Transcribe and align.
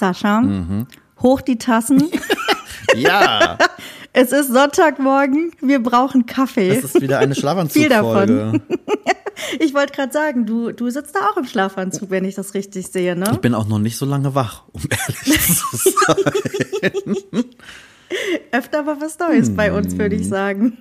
Sascha, 0.00 0.40
Mhm. 0.40 0.86
hoch 1.22 1.40
die 1.42 1.58
Tassen. 1.58 2.02
Ja, 2.96 3.56
es 4.12 4.32
ist 4.32 4.52
Sonntagmorgen, 4.52 5.52
wir 5.60 5.80
brauchen 5.80 6.26
Kaffee. 6.26 6.70
es 6.70 6.82
ist 6.82 7.00
wieder 7.00 7.20
eine 7.20 7.34
Viel 7.34 7.42
Schlafanzugfolge. 7.42 8.60
Ich 9.60 9.72
wollte 9.74 9.92
gerade 9.92 10.12
sagen, 10.12 10.44
du, 10.44 10.72
du 10.72 10.90
sitzt 10.90 11.14
da 11.14 11.20
auch 11.30 11.36
im 11.36 11.44
Schlafanzug, 11.46 12.10
wenn 12.10 12.24
ich 12.24 12.34
das 12.34 12.52
richtig 12.54 12.88
sehe, 12.88 13.14
ne? 13.14 13.28
Ich 13.32 13.38
bin 13.38 13.54
auch 13.54 13.68
noch 13.68 13.78
nicht 13.78 13.96
so 13.96 14.06
lange 14.06 14.34
wach, 14.34 14.64
um 14.72 14.82
ehrlich 14.90 15.40
zu 15.40 15.76
sein. 15.76 17.46
Öfter 18.50 18.82
mal 18.82 19.00
was 19.00 19.18
Neues 19.20 19.54
bei 19.54 19.68
Hm. 19.68 19.76
uns, 19.76 19.96
würde 19.96 20.16
ich 20.16 20.26
sagen. 20.28 20.76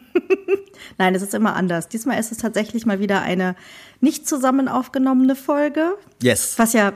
Nein, 0.98 1.14
es 1.14 1.22
ist 1.22 1.36
immer 1.36 1.56
anders. 1.56 1.88
Diesmal 1.90 2.20
ist 2.20 2.32
es 2.32 2.40
tatsächlich 2.40 2.88
mal 2.88 3.00
wieder 3.00 3.22
eine 3.22 3.56
nicht 4.02 4.28
zusammen 4.28 4.68
aufgenommene 4.68 5.36
Folge, 5.36 5.94
Yes. 6.24 6.58
was 6.58 6.74
ja 6.74 6.92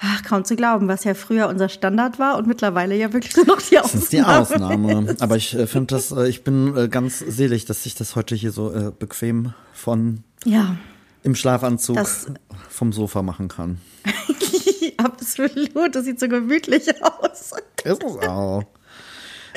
ach, 0.00 0.22
kaum 0.24 0.44
zu 0.44 0.56
glauben, 0.56 0.88
was 0.88 1.04
ja 1.04 1.14
früher 1.14 1.48
unser 1.48 1.68
Standard 1.68 2.18
war 2.18 2.36
und 2.38 2.46
mittlerweile 2.46 2.94
ja 2.96 3.12
wirklich 3.12 3.36
nur 3.36 3.46
noch 3.46 3.60
die 3.62 3.74
Das 3.76 3.84
Ausnahme. 3.84 4.02
ist 4.02 4.12
die 4.12 4.22
Ausnahme. 4.22 5.16
Aber 5.20 5.36
ich 5.36 5.54
äh, 5.54 5.66
finde 5.66 5.94
das, 5.94 6.12
äh, 6.12 6.28
ich 6.28 6.44
bin 6.44 6.76
äh, 6.76 6.88
ganz 6.88 7.18
selig, 7.20 7.64
dass 7.64 7.86
ich 7.86 7.94
das 7.94 8.16
heute 8.16 8.34
hier 8.34 8.52
so 8.52 8.72
äh, 8.72 8.92
bequem 8.96 9.52
von 9.72 10.22
Ja, 10.44 10.76
im 11.22 11.34
Schlafanzug 11.34 11.96
Das- 11.96 12.26
vom 12.68 12.92
Sofa 12.92 13.22
machen 13.22 13.48
kann. 13.48 13.78
absolut. 14.98 15.94
Das 15.94 16.04
sieht 16.04 16.20
so 16.20 16.28
gemütlich 16.28 16.88
aus. 17.02 17.52
Ist 17.84 18.02
es 18.04 18.28
auch. 18.28 18.62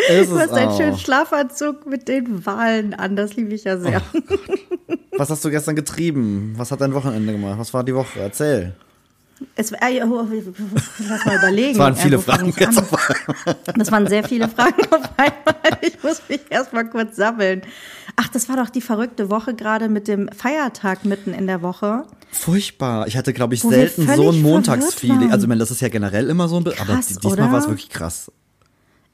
Ist 0.09 0.31
Du 0.31 0.39
hast 0.39 0.51
einen 0.53 0.75
schönen 0.77 0.93
auch. 0.93 0.99
Schlafanzug 0.99 1.85
mit 1.85 2.07
den 2.07 2.45
Wahlen 2.45 2.93
an. 2.93 3.15
Das 3.15 3.35
liebe 3.35 3.53
ich 3.53 3.65
ja 3.65 3.77
sehr. 3.77 4.01
Was 5.17 5.29
hast 5.29 5.43
du 5.43 5.49
gestern 5.49 5.75
getrieben? 5.75 6.53
Was 6.55 6.71
hat 6.71 6.79
dein 6.81 6.93
Wochenende 6.93 7.33
gemacht? 7.33 7.59
Was 7.59 7.73
war 7.73 7.83
die 7.83 7.93
Woche? 7.93 8.19
Erzähl. 8.19 8.73
Es, 9.55 9.71
äh, 9.71 10.03
oh, 10.03 10.27
lass 11.07 11.25
mal 11.25 11.37
überlegen. 11.37 11.71
Es 11.71 11.77
waren 11.77 11.93
Äh, 11.95 11.97
viele 11.97 12.19
fang 12.19 12.51
Fragen. 12.53 12.85
Das 13.77 13.91
waren 13.91 14.07
sehr 14.07 14.23
viele 14.23 14.47
Fragen 14.49 14.81
auf 14.91 15.09
einmal. 15.17 15.77
Ich 15.81 16.01
muss 16.03 16.21
mich 16.27 16.41
erstmal 16.49 16.89
kurz 16.89 17.15
sammeln. 17.15 17.61
Ach, 18.15 18.27
das 18.29 18.49
war 18.49 18.57
doch 18.57 18.69
die 18.69 18.81
verrückte 18.81 19.29
Woche 19.29 19.53
gerade 19.53 19.87
mit 19.87 20.07
dem 20.07 20.29
Feiertag 20.35 21.05
mitten 21.05 21.33
in 21.33 21.47
der 21.47 21.61
Woche. 21.61 22.03
Furchtbar. 22.31 23.07
Ich 23.07 23.15
hatte, 23.17 23.33
glaube 23.33 23.53
ich, 23.55 23.63
Wo 23.63 23.69
selten 23.69 24.07
so 24.15 24.29
ein 24.29 24.41
Montagsfeeling. 24.41 25.31
Also, 25.31 25.45
ich 25.45 25.47
meine, 25.49 25.59
das 25.59 25.71
ist 25.71 25.81
ja 25.81 25.87
generell 25.89 26.29
immer 26.29 26.47
so 26.47 26.57
ein, 26.57 26.67
aber 26.67 26.73
Krass, 26.73 27.07
die- 27.07 27.15
diesmal 27.15 27.51
war 27.51 27.59
es 27.59 27.67
wirklich 27.67 27.89
krass. 27.89 28.31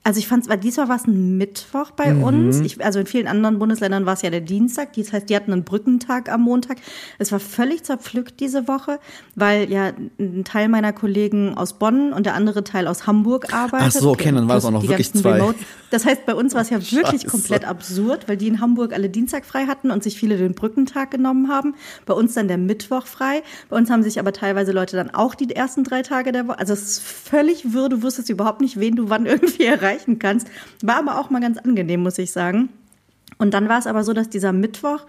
Also 0.08 0.20
ich 0.20 0.28
fand, 0.28 0.46
diesmal 0.64 0.88
war 0.88 0.98
es 0.98 1.08
ein 1.08 1.36
Mittwoch 1.38 1.90
bei 1.90 2.14
Mhm. 2.14 2.22
uns. 2.24 2.60
Ich, 2.60 2.86
also 2.86 3.00
in 3.00 3.08
vielen 3.08 3.26
anderen 3.26 3.58
Bundesländern 3.58 4.06
war 4.06 4.14
es 4.14 4.22
ja 4.22 4.30
der 4.30 4.42
Dienstag. 4.42 4.94
Das 4.94 5.12
heißt, 5.12 5.28
die 5.32 5.36
hatten 5.36 5.52
einen 5.52 5.64
Brückentag 5.64 6.30
am 6.32 6.42
Montag. 6.42 6.78
Es 7.18 7.32
war 7.32 7.40
völlig 7.40 7.82
zerpflückt 7.84 8.40
diese 8.40 8.68
Woche, 8.68 9.00
weil 9.34 9.72
ja 9.72 9.94
ein 10.20 10.44
Teil 10.44 10.70
meiner 10.70 10.94
Kollegen 10.94 11.58
aus 11.58 11.74
Bonn 11.80 12.14
und 12.14 12.28
der 12.28 12.36
andere 12.36 12.64
Teil 12.64 12.86
aus 12.88 13.08
Hamburg 13.08 13.52
arbeitet. 13.52 13.94
Ach 13.98 14.00
so, 14.00 14.12
okay, 14.12 14.32
dann 14.32 14.48
war 14.48 14.58
es 14.58 14.66
auch 14.66 14.70
noch 14.70 14.84
wirklich 14.88 15.12
zwei. 15.12 15.34
Remote. 15.40 15.58
Das 15.90 16.06
heißt, 16.06 16.28
bei 16.28 16.36
uns 16.36 16.54
war 16.54 16.62
es 16.62 16.70
ja 16.70 16.78
wirklich 16.92 17.22
Scheiße. 17.24 17.28
komplett 17.28 17.66
absurd, 17.66 18.28
weil 18.28 18.38
die 18.38 18.48
in 18.48 18.62
Hamburg 18.62 18.94
alle 18.94 19.10
Dienstag 19.10 19.44
frei 19.44 19.66
hatten 19.66 19.90
und 19.90 20.04
sich 20.04 20.20
viele 20.20 20.38
den 20.38 20.54
Brückentag 20.54 21.10
genommen 21.10 21.50
haben. 21.50 21.74
Bei 22.06 22.14
uns 22.14 22.36
dann 22.36 22.48
der 22.48 22.60
Mittwoch 22.60 23.08
frei. 23.08 23.42
Bei 23.70 23.76
uns 23.78 23.90
haben 23.90 24.04
sich 24.04 24.20
aber 24.20 24.34
teilweise 24.34 24.72
Leute 24.72 24.98
dann 24.98 25.10
auch 25.16 25.34
die 25.34 25.50
ersten 25.56 25.84
drei 25.84 26.04
Tage 26.04 26.32
der 26.32 26.48
Woche. 26.48 26.60
Also 26.60 26.74
es 26.74 26.84
ist 26.84 27.02
völlig 27.02 27.74
wirr. 27.74 27.90
Du 27.90 28.04
wusstest 28.04 28.30
überhaupt 28.30 28.62
nicht, 28.62 28.80
wen 28.80 28.96
du 28.96 29.10
wann 29.10 29.26
irgendwie 29.26 29.64
erreichen 29.96 30.20
kannst. 30.20 30.48
War 30.82 30.98
aber 30.98 31.20
auch 31.20 31.30
mal 31.30 31.42
ganz 31.42 31.58
angenehm, 31.58 32.04
muss 32.04 32.18
ich 32.18 32.32
sagen. 32.32 32.70
Und 33.38 33.54
dann 33.54 33.68
war 33.68 33.80
es 33.80 33.88
aber 33.88 34.04
so, 34.04 34.14
dass 34.14 34.30
dieser 34.30 34.54
Mittwoch 34.54 35.02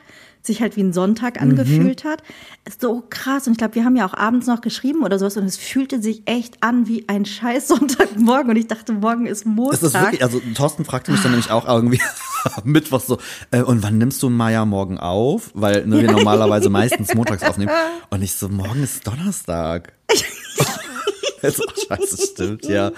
sich 0.43 0.61
halt 0.61 0.77
wie 0.77 0.83
ein 0.83 0.93
Sonntag 0.93 1.41
angefühlt 1.43 2.05
hat. 2.05 2.23
Ist 2.65 2.81
so 2.81 3.05
krass. 3.11 3.47
Und 3.47 3.53
ich 3.53 3.59
glaube, 3.59 3.75
wir 3.75 3.84
haben 3.84 3.97
ja 3.97 4.06
auch 4.06 4.15
abends 4.15 4.47
noch 4.47 4.61
geschrieben 4.61 5.03
oder 5.03 5.19
sowas 5.19 5.37
und 5.37 5.45
es 5.45 5.56
fühlte 5.56 6.01
sich 6.01 6.23
echt 6.27 6.62
an 6.62 6.87
wie 6.87 7.09
ein 7.09 7.25
scheiß 7.25 7.69
Sonntagmorgen. 7.69 8.50
Und 8.50 8.56
ich 8.56 8.69
dachte, 8.69 8.93
morgen 8.93 9.27
ist 9.27 9.44
Montag. 9.44 9.75
Es 9.75 9.83
ist 9.83 9.94
wirklich, 9.94 10.22
also 10.22 10.41
Thorsten 10.55 10.84
fragte 10.84 11.10
mich 11.10 11.21
dann 11.21 11.33
nämlich 11.33 11.50
auch 11.50 11.66
irgendwie 11.66 12.00
Mittwoch 12.65 13.00
so, 13.00 13.19
äh, 13.50 13.62
und 13.62 13.83
wann 13.83 13.99
nimmst 13.99 14.22
du 14.22 14.31
Maya 14.31 14.65
morgen 14.65 14.99
auf? 14.99 15.50
Weil 15.55 15.87
ne, 15.87 16.00
wir 16.00 16.10
normalerweise 16.12 16.71
meistens 16.71 17.15
montags 17.15 17.43
aufnehmen. 17.43 17.72
Und 18.10 18.22
ich 18.22 18.34
so, 18.34 18.49
morgen 18.49 18.83
ist 18.83 19.06
Donnerstag. 19.06 19.93
Oh, 21.43 21.50
scheiße, 21.89 22.27
stimmt, 22.33 22.65
ja. 22.66 22.93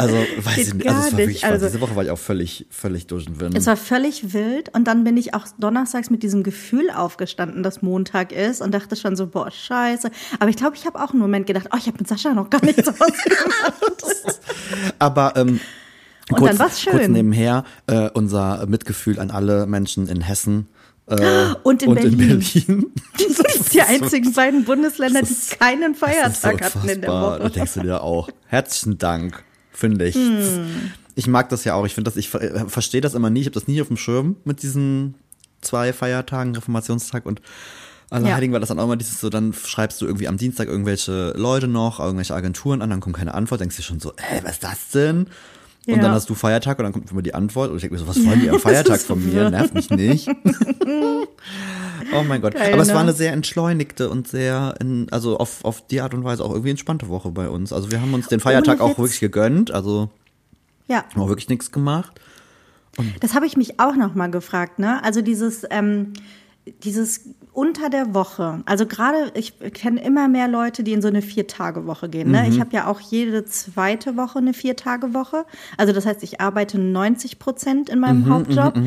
Also, 0.00 0.16
weiß 0.44 0.58
ich 0.58 0.74
nicht. 0.74 0.88
Also, 0.88 1.00
es 1.06 1.12
war 1.12 1.18
wirklich, 1.18 1.44
Also- 1.44 1.66
diese 1.66 1.80
Woche 1.80 1.96
war 1.96 2.04
ich 2.04 2.10
auch 2.10 2.18
völlig, 2.18 2.66
völlig 2.70 3.06
durch 3.06 3.26
den 3.26 3.38
Wind. 3.40 3.56
Es 3.56 3.66
war 3.66 3.76
völlig 3.76 4.32
wild 4.32 4.74
und 4.74 4.84
dann 4.84 5.04
bin 5.04 5.16
ich 5.16 5.34
auch 5.34 5.46
donnerstags 5.58 6.10
mit 6.10 6.22
diesem 6.22 6.42
Gefühl 6.42 6.90
aufgestanden, 6.90 7.62
dass 7.62 7.82
Montag 7.82 8.32
ist 8.32 8.60
und 8.60 8.72
dachte 8.72 8.96
schon 8.96 9.16
so, 9.16 9.26
boah, 9.26 9.50
scheiße. 9.50 10.10
Aber 10.38 10.48
ich 10.50 10.56
glaube, 10.56 10.76
ich 10.76 10.86
habe 10.86 11.00
auch 11.02 11.10
einen 11.10 11.20
Moment 11.20 11.46
gedacht, 11.46 11.68
oh, 11.72 11.76
ich 11.78 11.86
habe 11.86 11.98
mit 11.98 12.08
Sascha 12.08 12.32
noch 12.34 12.48
gar 12.50 12.64
nichts 12.64 12.88
ausgemacht. 12.88 14.40
Aber 14.98 15.34
ähm, 15.36 15.60
Und 16.30 16.36
kurz, 16.38 16.50
dann 16.50 16.58
war's 16.58 16.80
schön. 16.80 16.92
kurz 16.92 17.08
nebenher 17.08 17.64
äh, 17.86 18.08
unser 18.10 18.66
Mitgefühl 18.66 19.18
an 19.18 19.30
alle 19.30 19.66
Menschen 19.66 20.08
in 20.08 20.20
Hessen 20.20 20.68
äh, 21.06 21.54
Und 21.62 21.82
in 21.82 21.94
Berlin. 21.94 22.16
Berlin. 22.16 22.86
Das 23.18 23.54
sind 23.54 23.74
die 23.74 23.82
einzigen 23.82 24.32
beiden 24.32 24.64
Bundesländer, 24.64 25.22
die 25.22 25.34
keinen 25.58 25.92
ist 25.92 26.00
so 26.00 26.06
Feiertag 26.06 26.62
hatten 26.62 26.88
in 26.88 27.00
der 27.00 27.10
unfassbar. 27.12 27.38
Da 27.38 27.44
Woche. 27.44 27.50
denkst 27.52 27.74
du 27.74 27.80
dir 27.80 28.02
auch. 28.02 28.28
Herzlichen 28.46 28.98
Dank, 28.98 29.42
finde 29.80 30.06
ich. 30.06 30.14
Hm. 30.14 30.92
Ich 31.16 31.26
mag 31.26 31.48
das 31.48 31.64
ja 31.64 31.74
auch. 31.74 31.84
Ich 31.86 31.94
finde 31.94 32.10
das, 32.10 32.16
ich 32.16 32.32
äh, 32.34 32.68
verstehe 32.68 33.00
das 33.00 33.14
immer 33.14 33.30
nie. 33.30 33.40
Ich 33.40 33.46
habe 33.46 33.54
das 33.54 33.66
nie 33.66 33.80
auf 33.80 33.88
dem 33.88 33.96
Schirm 33.96 34.36
mit 34.44 34.62
diesen 34.62 35.14
zwei 35.60 35.92
Feiertagen, 35.92 36.54
Reformationstag 36.54 37.26
und 37.26 37.40
Allerheiligen, 38.10 38.52
weil 38.52 38.60
das 38.60 38.70
dann 38.70 38.80
auch 38.80 38.84
immer 38.84 38.96
dieses 38.96 39.20
so, 39.20 39.30
dann 39.30 39.52
schreibst 39.52 40.00
du 40.00 40.06
irgendwie 40.06 40.26
am 40.26 40.36
Dienstag 40.36 40.68
irgendwelche 40.68 41.32
Leute 41.36 41.68
noch, 41.68 42.00
irgendwelche 42.00 42.34
Agenturen 42.34 42.82
an, 42.82 42.90
dann 42.90 43.00
kommt 43.00 43.16
keine 43.16 43.34
Antwort, 43.34 43.60
denkst 43.60 43.76
du 43.76 43.82
schon 43.82 44.00
so, 44.00 44.12
ey, 44.16 44.40
was 44.42 44.52
ist 44.52 44.64
das 44.64 44.88
denn? 44.92 45.28
Und 45.86 45.96
Ja. 45.96 46.02
dann 46.02 46.12
hast 46.12 46.28
du 46.28 46.34
Feiertag 46.34 46.78
und 46.78 46.84
dann 46.84 46.92
kommt 46.92 47.10
immer 47.10 47.22
die 47.22 47.32
Antwort 47.34 47.70
und 47.70 47.76
ich 47.76 47.80
denke 47.82 47.94
mir 47.94 48.00
so, 48.00 48.06
was 48.06 48.24
wollen 48.24 48.40
die 48.40 48.50
am 48.50 48.58
Feiertag 48.60 49.00
von 49.00 49.24
mir? 49.24 49.50
Nervt 49.50 49.74
mich 49.74 49.88
nicht. 49.90 50.28
oh 52.14 52.22
mein 52.26 52.40
Gott. 52.40 52.54
Geil, 52.54 52.72
Aber 52.74 52.82
es 52.82 52.92
war 52.92 53.00
eine 53.00 53.12
sehr 53.12 53.32
entschleunigte 53.32 54.10
und 54.10 54.28
sehr, 54.28 54.74
in, 54.80 55.08
also 55.10 55.38
auf, 55.38 55.64
auf 55.64 55.86
die 55.86 56.00
Art 56.00 56.14
und 56.14 56.24
Weise 56.24 56.44
auch 56.44 56.50
irgendwie 56.50 56.70
entspannte 56.70 57.08
Woche 57.08 57.30
bei 57.30 57.48
uns. 57.48 57.72
Also 57.72 57.90
wir 57.90 58.00
haben 58.00 58.14
uns 58.14 58.28
den 58.28 58.40
Feiertag 58.40 58.80
auch 58.80 58.98
wirklich 58.98 59.20
gegönnt, 59.20 59.70
also 59.70 60.10
Ja. 60.88 61.04
haben 61.14 61.22
auch 61.22 61.28
wirklich 61.28 61.48
nichts 61.48 61.72
gemacht. 61.72 62.20
Das 63.20 63.34
habe 63.34 63.46
ich 63.46 63.56
mich 63.56 63.80
auch 63.80 63.94
noch 63.96 64.14
mal 64.14 64.30
gefragt, 64.30 64.78
ne? 64.78 65.02
Also 65.02 65.22
dieses, 65.22 65.64
ähm, 65.70 66.12
dieses 66.82 67.22
unter 67.52 67.90
der 67.90 68.14
Woche. 68.14 68.62
Also 68.64 68.86
gerade, 68.86 69.32
ich 69.34 69.58
kenne 69.74 70.02
immer 70.02 70.28
mehr 70.28 70.48
Leute, 70.48 70.82
die 70.82 70.92
in 70.92 71.02
so 71.02 71.08
eine 71.08 71.20
Vier-Tage-Woche 71.22 72.08
gehen. 72.08 72.30
Ne? 72.30 72.48
Ich 72.48 72.60
habe 72.60 72.70
ja 72.72 72.86
auch 72.86 73.00
jede 73.00 73.44
zweite 73.44 74.16
Woche 74.16 74.38
eine 74.38 74.54
Vier-Tage-Woche. 74.54 75.44
Also 75.76 75.92
das 75.92 76.06
heißt, 76.06 76.22
ich 76.22 76.40
arbeite 76.40 76.78
90 76.78 77.38
Prozent 77.38 77.88
in 77.88 77.98
meinem 78.00 78.28
Hauptjob. 78.28 78.78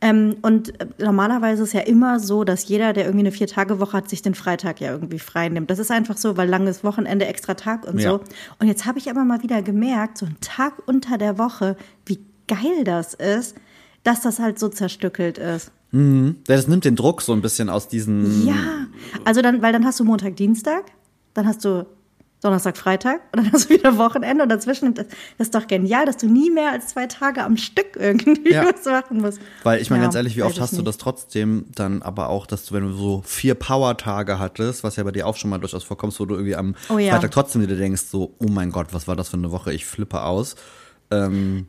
Ähm, 0.00 0.36
und 0.42 0.80
äh, 0.80 0.86
normalerweise 0.98 1.64
ist 1.64 1.72
ja 1.72 1.80
immer 1.80 2.20
so, 2.20 2.44
dass 2.44 2.68
jeder, 2.68 2.92
der 2.92 3.04
irgendwie 3.04 3.26
eine 3.26 3.32
Vier-Tage-Woche 3.32 3.96
hat, 3.96 4.08
sich 4.08 4.22
den 4.22 4.34
Freitag 4.36 4.80
ja 4.80 4.92
irgendwie 4.92 5.18
frei 5.18 5.48
nimmt. 5.48 5.70
Das 5.70 5.80
ist 5.80 5.90
einfach 5.90 6.16
so, 6.16 6.36
weil 6.36 6.48
langes 6.48 6.84
Wochenende, 6.84 7.26
extra 7.26 7.54
Tag 7.54 7.84
und 7.84 7.98
Ja. 7.98 8.10
so. 8.10 8.20
Und 8.60 8.68
jetzt 8.68 8.86
habe 8.86 8.98
ich 8.98 9.10
aber 9.10 9.24
mal 9.24 9.42
wieder 9.42 9.60
gemerkt, 9.60 10.18
so 10.18 10.26
ein 10.26 10.36
Tag 10.40 10.74
unter 10.86 11.18
der 11.18 11.36
Woche, 11.36 11.76
wie 12.06 12.20
geil 12.46 12.84
das 12.84 13.12
ist, 13.14 13.56
dass 14.04 14.20
das 14.20 14.38
halt 14.38 14.60
so 14.60 14.68
zerstückelt 14.68 15.36
ist. 15.36 15.72
Ja, 15.92 16.32
Das 16.46 16.68
nimmt 16.68 16.84
den 16.84 16.96
Druck 16.96 17.22
so 17.22 17.32
ein 17.32 17.40
bisschen 17.42 17.68
aus 17.70 17.88
diesen. 17.88 18.46
Ja, 18.46 18.54
also 19.24 19.40
dann, 19.42 19.62
weil 19.62 19.72
dann 19.72 19.84
hast 19.84 19.98
du 20.00 20.04
Montag, 20.04 20.36
Dienstag, 20.36 20.84
dann 21.34 21.46
hast 21.46 21.64
du 21.64 21.86
Donnerstag, 22.40 22.76
Freitag 22.76 23.20
und 23.34 23.42
dann 23.44 23.52
hast 23.52 23.64
du 23.68 23.74
wieder 23.74 23.98
Wochenende 23.98 24.44
und 24.44 24.48
dazwischen, 24.48 24.94
das, 24.94 25.06
das 25.38 25.48
ist 25.48 25.54
doch 25.56 25.66
genial, 25.66 26.06
dass 26.06 26.18
du 26.18 26.28
nie 26.28 26.50
mehr 26.52 26.70
als 26.70 26.88
zwei 26.88 27.06
Tage 27.08 27.42
am 27.42 27.56
Stück 27.56 27.96
irgendwie 27.96 28.52
Ja. 28.52 28.64
was 28.64 28.84
machen 28.84 29.20
musst. 29.20 29.40
Weil 29.64 29.80
ich 29.82 29.90
meine 29.90 30.02
Ja, 30.02 30.06
ganz 30.06 30.14
ehrlich, 30.14 30.36
wie 30.36 30.42
oft 30.44 30.60
hast 30.60 30.72
du 30.74 30.76
nicht. 30.76 30.86
das 30.86 30.98
trotzdem 30.98 31.64
dann 31.74 32.00
aber 32.02 32.28
auch, 32.28 32.46
dass 32.46 32.66
du, 32.66 32.74
wenn 32.74 32.84
du 32.84 32.92
so 32.92 33.22
vier 33.24 33.54
Power-Tage 33.56 34.38
hattest, 34.38 34.84
was 34.84 34.94
ja 34.96 35.02
bei 35.02 35.10
dir 35.10 35.26
auch 35.26 35.34
schon 35.36 35.50
mal 35.50 35.58
durchaus 35.58 35.82
vorkommst, 35.82 36.20
wo 36.20 36.26
du 36.26 36.34
irgendwie 36.36 36.54
am 36.54 36.76
Oh 36.90 36.98
ja. 36.98 37.12
Freitag 37.14 37.32
trotzdem 37.32 37.62
wieder 37.62 37.74
denkst, 37.74 38.02
so, 38.02 38.36
oh 38.38 38.46
mein 38.48 38.70
Gott, 38.70 38.88
was 38.92 39.08
war 39.08 39.16
das 39.16 39.30
für 39.30 39.36
eine 39.36 39.50
Woche, 39.50 39.72
ich 39.72 39.84
flippe 39.84 40.22
aus. 40.22 40.54
Ähm, 41.10 41.66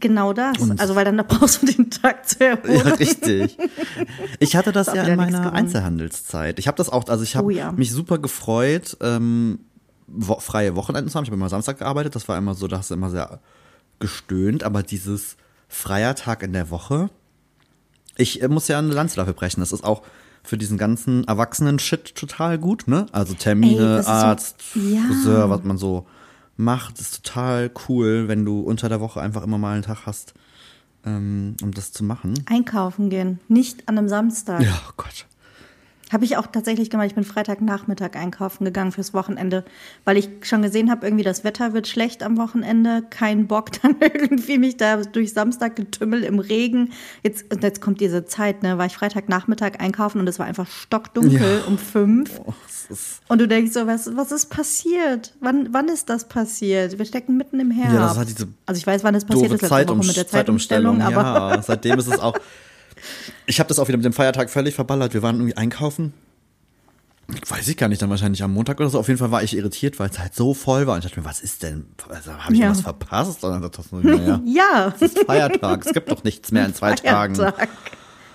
Genau 0.00 0.32
das. 0.32 0.56
Also, 0.78 0.94
weil 0.94 1.04
dann 1.04 1.16
da 1.16 1.22
brauchst 1.24 1.62
du 1.62 1.66
den 1.66 1.90
Tag 1.90 2.28
zu 2.28 2.38
ja, 2.40 2.50
erholen. 2.50 2.92
richtig. 2.94 3.56
Ich 4.38 4.54
hatte 4.56 4.70
das 4.72 4.88
auch 4.88 4.94
ja 4.94 5.04
in 5.04 5.16
meiner. 5.16 5.52
Einzelhandelszeit. 5.52 6.58
Ich 6.58 6.66
habe 6.68 6.76
das 6.76 6.88
auch, 6.88 7.08
also 7.08 7.24
ich 7.24 7.34
habe 7.36 7.46
Oh 7.46 7.50
ja. 7.50 7.72
mich 7.72 7.90
super 7.92 8.18
gefreut, 8.18 8.96
ähm, 9.00 9.60
wo, 10.06 10.38
freie 10.40 10.76
Wochenenden 10.76 11.10
zu 11.10 11.16
haben. 11.16 11.24
Ich 11.24 11.30
habe 11.30 11.36
immer 11.36 11.48
Samstag 11.48 11.78
gearbeitet, 11.78 12.14
das 12.14 12.28
war 12.28 12.38
immer 12.38 12.54
so, 12.54 12.68
da 12.68 12.78
hast 12.78 12.90
du 12.90 12.94
immer 12.94 13.10
sehr 13.10 13.40
gestöhnt, 13.98 14.62
aber 14.62 14.82
dieses 14.82 15.36
freier 15.68 16.14
Tag 16.14 16.42
in 16.42 16.52
der 16.52 16.70
Woche, 16.70 17.10
ich 18.16 18.40
äh, 18.42 18.48
muss 18.48 18.68
ja 18.68 18.78
eine 18.78 18.92
Lanze 18.92 19.16
dafür 19.16 19.34
brechen. 19.34 19.60
Das 19.60 19.72
ist 19.72 19.84
auch 19.84 20.02
für 20.44 20.56
diesen 20.56 20.78
ganzen 20.78 21.24
Erwachsenen-Shit 21.24 22.14
total 22.14 22.58
gut, 22.58 22.86
ne? 22.86 23.06
Also 23.12 23.34
Termine, 23.34 23.74
Ey, 23.80 23.88
das 23.88 24.00
ist 24.00 24.06
so- 24.06 24.10
Arzt, 24.12 24.56
Ja. 24.76 25.00
Friseur, 25.08 25.50
was 25.50 25.64
man 25.64 25.76
so 25.76 26.06
macht, 26.58 27.00
ist 27.00 27.24
total 27.24 27.70
cool, 27.88 28.28
wenn 28.28 28.44
du 28.44 28.60
unter 28.60 28.88
der 28.88 29.00
Woche 29.00 29.20
einfach 29.20 29.42
immer 29.42 29.58
mal 29.58 29.74
einen 29.74 29.82
Tag 29.82 30.04
hast, 30.04 30.34
ähm, 31.06 31.56
um 31.62 31.72
das 31.72 31.92
zu 31.92 32.04
machen. 32.04 32.34
Einkaufen 32.46 33.08
gehen, 33.08 33.40
nicht 33.48 33.88
an 33.88 33.96
einem 33.96 34.08
Samstag. 34.08 34.60
Ja, 34.62 34.78
oh 34.88 34.92
Gott. 34.96 35.26
Habe 36.12 36.24
ich 36.24 36.36
auch 36.36 36.46
tatsächlich 36.46 36.88
gemacht. 36.88 37.08
Ich 37.08 37.14
bin 37.14 37.24
Freitagnachmittag 37.24 38.14
einkaufen 38.14 38.64
gegangen 38.64 38.92
fürs 38.92 39.12
Wochenende, 39.12 39.64
weil 40.04 40.16
ich 40.16 40.30
schon 40.42 40.62
gesehen 40.62 40.90
habe, 40.90 41.06
irgendwie 41.06 41.24
das 41.24 41.44
Wetter 41.44 41.74
wird 41.74 41.86
schlecht 41.86 42.22
am 42.22 42.38
Wochenende. 42.38 43.02
Kein 43.10 43.46
Bock 43.46 43.70
dann 43.82 43.96
irgendwie 44.00 44.58
mich 44.58 44.76
da 44.76 44.96
durch 44.96 45.32
Samstag 45.32 45.76
getümmel 45.76 46.24
im 46.24 46.38
Regen. 46.38 46.92
Jetzt, 47.22 47.52
und 47.52 47.62
jetzt 47.62 47.80
kommt 47.80 48.00
diese 48.00 48.24
Zeit, 48.24 48.62
ne? 48.62 48.78
War 48.78 48.86
ich 48.86 48.96
Freitagnachmittag 48.96 49.80
einkaufen 49.80 50.20
und 50.20 50.28
es 50.28 50.38
war 50.38 50.46
einfach 50.46 50.66
stockdunkel 50.66 51.60
Ja. 51.60 51.66
um 51.66 51.76
fünf. 51.76 52.40
Oh, 52.44 52.54
Und 53.28 53.40
du 53.40 53.46
denkst 53.46 53.72
so, 53.72 53.86
was, 53.86 54.16
was 54.16 54.32
ist 54.32 54.46
passiert? 54.46 55.34
Wann, 55.40 55.72
wann 55.72 55.88
ist 55.88 56.08
das 56.08 56.28
passiert? 56.28 56.98
Wir 56.98 57.04
stecken 57.04 57.36
mitten 57.36 57.60
im 57.60 57.70
Herbst. 57.70 57.94
Ja, 57.94 58.00
das 58.00 58.16
war 58.16 58.24
diese 58.24 58.48
also 58.64 58.78
ich 58.78 58.86
weiß, 58.86 59.04
wann 59.04 59.14
es 59.14 59.24
passiert 59.24 59.52
ist, 59.52 59.62
letzte 59.62 59.88
Woche 59.88 60.06
mit 60.06 60.16
der 60.16 60.26
Zeitumstellung, 60.26 61.02
aber 61.02 61.22
ja, 61.22 61.62
seitdem 61.62 61.98
ist 61.98 62.06
es 62.06 62.18
auch. 62.18 62.34
Ich 63.46 63.60
habe 63.60 63.68
das 63.68 63.78
auch 63.78 63.88
wieder 63.88 63.98
mit 63.98 64.04
dem 64.04 64.12
Feiertag 64.12 64.50
völlig 64.50 64.74
verballert. 64.74 65.14
Wir 65.14 65.22
waren 65.22 65.36
irgendwie 65.36 65.56
einkaufen. 65.56 66.12
Weiß 67.48 67.68
ich 67.68 67.76
gar 67.76 67.88
nicht, 67.88 68.00
dann 68.00 68.08
wahrscheinlich 68.08 68.42
am 68.42 68.54
Montag 68.54 68.80
oder 68.80 68.88
so. 68.88 68.98
Auf 68.98 69.08
jeden 69.08 69.18
Fall 69.18 69.30
war 69.30 69.42
ich 69.42 69.54
irritiert, 69.54 69.98
weil 69.98 70.08
es 70.08 70.18
halt 70.18 70.34
so 70.34 70.54
voll 70.54 70.86
war. 70.86 70.94
Und 70.94 71.04
ich 71.04 71.10
dachte 71.10 71.20
mir, 71.20 71.26
was 71.26 71.40
ist 71.40 71.62
denn? 71.62 71.84
Also, 72.08 72.32
habe 72.32 72.54
ich 72.54 72.60
Ja. 72.60 72.70
was 72.70 72.80
verpasst? 72.80 73.44
Und 73.44 73.50
dann 73.52 73.60
dachte 73.62 73.82
ich, 73.84 73.92
naja, 74.02 74.40
ja. 74.46 74.92
es 74.96 75.02
ist 75.02 75.18
Feiertag. 75.26 75.84
Es 75.84 75.92
gibt 75.92 76.10
doch 76.10 76.24
nichts 76.24 76.52
mehr 76.52 76.64
in 76.64 76.74
zwei 76.74 76.94
Tagen. 76.94 77.34
Feiertag. 77.34 77.68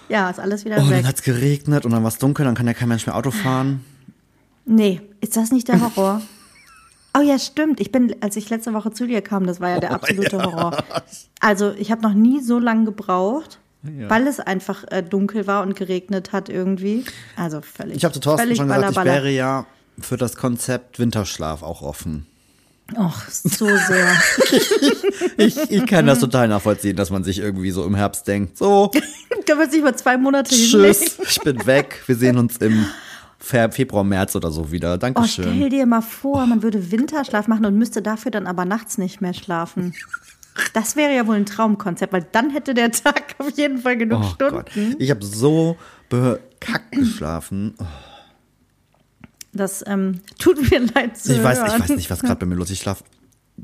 Ja, 0.09 0.29
ist 0.29 0.39
alles 0.39 0.63
wieder 0.63 0.77
Oh, 0.77 0.89
weg. 0.89 0.97
dann 0.97 1.07
hat's 1.07 1.23
geregnet 1.23 1.85
und 1.85 1.91
dann 1.91 2.03
war 2.03 2.09
es 2.09 2.19
dunkel, 2.19 2.45
dann 2.45 2.53
kann 2.53 2.67
ja 2.67 2.73
kein 2.73 2.87
Mensch 2.89 3.07
mehr 3.07 3.15
Auto 3.15 3.31
fahren. 3.31 3.83
Nee, 4.65 5.01
ist 5.21 5.35
das 5.37 5.51
nicht 5.51 5.67
der 5.67 5.81
Horror? 5.81 6.21
Oh 7.15 7.21
ja, 7.21 7.37
stimmt. 7.37 7.79
Ich 7.79 7.91
bin, 7.91 8.15
als 8.21 8.35
ich 8.37 8.49
letzte 8.49 8.73
Woche 8.73 8.89
zu 8.91 9.05
dir 9.05 9.21
kam, 9.21 9.45
das 9.45 9.61
war 9.61 9.69
ja 9.69 9.79
der 9.79 9.91
Oh, 9.91 9.93
absolute 9.93 10.35
ja. 10.35 10.45
Horror. 10.51 10.83
Also 11.39 11.71
ich 11.77 11.91
habe 11.91 12.01
noch 12.01 12.15
nie 12.15 12.41
so 12.41 12.57
lange 12.57 12.85
gebraucht, 12.85 13.59
Ja. 13.83 14.09
weil 14.09 14.27
es 14.27 14.39
einfach 14.39 14.85
äh, 14.91 15.03
dunkel 15.03 15.45
war 15.45 15.61
und 15.63 15.75
geregnet 15.75 16.31
hat 16.31 16.47
irgendwie. 16.47 17.03
Also 17.35 17.59
völlig. 17.61 17.97
Ich 17.97 18.05
habe 18.05 18.13
zu 18.13 18.21
Thorsten 18.21 18.55
schon 18.55 18.67
gesagt, 18.69 18.91
ich 18.97 19.03
wäre 19.03 19.29
ja 19.29 19.65
für 19.99 20.15
das 20.17 20.35
Konzept 20.37 20.99
Winterschlaf 20.99 21.63
auch 21.63 21.81
offen. 21.81 22.25
Och, 22.97 23.15
so 23.29 23.65
sehr. 23.65 24.07
Ich, 25.37 25.57
ich 25.71 25.85
kann 25.87 26.05
das 26.05 26.19
total 26.19 26.47
nachvollziehen, 26.47 26.95
dass 26.95 27.09
man 27.09 27.23
sich 27.23 27.39
irgendwie 27.39 27.71
so 27.71 27.85
im 27.85 27.95
Herbst 27.95 28.27
denkt, 28.27 28.57
so, 28.57 28.89
Können 29.45 29.59
wir 29.59 29.65
uns 29.65 29.73
nicht 29.73 29.83
mal 29.83 29.95
zwei 29.95 30.17
Monate 30.17 30.53
hinlegen? 30.55 30.93
tschüss, 30.93 31.17
ich 31.29 31.39
bin 31.41 31.65
weg, 31.65 32.01
wir 32.05 32.15
sehen 32.15 32.37
uns 32.37 32.57
im 32.57 32.85
Fe- 33.39 33.69
Februar, 33.71 34.03
März 34.03 34.35
oder 34.35 34.51
so 34.51 34.71
wieder. 34.71 34.93
Oh, 34.93 34.97
Dankeschön. 34.97 35.45
stell 35.55 35.69
dir 35.69 35.85
mal 35.85 36.01
vor, 36.01 36.45
man 36.45 36.61
würde 36.63 36.91
Winterschlaf 36.91 37.47
machen 37.47 37.65
und 37.65 37.77
müsste 37.77 38.01
dafür 38.01 38.31
dann 38.31 38.47
aber 38.47 38.63
nachts 38.65 38.97
nicht 38.97 39.19
mehr 39.21 39.33
schlafen. 39.33 39.93
Das 40.73 40.95
wäre 40.95 41.13
ja 41.15 41.25
wohl 41.27 41.35
ein 41.35 41.45
Traumkonzept, 41.45 42.13
weil 42.13 42.25
dann 42.31 42.49
hätte 42.51 42.73
der 42.73 42.91
Tag 42.91 43.35
auf 43.39 43.51
jeden 43.57 43.79
Fall 43.79 43.97
genug 43.97 44.21
Oh 44.23 44.33
Gott. 44.37 44.69
Stunden. 44.71 44.95
Ich 44.99 45.09
habe 45.09 45.25
so 45.25 45.77
bekackt 46.09 46.91
geschlafen. 46.91 47.73
Oh, 47.79 47.85
Das 49.53 49.83
ähm, 49.87 50.21
tut 50.39 50.69
mir 50.69 50.79
leid 50.93 51.17
zu 51.17 51.33
ich, 51.33 51.43
weiß, 51.43 51.57
hören. 51.59 51.71
ich 51.75 51.79
weiß 51.81 51.89
nicht, 51.89 52.09
was 52.09 52.21
gerade 52.21 52.35
bei 52.39 52.45
mir 52.45 52.55
los 52.55 52.67
ist. 52.69 52.73
Ich 52.77 52.81
schlaf 52.81 53.03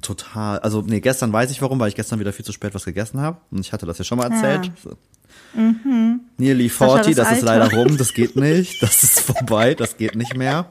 total. 0.01 0.59
Also, 0.59 0.81
nee, 0.81 0.99
gestern 0.99 1.31
weiß 1.33 1.51
ich 1.51 1.61
warum, 1.61 1.79
weil 1.79 1.89
ich 1.89 1.95
gestern 1.95 2.19
wieder 2.19 2.33
viel 2.33 2.45
zu 2.45 2.51
spät 2.51 2.73
was 2.73 2.85
gegessen 2.85 3.19
habe. 3.21 3.37
Und 3.51 3.59
ich 3.59 3.73
hatte 3.73 3.85
das 3.85 3.97
ja 3.97 4.03
schon 4.03 4.17
mal 4.17 4.31
erzählt. 4.31 4.65
Ja. 4.65 4.71
So. 4.83 4.97
Nearly 6.37 6.69
Sascha, 6.69 6.93
40, 7.03 7.15
das 7.15 7.29
das, 7.29 7.37
ist 7.39 7.43
leider 7.43 7.71
rum, 7.71 7.97
das 7.97 8.13
geht 8.13 8.35
nicht. 8.35 8.81
Das 8.83 9.03
ist 9.03 9.19
vorbei, 9.19 9.73
das 9.73 9.97
geht 9.97 10.15
nicht 10.15 10.35
mehr. 10.35 10.69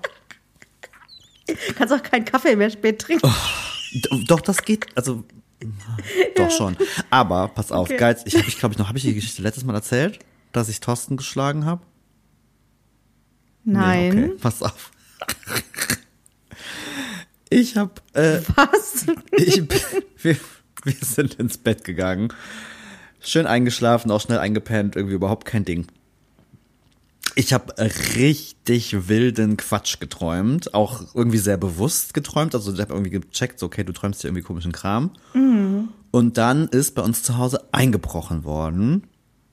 Kannst 1.77 1.95
auch 1.95 2.03
keinen 2.03 2.25
Kaffee 2.25 2.55
mehr 2.57 2.71
spät 2.71 3.01
trinken. 3.01 3.27
Oh. 3.27 4.19
Doch, 4.27 4.41
das 4.43 4.63
geht, 4.63 4.87
also 4.97 5.25
doch 6.37 6.51
schon. 6.51 6.77
Aber 7.11 7.49
pass 7.49 7.73
auf, 7.73 7.89
Okay. 7.89 7.97
geil. 7.99 8.17
Ich 8.25 8.37
habe 8.37 8.47
ich 8.49 8.59
glaube 8.59 8.73
ich 8.75 8.79
noch, 8.79 8.89
habe 8.89 8.99
ich 8.99 9.05
die 9.05 9.15
Geschichte 9.15 9.43
letztes 9.43 9.65
Mal 9.65 9.75
erzählt, 9.75 10.19
dass 10.53 10.69
ich 10.69 10.81
Thorsten 10.81 11.17
geschlagen 11.17 11.65
habe? 11.65 11.83
Nein. 13.65 14.15
Nee, 14.15 14.25
okay, 14.27 14.35
pass 14.41 14.63
auf. 14.63 14.93
Ich 17.51 17.77
habe, 17.77 17.93
äh, 18.13 18.41
Was? 18.57 19.07
ich, 19.33 19.63
wir, 20.23 20.37
wir 20.85 20.95
sind 21.01 21.35
ins 21.35 21.57
Bett 21.59 21.83
gegangen, 21.85 22.33
schön 23.21 23.47
eingeschlafen, 23.47 24.11
auch 24.11 24.21
schnell 24.21 24.39
eingepennt, 24.39 24.97
irgendwie 24.97 25.15
überhaupt 25.15 25.47
kein 25.47 25.65
Ding. 25.65 25.87
Ich 27.39 27.53
habe 27.53 27.73
richtig 28.17 29.07
wilden 29.09 29.57
Quatsch 29.57 30.01
geträumt, 30.01 30.75
auch 30.75 31.03
irgendwie 31.15 31.39
sehr 31.39 31.57
bewusst 31.57 32.13
geträumt. 32.13 32.53
Also 32.53 32.73
ich 32.73 32.81
habe 32.81 32.95
irgendwie 32.95 33.11
gecheckt, 33.11 33.61
so, 33.61 33.67
okay, 33.67 33.85
du 33.85 33.93
träumst 33.93 34.23
hier 34.23 34.31
irgendwie 34.31 34.43
komischen 34.43 34.73
Kram. 34.73 35.13
Und 36.11 36.37
dann 36.37 36.67
ist 36.67 36.97
bei 36.97 37.03
uns 37.03 37.23
zu 37.23 37.39
Hause 37.39 37.63
eingebrochen 37.71 38.43
worden. 38.43 39.05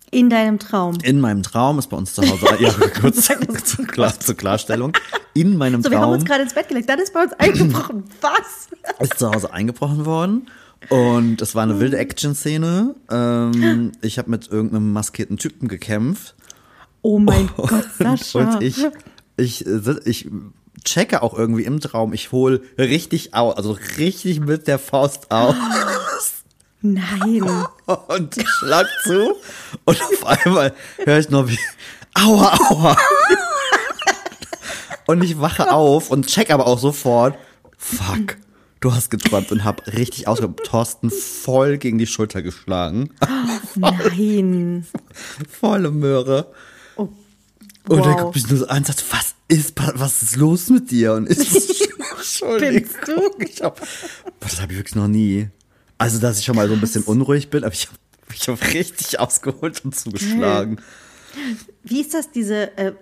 In 0.10 0.32
deinem 0.32 0.58
Traum. 0.58 0.98
In 1.04 1.22
meinem 1.22 1.44
Traum 1.44 1.78
ist 1.78 1.92
bei 1.92 1.98
uns 1.98 2.16
zu 2.16 2.24
Hause, 2.24 2.48
ja, 2.60 2.74
kurz 3.00 3.28
zur, 3.28 3.86
Klar, 3.86 4.20
zur 4.20 4.34
Klarstellung, 4.34 4.94
in 5.36 5.56
meinem 5.56 5.84
So, 5.84 5.92
wir 5.92 6.00
haben 6.00 6.06
Traum 6.06 6.14
uns 6.14 6.26
gerade 6.26 6.42
ins 6.42 6.56
Bett 6.56 6.68
gelegt. 6.68 6.90
Dann 6.90 6.98
ist 6.98 7.14
bei 7.14 7.22
uns 7.22 7.34
eingebrochen. 7.34 8.04
Was? 8.22 8.68
ist 9.00 9.20
zu 9.20 9.30
Hause 9.30 9.54
eingebrochen 9.54 10.08
worden. 10.08 10.48
Und 10.90 11.40
es 11.40 11.54
war 11.54 11.62
eine 11.62 11.80
wilde 11.80 12.00
Action-Szene. 12.00 12.96
Ähm, 13.12 13.92
ich 14.02 14.18
habe 14.18 14.32
mit 14.32 14.48
irgendeinem 14.48 14.92
maskierten 14.92 15.38
Typen 15.38 15.68
gekämpft. 15.68 16.34
Oh 17.06 17.20
mein 17.20 17.52
Gott, 17.56 17.86
Sascha. 18.00 18.40
Und 18.40 18.64
ich, 18.64 18.84
ich, 19.38 19.68
äh, 19.68 19.96
ich 20.06 20.28
checke 20.84 21.22
auch 21.22 21.38
irgendwie 21.38 21.64
im 21.64 21.80
Traum, 21.80 22.14
ich 22.14 22.32
hole 22.32 22.64
richtig 22.80 23.36
aus, 23.36 23.58
also 23.58 23.78
richtig 24.00 24.40
mit 24.40 24.68
der 24.68 24.80
Faust 24.80 25.30
aus 25.30 25.54
Nein. 26.82 27.44
und 28.08 28.36
schlag 28.48 28.88
zu. 29.04 29.36
Und 29.86 30.02
auf 30.02 30.26
einmal 30.26 30.74
höre 30.98 31.20
ich 31.20 31.30
nur 31.30 31.48
wie, 31.48 31.60
aua, 32.16 32.58
aua. 32.70 32.98
Und 35.06 35.24
ich 35.24 35.40
wache 35.40 35.72
auf 35.72 36.10
und 36.10 36.26
check 36.26 36.50
aber 36.50 36.66
auch 36.66 36.80
sofort, 36.80 37.38
fuck, 37.78 38.38
du 38.80 38.92
hast 38.92 39.12
geträumt 39.12 39.52
und 39.52 39.64
hab 39.64 39.86
richtig 39.86 40.28
ausgehoben, 40.28 40.56
Thorsten 40.66 41.12
voll 41.12 41.78
gegen 41.78 42.00
die 42.00 42.08
Schulter 42.08 42.42
geschlagen. 42.42 43.12
Nein. 43.76 44.88
Volle 45.48 45.92
Möhre. 45.92 46.52
Oh, 47.88 47.94
Und 47.94 48.00
er 48.00 48.06
wow. 48.06 48.22
guckt 48.22 48.36
mich 48.36 48.50
nur 48.50 48.60
so 48.60 48.68
an 48.68 48.78
und 48.78 48.88
sagt, 48.88 49.06
was 49.12 49.36
ist, 49.48 49.74
was 49.78 50.22
ist 50.22 50.36
los 50.36 50.70
mit 50.70 50.92
dir? 50.92 51.14
Und 51.14 51.30
ich 51.30 51.40
Entschuldigung. 52.18 53.32
Ich 53.40 53.62
hab, 53.62 53.80
das 54.40 54.62
habe 54.62 54.74
ich 54.74 54.80
wirklich 54.80 54.96
noch 54.96 55.08
nie. 55.08 55.50
Also, 55.98 56.20
dass 56.20 56.40
ich 56.40 56.46
schon 56.46 56.56
mal 56.56 56.68
so 56.68 56.74
ein 56.74 56.82
bisschen 56.82 57.04
unruhig 57.04 57.50
bin, 57.50 57.64
aber 57.64 57.74
ich 57.74 57.88
habe 57.88 57.98
ich 58.34 58.48
hab 58.48 58.74
richtig 58.74 59.20
ausgeholt 59.20 59.86
und 59.86 59.96
zugeschlagen. 59.96 60.80
Wie 61.84 62.02
ist 62.02 62.14
das, 62.14 62.32
diese 62.32 62.78
äh, 62.78 62.94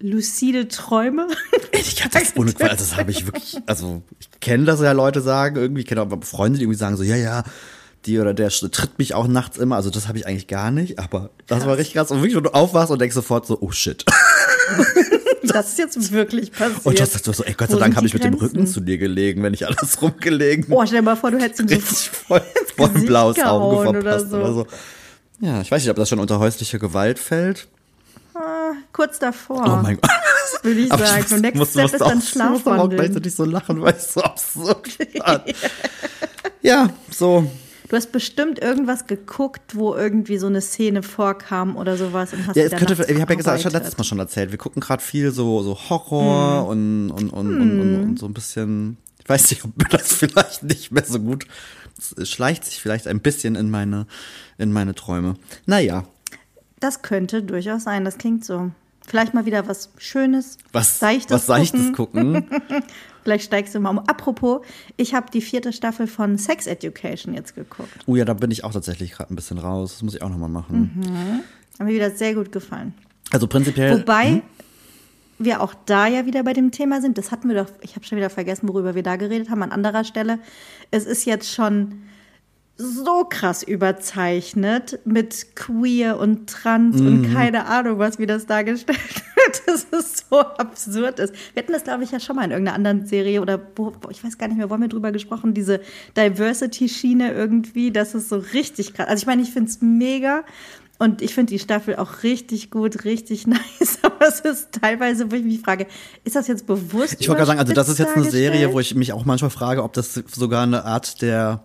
lucide 0.00 0.68
Träume? 0.68 1.28
Ich 1.72 2.04
hab 2.04 2.10
das 2.10 2.36
ohne 2.36 2.52
Quatsch, 2.52 2.70
also 2.70 2.84
das 2.84 2.96
habe 2.96 3.12
ich 3.12 3.26
wirklich, 3.26 3.58
also 3.66 4.02
ich 4.18 4.28
kenne 4.40 4.64
das 4.64 4.80
ja 4.80 4.92
Leute 4.92 5.20
sagen, 5.20 5.56
irgendwie, 5.56 5.82
ich 5.82 5.86
kenne 5.86 6.02
auch 6.02 6.24
Freunde, 6.24 6.58
die 6.58 6.64
irgendwie 6.64 6.78
sagen 6.78 6.96
so, 6.96 7.04
ja, 7.04 7.16
ja, 7.16 7.44
die 8.06 8.18
oder 8.20 8.32
der 8.34 8.48
tritt 8.50 8.98
mich 8.98 9.14
auch 9.14 9.26
nachts 9.26 9.58
immer, 9.58 9.76
also 9.76 9.90
das 9.90 10.08
habe 10.08 10.18
ich 10.18 10.26
eigentlich 10.26 10.46
gar 10.46 10.70
nicht, 10.70 10.98
aber 10.98 11.30
das 11.46 11.66
war 11.66 11.76
richtig 11.76 11.94
krass. 11.94 12.10
Und 12.10 12.18
wirklich, 12.18 12.36
wenn 12.36 12.44
du 12.44 12.54
aufwachst 12.54 12.90
und 12.90 13.00
denkst 13.00 13.14
sofort 13.14 13.46
so, 13.46 13.58
oh 13.60 13.70
shit. 13.72 14.04
Das 15.42 15.68
ist 15.68 15.78
jetzt 15.78 16.12
wirklich 16.12 16.50
passiert. 16.50 16.84
Und 16.84 16.98
das 16.98 17.22
du 17.22 17.32
so, 17.32 17.44
ey, 17.44 17.54
Gott 17.54 17.68
sei 17.68 17.76
Wo 17.76 17.78
Dank 17.78 17.94
habe 17.96 18.04
ich 18.06 18.12
mit 18.12 18.24
dem? 18.24 18.34
Rücken 18.34 18.66
zu 18.66 18.80
dir 18.80 18.98
gelegen, 18.98 19.42
wenn 19.44 19.54
ich 19.54 19.64
alles 19.66 20.02
rumgelegen. 20.02 20.66
Oh, 20.70 20.84
stell 20.84 20.98
dir 20.98 21.02
mal 21.04 21.16
vor, 21.16 21.30
du 21.30 21.38
hättest 21.38 21.60
ihm 21.60 21.68
so 21.68 22.10
voll, 22.26 22.42
voll 22.76 22.90
ein 22.94 23.06
blaues 23.06 23.38
Auge 23.38 23.76
gehauen 23.76 23.88
oder 23.88 24.02
verpasst 24.02 24.30
so. 24.30 24.36
oder 24.38 24.52
so. 24.52 24.66
Ja, 25.40 25.60
ich 25.60 25.70
weiß 25.70 25.82
nicht, 25.82 25.90
ob 25.90 25.96
das 25.96 26.08
schon 26.08 26.18
unter 26.18 26.40
häusliche 26.40 26.78
Gewalt 26.80 27.18
fällt. 27.20 27.68
kurz 28.92 29.18
davor. 29.20 29.62
Oh 29.64 29.82
mein 29.82 29.98
Gott. 30.00 30.10
Würde 30.64 30.80
ich 30.80 30.90
Aber 30.92 31.06
sagen. 31.06 31.22
muss- 31.22 31.32
Und 31.32 31.40
Next 31.42 31.56
muss- 31.58 31.70
Step 31.70 31.82
muss 31.82 31.92
ist 31.94 32.02
auch- 32.02 32.08
dann 32.08 32.18
muss 32.18 32.36
aber 32.36 32.50
auch 32.50 32.60
Schlafwandeln. 32.60 33.00
gleichzeitig 33.00 33.34
so 33.34 33.44
lachen, 33.44 33.80
weil 33.82 33.94
es 33.94 34.12
so 34.14 34.22
absurd 34.22 34.98
war. 35.20 35.44
Ja, 36.62 36.90
so. 37.10 37.48
Du 37.88 37.96
hast 37.96 38.10
bestimmt 38.12 38.58
irgendwas 38.58 39.06
geguckt, 39.06 39.76
wo 39.76 39.94
irgendwie 39.94 40.38
so 40.38 40.46
eine 40.46 40.60
Szene 40.60 41.02
vorkam 41.02 41.76
oder 41.76 41.96
sowas 41.96 42.32
und 42.32 42.46
hast 42.46 42.56
Ja, 42.56 42.64
es 42.64 42.72
könnte, 42.72 42.94
ich 42.94 43.20
habe 43.20 43.32
ja 43.32 43.36
gesagt, 43.36 43.60
ich 43.60 43.64
habe 43.66 43.76
letztes 43.76 43.96
Mal 43.96 44.04
schon 44.04 44.18
erzählt, 44.18 44.50
wir 44.50 44.58
gucken 44.58 44.80
gerade 44.80 45.02
viel 45.02 45.30
so, 45.30 45.62
so 45.62 45.76
Horror 45.88 46.66
und, 46.68 47.10
und, 47.10 47.30
und, 47.30 47.60
und, 47.60 47.80
und, 47.80 48.02
und 48.02 48.18
so 48.18 48.26
ein 48.26 48.34
bisschen, 48.34 48.96
ich 49.22 49.28
weiß 49.28 49.50
nicht, 49.50 49.64
ob 49.64 49.76
mir 49.76 49.84
das 49.90 50.12
vielleicht 50.12 50.62
nicht 50.64 50.90
mehr 50.90 51.04
so 51.04 51.20
gut, 51.20 51.46
es 52.16 52.28
schleicht 52.28 52.64
sich 52.64 52.80
vielleicht 52.80 53.06
ein 53.06 53.20
bisschen 53.20 53.54
in 53.54 53.70
meine, 53.70 54.06
in 54.58 54.72
meine 54.72 54.94
Träume. 54.94 55.34
Naja, 55.66 56.04
Das 56.80 57.02
könnte 57.02 57.42
durchaus 57.42 57.84
sein, 57.84 58.04
das 58.04 58.18
klingt 58.18 58.44
so. 58.44 58.70
Vielleicht 59.06 59.34
mal 59.34 59.46
wieder 59.46 59.68
was 59.68 59.90
Schönes, 59.98 60.58
was, 60.72 60.98
Seichtes 60.98 61.30
was 61.30 61.46
Seichtes 61.46 61.92
gucken. 61.92 62.48
gucken. 62.48 62.84
Vielleicht 63.26 63.46
steigst 63.46 63.74
du 63.74 63.80
mal 63.80 63.90
um. 63.90 63.98
Apropos, 63.98 64.60
ich 64.96 65.12
habe 65.12 65.32
die 65.32 65.40
vierte 65.40 65.72
Staffel 65.72 66.06
von 66.06 66.38
Sex 66.38 66.68
Education 66.68 67.34
jetzt 67.34 67.56
geguckt. 67.56 67.90
Oh 68.06 68.14
ja, 68.14 68.24
da 68.24 68.34
bin 68.34 68.52
ich 68.52 68.62
auch 68.62 68.72
tatsächlich 68.72 69.10
gerade 69.10 69.34
ein 69.34 69.34
bisschen 69.34 69.58
raus. 69.58 69.94
Das 69.94 70.02
muss 70.04 70.14
ich 70.14 70.22
auch 70.22 70.28
nochmal 70.28 70.48
machen. 70.48 71.42
Hat 71.76 71.84
mir 71.88 71.92
wieder 71.92 72.12
sehr 72.12 72.34
gut 72.34 72.52
gefallen. 72.52 72.94
Also 73.32 73.48
prinzipiell. 73.48 73.98
Wobei 73.98 74.42
wir 75.40 75.60
auch 75.60 75.74
da 75.86 76.06
ja 76.06 76.24
wieder 76.24 76.44
bei 76.44 76.52
dem 76.52 76.70
Thema 76.70 77.00
sind. 77.00 77.18
Das 77.18 77.32
hatten 77.32 77.48
wir 77.48 77.64
doch, 77.64 77.68
ich 77.80 77.96
habe 77.96 78.06
schon 78.06 78.16
wieder 78.16 78.30
vergessen, 78.30 78.68
worüber 78.68 78.94
wir 78.94 79.02
da 79.02 79.16
geredet 79.16 79.50
haben, 79.50 79.64
an 79.64 79.72
anderer 79.72 80.04
Stelle. 80.04 80.38
Es 80.92 81.04
ist 81.04 81.24
jetzt 81.24 81.52
schon 81.52 82.02
so 82.78 83.24
krass 83.24 83.62
überzeichnet 83.62 84.98
mit 85.04 85.54
queer 85.56 86.18
und 86.18 86.48
trans 86.50 87.00
Mhm. 87.00 87.06
und 87.06 87.32
keine 87.32 87.66
Ahnung, 87.66 87.98
was 87.98 88.18
wie 88.18 88.26
das 88.26 88.46
dargestellt 88.46 88.98
das 89.66 89.84
ist 89.84 90.26
so 90.28 90.40
absurd 90.40 91.18
ist. 91.20 91.32
Wir 91.54 91.62
hatten 91.62 91.72
das, 91.72 91.84
glaube 91.84 92.04
ich, 92.04 92.10
ja 92.10 92.20
schon 92.20 92.36
mal 92.36 92.44
in 92.44 92.50
irgendeiner 92.50 92.76
anderen 92.76 93.06
Serie 93.06 93.40
oder 93.40 93.60
wo, 93.76 93.92
ich 94.10 94.22
weiß 94.22 94.36
gar 94.38 94.48
nicht 94.48 94.56
mehr, 94.58 94.68
wo 94.68 94.74
haben 94.74 94.82
wir 94.82 94.88
drüber 94.88 95.12
gesprochen, 95.12 95.54
diese 95.54 95.80
Diversity-Schiene 96.16 97.32
irgendwie, 97.32 97.90
das 97.90 98.14
ist 98.14 98.28
so 98.28 98.36
richtig 98.52 98.94
krass. 98.94 99.08
Also 99.08 99.22
ich 99.22 99.26
meine, 99.26 99.42
ich 99.42 99.50
finde 99.52 99.70
es 99.70 99.80
mega 99.80 100.42
und 100.98 101.22
ich 101.22 101.34
finde 101.34 101.50
die 101.50 101.58
Staffel 101.58 101.96
auch 101.96 102.22
richtig 102.22 102.70
gut, 102.70 103.04
richtig 103.04 103.46
nice, 103.46 103.98
aber 104.02 104.28
es 104.28 104.40
ist 104.40 104.68
teilweise, 104.80 105.30
wo 105.30 105.36
ich 105.36 105.44
mich 105.44 105.60
frage, 105.60 105.86
ist 106.24 106.36
das 106.36 106.48
jetzt 106.48 106.66
bewusst? 106.66 107.16
Ich 107.20 107.28
wollte 107.28 107.38
gerade 107.38 107.46
sagen, 107.48 107.60
also 107.60 107.72
das 107.72 107.88
ist 107.88 107.98
jetzt 107.98 108.16
eine 108.16 108.30
Serie, 108.30 108.72
wo 108.72 108.80
ich 108.80 108.94
mich 108.94 109.12
auch 109.12 109.24
manchmal 109.24 109.50
frage, 109.50 109.82
ob 109.82 109.92
das 109.92 110.14
sogar 110.14 110.62
eine 110.64 110.84
Art 110.84 111.22
der 111.22 111.62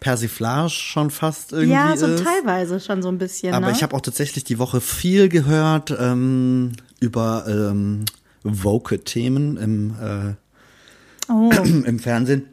Persiflage 0.00 0.70
schon 0.70 1.10
fast 1.10 1.52
irgendwie 1.52 1.72
Ja, 1.72 1.96
so 1.96 2.06
ist. 2.06 2.24
teilweise 2.24 2.80
schon 2.80 3.02
so 3.02 3.08
ein 3.08 3.18
bisschen. 3.18 3.54
Aber 3.54 3.66
ne? 3.66 3.72
ich 3.72 3.82
habe 3.82 3.94
auch 3.94 4.00
tatsächlich 4.00 4.44
die 4.44 4.58
Woche 4.58 4.80
viel 4.80 5.28
gehört 5.28 5.94
ähm, 5.98 6.72
über 7.00 7.44
ähm, 7.48 8.04
Woke-Themen 8.42 9.56
im, 9.56 9.90
äh, 10.00 11.32
oh. 11.32 11.50
im 11.64 11.98
Fernsehen. 11.98 12.46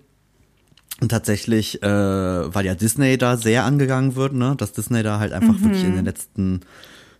Und 1.02 1.10
tatsächlich, 1.10 1.84
äh, 1.84 1.88
weil 1.88 2.66
ja 2.66 2.76
Disney 2.76 3.18
da 3.18 3.36
sehr 3.36 3.66
angegangen 3.66 4.16
wird, 4.16 4.34
ne, 4.34 4.56
dass 4.58 4.72
Disney 4.72 5.04
da 5.04 5.20
halt 5.20 5.34
einfach 5.34 5.60
wirklich 5.62 5.84
in 5.84 5.96
den 5.96 6.06
letzten 6.06 6.62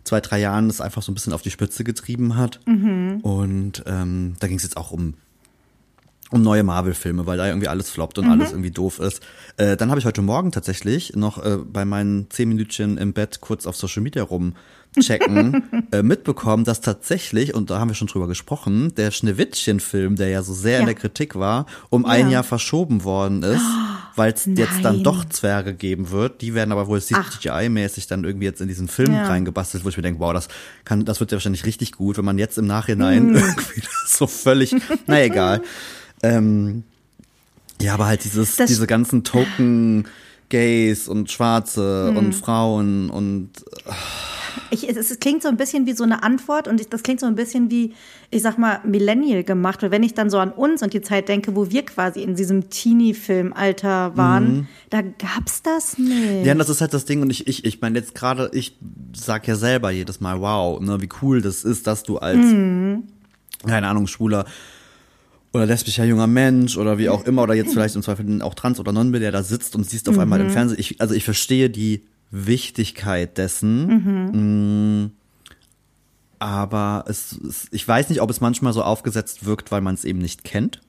zwei, 0.04 0.20
drei 0.20 0.38
Jahren 0.40 0.68
das 0.68 0.80
einfach 0.80 1.02
so 1.02 1.10
ein 1.10 1.14
bisschen 1.14 1.32
auf 1.32 1.42
die 1.42 1.50
Spitze 1.50 1.84
getrieben 1.84 2.36
hat. 2.36 2.60
Und 3.22 3.82
ähm, 3.86 4.36
da 4.38 4.46
ging 4.46 4.56
es 4.56 4.62
jetzt 4.62 4.76
auch 4.76 4.90
um 4.90 5.14
um 6.34 6.42
neue 6.42 6.64
Marvel-Filme, 6.64 7.26
weil 7.26 7.38
da 7.38 7.46
irgendwie 7.46 7.68
alles 7.68 7.90
floppt 7.90 8.18
und 8.18 8.28
alles 8.28 8.50
irgendwie 8.50 8.70
doof 8.72 8.98
ist. 8.98 9.22
Äh, 9.56 9.76
dann 9.76 9.90
habe 9.90 10.00
ich 10.00 10.04
heute 10.06 10.20
Morgen 10.20 10.50
tatsächlich 10.50 11.14
noch 11.14 11.44
äh, 11.44 11.58
bei 11.58 11.84
meinen 11.84 12.28
zehn 12.30 12.48
Minütchen 12.48 12.98
im 12.98 13.12
Bett 13.12 13.40
kurz 13.40 13.66
auf 13.66 13.76
Social 13.76 14.02
Media 14.02 14.24
rumchecken 14.24 15.86
äh, 15.92 16.02
mitbekommen, 16.02 16.64
dass 16.64 16.80
tatsächlich, 16.80 17.54
und 17.54 17.70
da 17.70 17.78
haben 17.78 17.88
wir 17.88 17.94
schon 17.94 18.08
drüber 18.08 18.26
gesprochen, 18.26 18.92
der 18.96 19.12
Schneewittchen-Film, 19.12 20.16
der 20.16 20.28
ja 20.28 20.42
so 20.42 20.52
sehr 20.52 20.78
in 20.78 20.82
Ja. 20.82 20.86
der 20.86 20.94
Kritik 20.96 21.36
war, 21.36 21.66
um 21.90 22.04
ein 22.04 22.26
Ja. 22.26 22.32
Jahr 22.34 22.44
verschoben 22.44 23.04
worden 23.04 23.42
ist, 23.44 23.62
weil 24.16 24.32
es 24.32 24.46
jetzt 24.46 24.84
dann 24.84 25.02
doch 25.04 25.24
Zwerge 25.26 25.72
geben 25.74 26.10
wird. 26.10 26.40
Die 26.40 26.54
werden 26.54 26.72
aber 26.72 26.88
wohl 26.88 26.98
CGI-mäßig 27.00 28.08
dann 28.08 28.24
irgendwie 28.24 28.46
jetzt 28.46 28.60
in 28.60 28.68
diesen 28.68 28.88
Film 28.88 29.12
Ja. 29.14 29.26
reingebastelt, 29.26 29.84
wo 29.84 29.88
ich 29.88 29.96
mir 29.96 30.02
denke, 30.02 30.20
wow, 30.20 30.32
das 30.32 30.48
kann, 30.84 31.04
das 31.04 31.20
wird 31.20 31.30
ja 31.30 31.36
wahrscheinlich 31.36 31.64
richtig 31.64 31.92
gut, 31.92 32.16
wenn 32.18 32.24
man 32.24 32.38
jetzt 32.38 32.58
im 32.58 32.66
Nachhinein 32.66 33.26
Mhm. 33.26 33.34
irgendwie 33.36 33.82
so 34.06 34.26
völlig, 34.26 34.74
na 35.06 35.22
egal. 35.22 35.62
Ähm, 36.24 36.82
ja, 37.80 37.94
aber 37.94 38.06
halt 38.06 38.24
dieses, 38.24 38.56
Das- 38.56 38.68
diese 38.68 38.86
ganzen 38.86 39.24
Token 39.24 40.06
Gays 40.48 41.08
und 41.08 41.30
Schwarze 41.30 42.08
Hm. 42.10 42.16
und 42.16 42.34
Frauen 42.34 43.10
und 43.10 43.50
Ich, 44.70 44.88
es, 44.88 44.96
es 45.10 45.18
klingt 45.18 45.42
so 45.42 45.48
ein 45.48 45.56
bisschen 45.56 45.84
wie 45.86 45.92
so 45.94 46.04
eine 46.04 46.22
Antwort 46.22 46.68
und 46.68 46.80
ich, 46.80 46.88
das 46.88 47.02
klingt 47.02 47.18
so 47.20 47.26
ein 47.26 47.34
bisschen 47.34 47.70
wie, 47.70 47.92
ich 48.30 48.42
sag 48.42 48.56
mal, 48.58 48.80
Millennial 48.84 49.42
gemacht. 49.42 49.82
Und 49.82 49.90
wenn 49.90 50.02
ich 50.02 50.14
dann 50.14 50.30
so 50.30 50.38
an 50.38 50.50
uns 50.52 50.82
und 50.82 50.92
die 50.94 51.00
Zeit 51.00 51.28
denke, 51.28 51.56
wo 51.56 51.70
wir 51.70 51.84
quasi 51.84 52.22
in 52.22 52.34
diesem 52.36 52.70
Teenie-Film-Alter 52.70 54.16
waren, 54.16 54.68
da 54.90 55.02
gab's 55.02 55.62
das 55.62 55.98
nicht. 55.98 56.40
Mhm. 56.42 56.44
ja, 56.44 56.54
das 56.54 56.68
ist 56.68 56.80
halt 56.80 56.94
das 56.94 57.04
Ding 57.04 57.20
und 57.22 57.30
ich, 57.30 57.46
ich, 57.48 57.64
ich 57.64 57.80
meine 57.80 57.98
jetzt 57.98 58.14
gerade, 58.14 58.50
ich 58.52 58.76
sag 59.14 59.46
ja 59.48 59.56
selber 59.56 59.90
jedes 59.90 60.20
Mal, 60.20 60.40
wow, 60.40 60.80
ne, 60.80 61.00
wie 61.00 61.08
cool 61.22 61.40
das 61.42 61.64
ist, 61.64 61.86
dass 61.86 62.02
du 62.04 62.18
als, 62.18 62.38
Mhm. 62.38 63.04
keine 63.66 63.88
Ahnung, 63.88 64.06
schwuler 64.06 64.44
oder 65.54 65.66
lesbischer 65.66 66.04
junger 66.04 66.26
Mensch 66.26 66.76
oder 66.76 66.98
wie 66.98 67.08
auch 67.08 67.24
immer 67.24 67.42
oder 67.44 67.54
jetzt 67.54 67.72
vielleicht 67.72 67.94
im 67.96 68.02
Zweifel 68.02 68.42
auch 68.42 68.54
trans 68.54 68.78
oder 68.80 68.92
non-binär 68.92 69.32
da 69.32 69.42
sitzt 69.42 69.74
und 69.76 69.88
siehst 69.88 70.08
auf 70.08 70.18
einmal 70.18 70.40
Mhm. 70.40 70.46
im 70.46 70.50
Fernsehen. 70.52 70.80
Ich, 70.80 71.00
also 71.00 71.14
ich 71.14 71.24
verstehe 71.24 71.70
die 71.70 72.02
Wichtigkeit 72.30 73.38
dessen. 73.38 73.86
Mhm. 73.86 75.02
Mm, 75.04 75.10
Aber 76.40 77.04
es, 77.08 77.32
es, 77.48 77.66
ich 77.70 77.86
weiß 77.86 78.08
nicht, 78.10 78.20
ob 78.20 78.28
es 78.30 78.40
manchmal 78.40 78.72
so 78.72 78.82
aufgesetzt 78.82 79.46
wirkt, 79.46 79.70
weil 79.70 79.80
man 79.80 79.94
es 79.94 80.04
eben 80.04 80.18
nicht 80.18 80.44
kennt. 80.44 80.80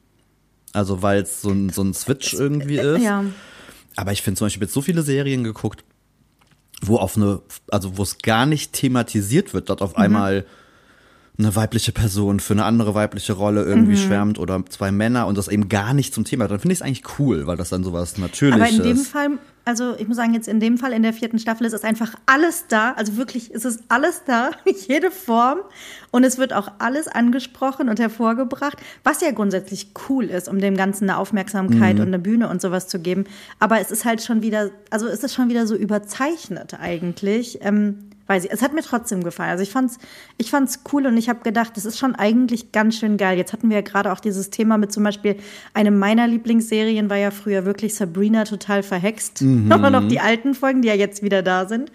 Also 0.74 1.02
weil 1.02 1.22
es 1.22 1.42
so 1.42 1.52
ein, 1.52 1.70
so 1.70 1.84
ein 1.84 1.94
Switch 1.94 2.34
irgendwie 2.34 2.78
ist. 2.78 3.02
Ja. 3.04 3.24
Aber 3.96 4.12
ich 4.12 4.22
finde 4.22 4.38
zum 4.40 4.46
Beispiel 4.46 4.64
jetzt 4.64 4.74
so 4.74 4.82
viele 4.82 5.04
Serien 5.04 5.44
geguckt, 5.46 5.84
wo 6.82 6.98
auf 6.98 7.16
eine, 7.16 7.42
also 7.72 7.98
wo 7.98 8.04
es 8.04 8.18
gar 8.18 8.46
nicht 8.46 8.74
thematisiert 8.74 9.54
wird, 9.54 9.70
dort 9.70 9.80
Mhm. 9.80 9.86
auf 9.86 9.96
einmal 9.96 10.46
eine 11.38 11.56
weibliche 11.56 11.92
Person 11.92 12.40
für 12.40 12.54
eine 12.54 12.64
andere 12.66 12.96
weibliche 12.96 13.34
Rolle 13.34 13.64
irgendwie 13.64 13.94
Mhm. 13.94 13.98
schwärmt 14.08 14.40
oder 14.40 14.64
zwei 14.70 14.92
Männer 14.92 15.28
und 15.28 15.38
das 15.38 15.48
eben 15.50 15.68
gar 15.70 15.94
nicht 15.94 16.14
zum 16.14 16.24
Thema. 16.24 16.48
Dann 16.48 16.60
finde 16.60 16.74
ich 16.74 16.80
es 16.80 16.82
eigentlich 16.86 17.04
cool, 17.20 17.46
weil 17.48 17.58
das 17.58 17.70
dann 17.70 17.84
sowas 17.84 18.18
Natürliches 18.18 18.62
Aber 18.62 18.70
in 18.70 18.84
dem 18.84 18.98
ist. 19.02 19.08
Fall, 19.08 19.30
also 19.66 19.96
ich 19.98 20.08
muss 20.08 20.16
sagen, 20.16 20.34
jetzt 20.34 20.48
in 20.48 20.60
dem 20.62 20.78
Fall 20.78 20.94
in 20.94 21.04
der 21.04 21.12
vierten 21.12 21.38
Staffel 21.40 21.66
ist 21.66 21.74
es 21.74 21.84
einfach 21.84 22.14
alles 22.26 22.66
da. 22.70 22.92
Also 22.94 23.18
wirklich, 23.18 23.52
ist 23.52 23.66
es 23.66 23.80
alles 23.90 24.22
da, 24.26 24.52
jede 24.88 25.12
Form. 25.12 25.58
Und 26.12 26.24
es 26.24 26.38
wird 26.38 26.54
auch 26.54 26.72
alles 26.80 27.08
angesprochen 27.10 27.90
und 27.90 28.00
hervorgebracht, 28.00 28.78
was 29.04 29.20
ja 29.20 29.32
grundsätzlich 29.32 29.90
cool 30.08 30.26
ist, 30.26 30.48
um 30.48 30.60
dem 30.60 30.78
Ganzen 30.78 31.10
eine 31.10 31.18
Aufmerksamkeit 31.20 32.00
und 32.00 32.08
eine 32.08 32.20
Bühne 32.20 32.48
und 32.48 32.62
sowas 32.62 32.88
zu 32.88 33.00
geben. 33.00 33.26
Aber 33.60 33.82
es 33.82 33.92
ist 33.92 34.06
halt 34.06 34.22
schon 34.24 34.42
wieder, 34.42 34.70
also 34.90 35.08
es 35.08 35.22
ist 35.24 35.34
schon 35.34 35.50
wieder 35.50 35.68
so 35.68 35.76
überzeichnet 35.76 36.76
eigentlich. 36.80 37.60
Ähm, 37.62 38.10
weiß 38.28 38.46
ich, 38.46 38.52
es 38.52 38.62
hat 38.62 38.74
mir 38.74 38.82
trotzdem 38.82 39.24
gefallen. 39.24 39.52
Also 39.52 39.64
ich 39.64 39.72
fand's, 39.72 39.98
ich 40.38 40.50
fand's 40.50 40.82
cool 40.92 41.06
und 41.06 41.18
ich 41.18 41.30
habe 41.30 41.42
gedacht, 41.44 41.76
das 41.76 41.86
ist 41.86 41.98
schon 41.98 42.16
eigentlich 42.16 42.72
ganz 42.72 42.98
schön 42.98 43.18
geil. 43.18 43.38
Jetzt 43.38 43.54
hatten 43.54 43.70
wir 43.70 43.78
ja 43.78 43.82
gerade 43.82 44.12
auch 44.12 44.20
dieses 44.20 44.50
Thema 44.50 44.78
mit 44.78 44.92
zum 44.92 45.04
Beispiel 45.04 45.38
eine 45.74 45.92
meiner 45.92 46.28
Lieblingsserien 46.28 47.10
war 47.10 47.18
ja 47.18 47.32
früher 47.32 47.66
wirklich 47.66 47.96
Sabrina 47.96 48.44
total 48.46 48.84
verhext. 48.84 49.44
Aber 49.70 49.90
noch 49.90 50.08
die 50.08 50.20
alten 50.20 50.56
Folgen, 50.56 50.82
die 50.82 50.88
ja 50.88 50.96
jetzt 50.96 51.24
wieder 51.24 51.44
da 51.44 51.68
sind. 51.68 51.92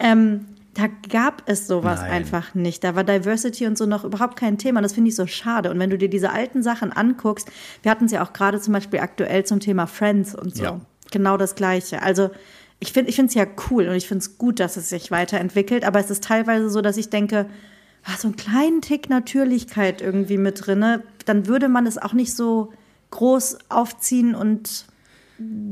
Ähm, 0.00 0.46
da 0.74 0.86
gab 1.10 1.42
es 1.46 1.66
sowas 1.66 2.00
Nein. 2.02 2.12
einfach 2.12 2.54
nicht. 2.54 2.84
Da 2.84 2.94
war 2.94 3.02
Diversity 3.02 3.66
und 3.66 3.76
so 3.76 3.84
noch 3.84 4.04
überhaupt 4.04 4.36
kein 4.36 4.58
Thema. 4.58 4.80
Das 4.80 4.92
finde 4.92 5.08
ich 5.08 5.16
so 5.16 5.26
schade. 5.26 5.72
Und 5.72 5.78
wenn 5.80 5.90
du 5.90 5.98
dir 5.98 6.08
diese 6.08 6.30
alten 6.30 6.62
Sachen 6.62 6.92
anguckst, 6.92 7.50
wir 7.82 7.90
hatten 7.90 8.04
es 8.04 8.12
ja 8.12 8.24
auch 8.24 8.32
gerade 8.32 8.60
zum 8.60 8.74
Beispiel 8.74 9.00
aktuell 9.00 9.44
zum 9.44 9.58
Thema 9.58 9.86
Friends 9.86 10.36
und 10.36 10.54
so. 10.54 10.62
Ja. 10.62 10.80
Genau 11.10 11.36
das 11.36 11.56
Gleiche. 11.56 12.00
Also 12.02 12.30
ich 12.80 12.92
finde 12.92 13.10
ich 13.10 13.18
es 13.18 13.34
ja 13.34 13.46
cool 13.70 13.88
und 13.88 13.94
ich 13.94 14.06
finde 14.06 14.22
es 14.22 14.38
gut, 14.38 14.60
dass 14.60 14.76
es 14.76 14.88
sich 14.88 15.10
weiterentwickelt, 15.10 15.84
aber 15.84 15.98
es 15.98 16.10
ist 16.10 16.24
teilweise 16.24 16.70
so, 16.70 16.80
dass 16.80 16.96
ich 16.96 17.10
denke, 17.10 17.46
ah, 18.04 18.16
so 18.16 18.28
einen 18.28 18.36
kleinen 18.36 18.82
Tick 18.82 19.10
Natürlichkeit 19.10 20.00
irgendwie 20.00 20.38
mit 20.38 20.66
drinne, 20.66 21.02
dann 21.24 21.46
würde 21.46 21.68
man 21.68 21.86
es 21.86 21.98
auch 21.98 22.12
nicht 22.12 22.34
so 22.34 22.72
groß 23.10 23.58
aufziehen 23.68 24.34
und 24.34 24.86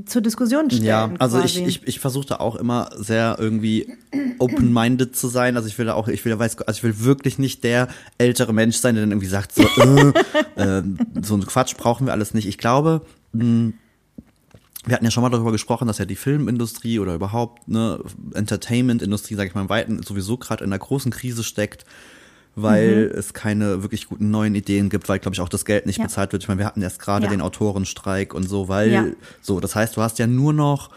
zur 0.06 0.22
Diskussion 0.22 0.70
stellen. 0.70 0.84
Ja, 0.84 1.10
also 1.18 1.40
ich, 1.40 1.56
quasi. 1.56 1.64
ich, 1.64 1.88
ich 1.88 2.00
versuche 2.00 2.26
da 2.26 2.36
auch 2.36 2.54
immer 2.54 2.90
sehr 2.96 3.36
irgendwie 3.38 3.92
open-minded 4.38 5.16
zu 5.16 5.26
sein. 5.26 5.56
Also 5.56 5.68
ich 5.68 5.76
will 5.76 5.86
da 5.86 5.94
auch, 5.94 6.06
ich 6.06 6.24
will 6.24 6.30
da 6.30 6.38
weiß, 6.38 6.58
also 6.58 6.78
ich 6.78 6.84
will 6.84 7.04
wirklich 7.04 7.38
nicht 7.38 7.64
der 7.64 7.88
ältere 8.16 8.52
Mensch 8.52 8.76
sein, 8.76 8.94
der 8.94 9.02
dann 9.02 9.10
irgendwie 9.10 9.26
sagt, 9.26 9.52
so, 9.52 9.62
äh, 10.56 10.78
äh, 10.78 10.82
so 11.20 11.34
ein 11.34 11.44
Quatsch 11.44 11.76
brauchen 11.76 12.06
wir 12.06 12.12
alles 12.12 12.32
nicht. 12.32 12.46
Ich 12.46 12.58
glaube, 12.58 13.02
mh, 13.32 13.72
wir 14.86 14.94
hatten 14.94 15.04
ja 15.04 15.10
schon 15.10 15.22
mal 15.22 15.30
darüber 15.30 15.52
gesprochen, 15.52 15.86
dass 15.88 15.98
ja 15.98 16.04
die 16.04 16.16
Filmindustrie 16.16 16.98
oder 17.00 17.14
überhaupt 17.14 17.68
ne 17.68 17.98
Entertainment-Industrie, 18.34 19.34
sage 19.34 19.48
ich 19.48 19.54
mal 19.54 19.62
im 19.62 19.68
Weiten, 19.68 20.02
sowieso 20.02 20.36
gerade 20.38 20.64
in 20.64 20.70
einer 20.72 20.78
großen 20.78 21.10
Krise 21.10 21.42
steckt, 21.44 21.84
weil 22.54 23.10
Mhm. 23.12 23.18
es 23.18 23.34
keine 23.34 23.82
wirklich 23.82 24.06
guten 24.08 24.30
neuen 24.30 24.54
Ideen 24.54 24.88
gibt, 24.88 25.08
weil, 25.08 25.18
glaube 25.18 25.34
ich, 25.34 25.40
auch 25.40 25.48
das 25.48 25.64
Geld 25.64 25.86
nicht 25.86 25.98
Ja. 25.98 26.04
bezahlt 26.04 26.32
wird. 26.32 26.42
Ich 26.42 26.48
meine, 26.48 26.58
wir 26.60 26.66
hatten 26.66 26.80
erst 26.82 27.00
gerade 27.00 27.24
Ja. 27.26 27.30
den 27.30 27.40
Autorenstreik 27.42 28.32
und 28.32 28.48
so, 28.48 28.68
weil 28.68 28.90
Ja. 28.92 29.06
so, 29.42 29.60
das 29.60 29.74
heißt, 29.74 29.96
du 29.96 30.02
hast 30.02 30.18
ja 30.18 30.26
nur 30.26 30.52
noch 30.52 30.90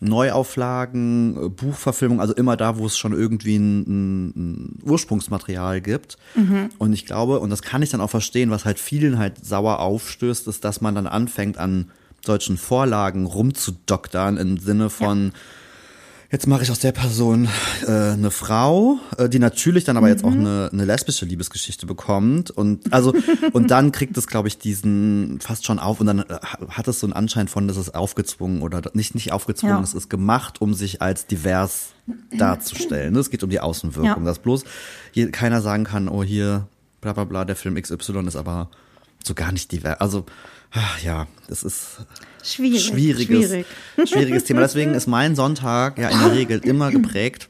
Neuauflagen, 0.00 1.36
äh, 1.36 1.48
Buchverfilmung, 1.48 2.20
also 2.20 2.32
immer 2.34 2.56
da, 2.56 2.78
wo 2.78 2.86
es 2.86 2.96
schon 2.96 3.12
irgendwie 3.12 3.56
ein, 3.56 3.80
ein, 3.82 4.26
ein 4.36 4.78
Ursprungsmaterial 4.84 5.80
gibt. 5.80 6.16
Mhm. 6.34 6.70
Und 6.78 6.92
ich 6.92 7.04
glaube, 7.06 7.40
und 7.40 7.50
das 7.50 7.62
kann 7.62 7.82
ich 7.82 7.90
dann 7.90 8.00
auch 8.00 8.10
verstehen, 8.10 8.50
was 8.50 8.64
halt 8.64 8.78
vielen 8.78 9.18
halt 9.18 9.44
sauer 9.44 9.80
aufstößt, 9.80 10.46
ist, 10.48 10.64
dass 10.64 10.80
man 10.80 10.94
dann 10.94 11.06
anfängt 11.06 11.58
an 11.58 11.90
solchen 12.24 12.56
Vorlagen 12.58 13.26
rumzudoktern 13.26 14.36
im 14.36 14.58
Sinne 14.58 14.90
von, 14.90 15.32
jetzt 16.30 16.46
mache 16.46 16.62
ich 16.62 16.70
aus 16.70 16.78
der 16.80 16.92
Person 16.92 17.48
äh, 17.86 17.90
eine 17.90 18.30
Frau, 18.30 18.98
äh, 19.16 19.28
die 19.30 19.38
natürlich 19.38 19.84
dann 19.84 19.96
aber 19.96 20.08
jetzt 20.08 20.24
auch 20.24 20.32
eine, 20.32 20.68
eine 20.72 20.84
lesbische 20.84 21.24
Liebesgeschichte 21.24 21.86
bekommt 21.86 22.50
und 22.50 22.92
also 22.92 23.14
und 23.52 23.70
dann 23.70 23.92
kriegt 23.92 24.16
es 24.18 24.26
glaube 24.26 24.48
ich 24.48 24.58
diesen 24.58 25.40
fast 25.40 25.64
schon 25.64 25.78
auf 25.78 26.00
und 26.00 26.06
dann 26.06 26.18
äh, 26.18 26.38
hat 26.68 26.86
es 26.88 27.00
so 27.00 27.06
einen 27.06 27.14
Anschein 27.14 27.48
von, 27.48 27.66
dass 27.66 27.78
es 27.78 27.94
aufgezwungen 27.94 28.60
oder 28.62 28.82
nicht 28.92 29.14
nicht 29.14 29.32
aufgezwungen, 29.32 29.76
Ja. 29.76 29.82
es 29.82 29.94
ist 29.94 30.10
gemacht, 30.10 30.60
um 30.60 30.74
sich 30.74 31.00
als 31.00 31.26
divers 31.26 31.94
darzustellen. 32.36 33.16
Es 33.16 33.30
geht 33.30 33.42
um 33.42 33.50
die 33.50 33.60
Außenwirkung, 33.60 34.22
Ja. 34.22 34.28
dass 34.28 34.38
bloß 34.38 34.64
hier 35.12 35.30
keiner 35.30 35.60
sagen 35.62 35.84
kann, 35.84 36.08
oh 36.08 36.22
hier 36.22 36.66
bla 37.00 37.12
bla 37.12 37.24
bla, 37.24 37.44
der 37.44 37.56
Film 37.56 37.80
XY 37.80 38.26
ist 38.26 38.36
aber 38.36 38.68
so 39.24 39.34
gar 39.34 39.52
nicht 39.52 39.72
divers. 39.72 40.00
Also 40.00 40.26
ach, 40.70 41.02
ja, 41.02 41.26
das 41.48 41.62
ist 41.62 41.98
Schwierig. 42.42 42.84
schwieriges, 42.86 43.26
Schwierig. 43.48 43.66
schwieriges 44.04 44.44
Thema. 44.44 44.60
Deswegen 44.60 44.94
ist 44.94 45.06
mein 45.06 45.36
Sonntag 45.36 45.98
ja 45.98 46.08
in 46.08 46.18
der 46.18 46.32
Regel 46.32 46.58
immer 46.64 46.90
geprägt, 46.90 47.48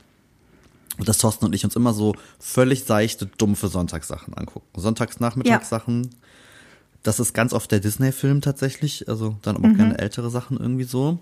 dass 0.99 1.19
Thorsten 1.19 1.45
und 1.47 1.55
ich 1.55 1.65
uns 1.65 1.77
immer 1.77 1.93
so 1.93 2.15
völlig 2.41 2.85
seichte, 2.85 3.27
dumpfe 3.27 3.69
Sonntagssachen 3.69 4.35
angucken. 4.35 4.67
Sonntagsnachmittagssachen. 4.81 6.11
Das 7.05 7.21
ist 7.21 7.33
ganz 7.33 7.53
oft 7.53 7.71
der 7.71 7.79
Disney-Film 7.81 8.41
tatsächlich, 8.41 9.09
also 9.09 9.37
dann 9.43 9.57
aber 9.57 9.69
auch 9.69 9.77
gerne 9.77 9.99
ältere 9.99 10.31
Sachen 10.31 10.59
irgendwie 10.59 10.85
so. 10.85 11.21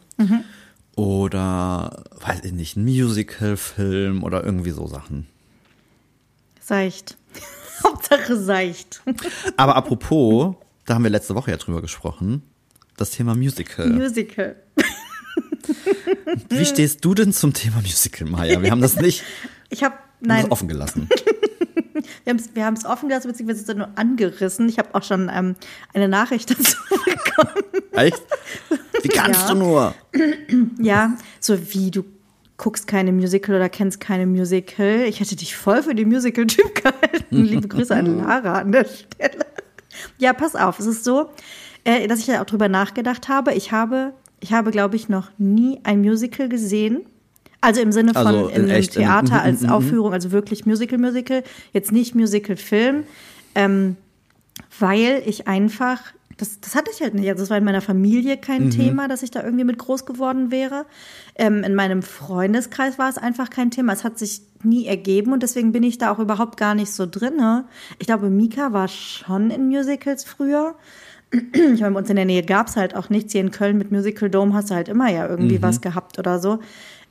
Oder, 0.96 2.04
weiß 2.24 2.40
ich 2.44 2.52
nicht, 2.52 2.76
ein 2.76 2.84
Musical-Film 2.84 4.22
oder 4.24 4.42
irgendwie 4.42 4.70
so 4.70 4.86
Sachen. 4.86 5.26
Seicht. 6.60 7.18
Hauptsache 7.84 8.36
seicht. 8.42 9.02
Aber 9.58 9.76
apropos, 9.76 10.56
da 10.86 10.94
haben 10.94 11.02
wir 11.04 11.10
letzte 11.10 11.34
Woche 11.34 11.50
ja 11.50 11.56
drüber 11.56 11.82
gesprochen, 11.82 12.42
das 12.96 13.10
Thema 13.10 13.34
Musical. 13.34 13.88
Musical. 13.90 14.56
Wie 16.48 16.64
stehst 16.64 17.04
du 17.04 17.14
denn 17.14 17.32
zum 17.32 17.52
Thema 17.52 17.80
Musical, 17.82 18.28
Maya? 18.28 18.62
Wir 18.62 18.70
haben 18.70 18.80
das 18.80 18.96
nicht 18.96 19.22
Ich 19.68 19.82
habe 19.82 19.96
nein, 20.20 20.50
offen 20.50 20.68
gelassen. 20.68 21.08
wir 22.54 22.64
haben 22.64 22.74
es 22.74 22.84
offen 22.84 23.08
gelassen, 23.08 23.28
beziehungsweise 23.28 23.74
nur 23.74 23.88
angerissen. 23.96 24.68
Ich 24.68 24.78
habe 24.78 24.94
auch 24.94 25.02
schon 25.02 25.30
ähm, 25.32 25.56
eine 25.92 26.08
Nachricht 26.08 26.50
dazu 26.56 26.76
bekommen. 27.04 27.64
Echt? 27.92 28.22
Wie 29.02 29.08
kannst 29.08 29.42
Ja. 29.48 29.54
du 29.54 29.58
nur? 29.58 29.94
Ja, 30.80 31.16
so 31.40 31.58
wie 31.74 31.90
du 31.90 32.04
guckst 32.58 32.86
keine 32.86 33.12
Musical 33.12 33.56
oder 33.56 33.68
kennst 33.68 34.00
keine 34.00 34.26
Musical. 34.26 35.04
Ich 35.08 35.20
hätte 35.20 35.36
dich 35.36 35.56
voll 35.56 35.82
für 35.82 35.94
den 35.94 36.08
Musical-Typ 36.08 36.74
gehalten. 36.76 37.26
Liebe 37.44 37.68
Grüße 37.68 37.94
an 37.94 38.18
Lara 38.18 38.60
an 38.60 38.72
der 38.72 38.84
Stelle. 38.86 39.44
Ja, 40.18 40.32
pass 40.32 40.56
auf, 40.56 40.78
es 40.78 40.86
ist 40.86 41.04
so, 41.04 41.30
äh, 41.84 42.06
dass 42.08 42.20
ich 42.20 42.26
ja 42.26 42.42
auch 42.42 42.46
drüber 42.46 42.68
nachgedacht 42.68 43.28
habe. 43.28 43.54
Ich 43.54 43.72
habe, 43.72 44.12
ich 44.40 44.52
habe, 44.52 44.70
glaube 44.70 44.96
ich, 44.96 45.08
noch 45.08 45.30
nie 45.38 45.80
ein 45.84 46.00
Musical 46.00 46.48
gesehen. 46.48 47.06
Also 47.60 47.80
im 47.80 47.92
Sinne 47.92 48.12
von 48.12 48.26
Also 48.26 48.48
in 48.48 48.68
echt, 48.68 48.92
Theater 48.92 49.34
mhm, 49.34 49.40
als 49.40 49.60
mhm, 49.62 49.70
Aufführung, 49.70 50.12
also 50.12 50.30
wirklich 50.30 50.66
Musical-Musical, 50.66 51.42
jetzt 51.72 51.92
nicht 51.92 52.14
Musical-Film. 52.14 53.04
Ähm, 53.54 53.96
weil 54.78 55.22
ich 55.26 55.48
einfach, 55.48 56.00
das, 56.36 56.60
das 56.60 56.74
hatte 56.74 56.90
ich 56.94 57.00
halt 57.00 57.14
nicht. 57.14 57.28
Also 57.30 57.42
es 57.42 57.50
war 57.50 57.56
in 57.56 57.64
meiner 57.64 57.80
Familie 57.80 58.36
kein 58.36 58.70
Thema, 58.70 59.08
dass 59.08 59.22
ich 59.22 59.30
da 59.30 59.42
irgendwie 59.42 59.64
mit 59.64 59.78
groß 59.78 60.04
geworden 60.04 60.50
wäre. 60.50 60.84
Ähm, 61.34 61.64
in 61.64 61.74
meinem 61.74 62.02
Freundeskreis 62.02 62.98
war 62.98 63.08
es 63.08 63.16
einfach 63.16 63.48
kein 63.48 63.70
Thema. 63.70 63.94
Es 63.94 64.04
hat 64.04 64.18
sich 64.18 64.42
nie 64.62 64.86
ergeben 64.86 65.32
und 65.32 65.42
deswegen 65.42 65.72
bin 65.72 65.82
ich 65.82 65.96
da 65.98 66.12
auch 66.12 66.18
überhaupt 66.18 66.58
gar 66.58 66.74
nicht 66.74 66.92
so 66.92 67.06
drinne. 67.10 67.64
Ich 67.98 68.06
glaube, 68.06 68.28
Mika 68.28 68.72
war 68.72 68.88
schon 68.88 69.50
in 69.50 69.68
Musicals 69.68 70.24
früher. 70.24 70.74
Ich 71.52 71.80
meine, 71.80 71.94
bei 71.94 72.00
uns 72.00 72.10
in 72.10 72.16
der 72.16 72.24
Nähe 72.24 72.44
gab 72.44 72.68
es 72.68 72.76
halt 72.76 72.94
auch 72.94 73.10
nichts. 73.10 73.32
Hier 73.32 73.40
in 73.40 73.50
Köln 73.50 73.78
mit 73.78 73.90
Musical 73.90 74.30
Dome 74.30 74.54
hast 74.54 74.70
du 74.70 74.74
halt 74.74 74.88
immer 74.88 75.10
ja 75.10 75.26
irgendwie 75.26 75.60
was 75.60 75.80
gehabt 75.80 76.18
oder 76.20 76.38
so. 76.38 76.60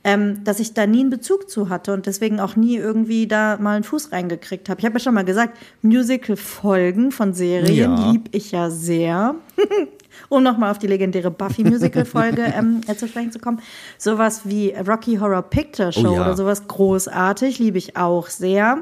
Ähm, 0.08 0.44
dass 0.44 0.60
ich 0.60 0.72
da 0.72 0.86
nie 0.86 1.00
einen 1.00 1.10
Bezug 1.10 1.50
zu 1.50 1.68
hatte 1.68 1.92
und 1.92 2.06
deswegen 2.06 2.38
auch 2.38 2.54
nie 2.54 2.76
irgendwie 2.76 3.26
da 3.26 3.58
mal 3.60 3.74
einen 3.74 3.82
Fuß 3.84 4.12
reingekriegt 4.12 4.68
habe. 4.68 4.78
Ich 4.78 4.84
habe 4.86 4.94
ja 4.94 5.00
schon 5.00 5.14
mal 5.14 5.24
gesagt, 5.24 5.58
Musical-Folgen 5.82 7.10
von 7.12 7.34
Serien 7.34 7.74
Ja. 7.96 8.10
lieb 8.12 8.28
ich 8.32 8.52
ja 8.52 8.70
sehr. 8.70 9.34
um 10.28 10.42
nochmal 10.42 10.70
auf 10.70 10.78
die 10.78 10.86
legendäre 10.86 11.30
Buffy-Musical-Folge 11.30 12.42
ähm, 12.56 12.80
äh, 12.86 12.94
zu 12.94 13.06
sprechen 13.08 13.32
zu 13.32 13.38
kommen. 13.38 13.60
Sowas 13.98 14.42
wie 14.44 14.70
Rocky 14.86 15.16
Horror 15.16 15.42
Picture 15.42 15.92
Show 15.92 16.08
Oh 16.10 16.14
ja. 16.14 16.20
oder 16.22 16.36
sowas 16.36 16.66
großartig, 16.68 17.58
liebe 17.58 17.78
ich 17.78 17.96
auch 17.96 18.28
sehr. 18.28 18.78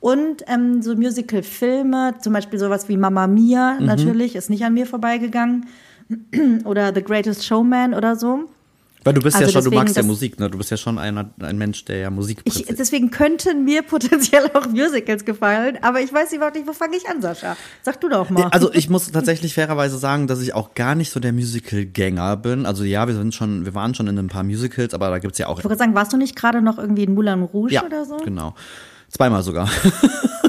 Und 0.00 0.42
ähm, 0.48 0.82
so 0.82 0.94
Musical-Filme, 0.94 2.14
zum 2.20 2.32
Beispiel 2.32 2.58
sowas 2.58 2.88
wie 2.88 2.96
Mamma 2.96 3.26
Mia, 3.26 3.76
Mhm. 3.80 3.86
natürlich, 3.86 4.36
ist 4.36 4.50
nicht 4.50 4.64
an 4.64 4.74
mir 4.74 4.86
vorbeigegangen. 4.86 5.66
oder 6.64 6.92
The 6.94 7.02
Greatest 7.02 7.46
Showman 7.46 7.94
oder 7.94 8.14
so. 8.16 8.44
Weil 9.04 9.12
du 9.14 9.20
bist 9.20 9.36
ja 9.38 9.42
Also 9.46 9.52
schon, 9.60 9.64
du 9.64 9.76
magst 9.76 9.96
ja 9.96 10.02
Musik, 10.02 10.40
ne? 10.40 10.48
Du 10.50 10.56
bist 10.58 10.70
ja 10.70 10.76
schon 10.76 10.98
einer, 10.98 11.30
ein 11.40 11.58
Mensch, 11.58 11.84
der 11.84 11.98
ja 11.98 12.10
Musik 12.10 12.40
Ich, 12.44 12.64
deswegen 12.66 13.10
könnten 13.10 13.64
mir 13.64 13.82
potenziell 13.82 14.50
auch 14.54 14.66
Musicals 14.66 15.24
gefallen, 15.24 15.78
aber 15.82 16.00
ich 16.00 16.12
weiß 16.12 16.32
überhaupt 16.32 16.56
nicht, 16.56 16.66
wo 16.66 16.72
fange 16.72 16.96
ich 16.96 17.08
an, 17.08 17.20
Sascha? 17.20 17.56
Sag 17.82 18.00
du 18.00 18.08
doch 18.08 18.30
mal. 18.30 18.44
Also 18.50 18.72
ich 18.72 18.88
muss 18.88 19.10
tatsächlich 19.12 19.54
fairerweise 19.54 19.98
sagen, 19.98 20.26
dass 20.26 20.40
ich 20.40 20.54
auch 20.54 20.74
gar 20.74 20.94
nicht 20.94 21.10
so 21.10 21.20
der 21.20 21.32
Musical-Gänger 21.32 22.36
bin. 22.38 22.66
Also 22.66 22.84
ja, 22.84 23.06
wir 23.06 23.14
sind 23.14 23.34
schon, 23.34 23.64
wir 23.64 23.74
waren 23.74 23.94
schon 23.94 24.06
in 24.06 24.18
ein 24.18 24.28
paar 24.28 24.42
Musicals, 24.42 24.94
aber 24.94 25.10
da 25.10 25.18
gibt's 25.18 25.38
ja 25.38 25.48
auch. 25.48 25.58
ich 25.58 25.64
wollte 25.64 25.78
sagen, 25.78 25.94
warst 25.94 26.12
du 26.12 26.16
nicht 26.16 26.34
gerade 26.34 26.62
noch 26.62 26.78
irgendwie 26.78 27.04
in 27.04 27.14
Moulin 27.14 27.42
Rouge 27.42 27.74
Ja, 27.74 27.84
oder 27.84 28.04
so? 28.04 28.16
genau. 28.18 28.54
Zweimal 29.10 29.42
sogar. 29.42 29.68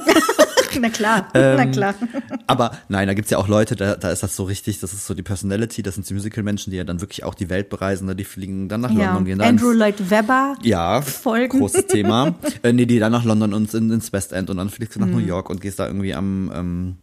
Na 0.82 0.90
klar, 0.90 1.28
Ähm, 1.34 1.56
na 1.58 1.66
klar. 1.66 1.96
Aber 2.48 2.72
nein, 2.90 3.08
da 3.08 3.14
gibt's 3.14 3.32
ja 3.32 3.38
auch 3.38 3.48
Leute, 3.48 3.76
da, 3.76 3.96
da 3.96 4.10
ist 4.12 4.24
das 4.24 4.36
so 4.36 4.44
richtig, 4.44 4.80
das 4.80 4.94
ist 4.94 5.06
so 5.08 5.14
die 5.14 5.24
Personality, 5.24 5.82
das 5.84 5.96
sind 5.96 6.10
die 6.10 6.14
Musical-Menschen, 6.14 6.72
die 6.72 6.78
ja 6.78 6.84
dann 6.84 7.02
wirklich 7.02 7.24
auch 7.24 7.34
die 7.36 7.50
Welt 7.50 7.70
bereisen, 7.70 8.16
die 8.16 8.24
fliegen 8.24 8.70
dann 8.70 8.82
nach 8.82 8.92
Ja. 8.92 9.06
London, 9.08 9.26
gehen 9.26 9.40
da 9.40 9.46
Andrew 9.46 9.72
Lloyd 9.72 10.10
Webber. 10.10 10.56
ja, 10.64 11.02
Folgen. 11.02 11.60
großes 11.60 11.88
Thema. 11.88 12.36
äh, 12.64 12.74
nee, 12.74 12.86
die 12.86 13.00
dann 13.00 13.12
nach 13.12 13.24
London 13.26 13.54
und 13.54 13.74
in, 13.74 13.90
ins 13.92 14.12
West 14.14 14.32
End 14.34 14.50
und 14.50 14.58
dann 14.58 14.70
fliegst 14.70 14.96
du 14.96 15.00
nach 15.00 15.08
New 15.08 15.20
Mhm. 15.20 15.28
York 15.28 15.50
und 15.50 15.62
gehst 15.62 15.80
da 15.80 15.88
irgendwie 15.88 16.14
am, 16.14 16.52
ähm, 16.54 16.96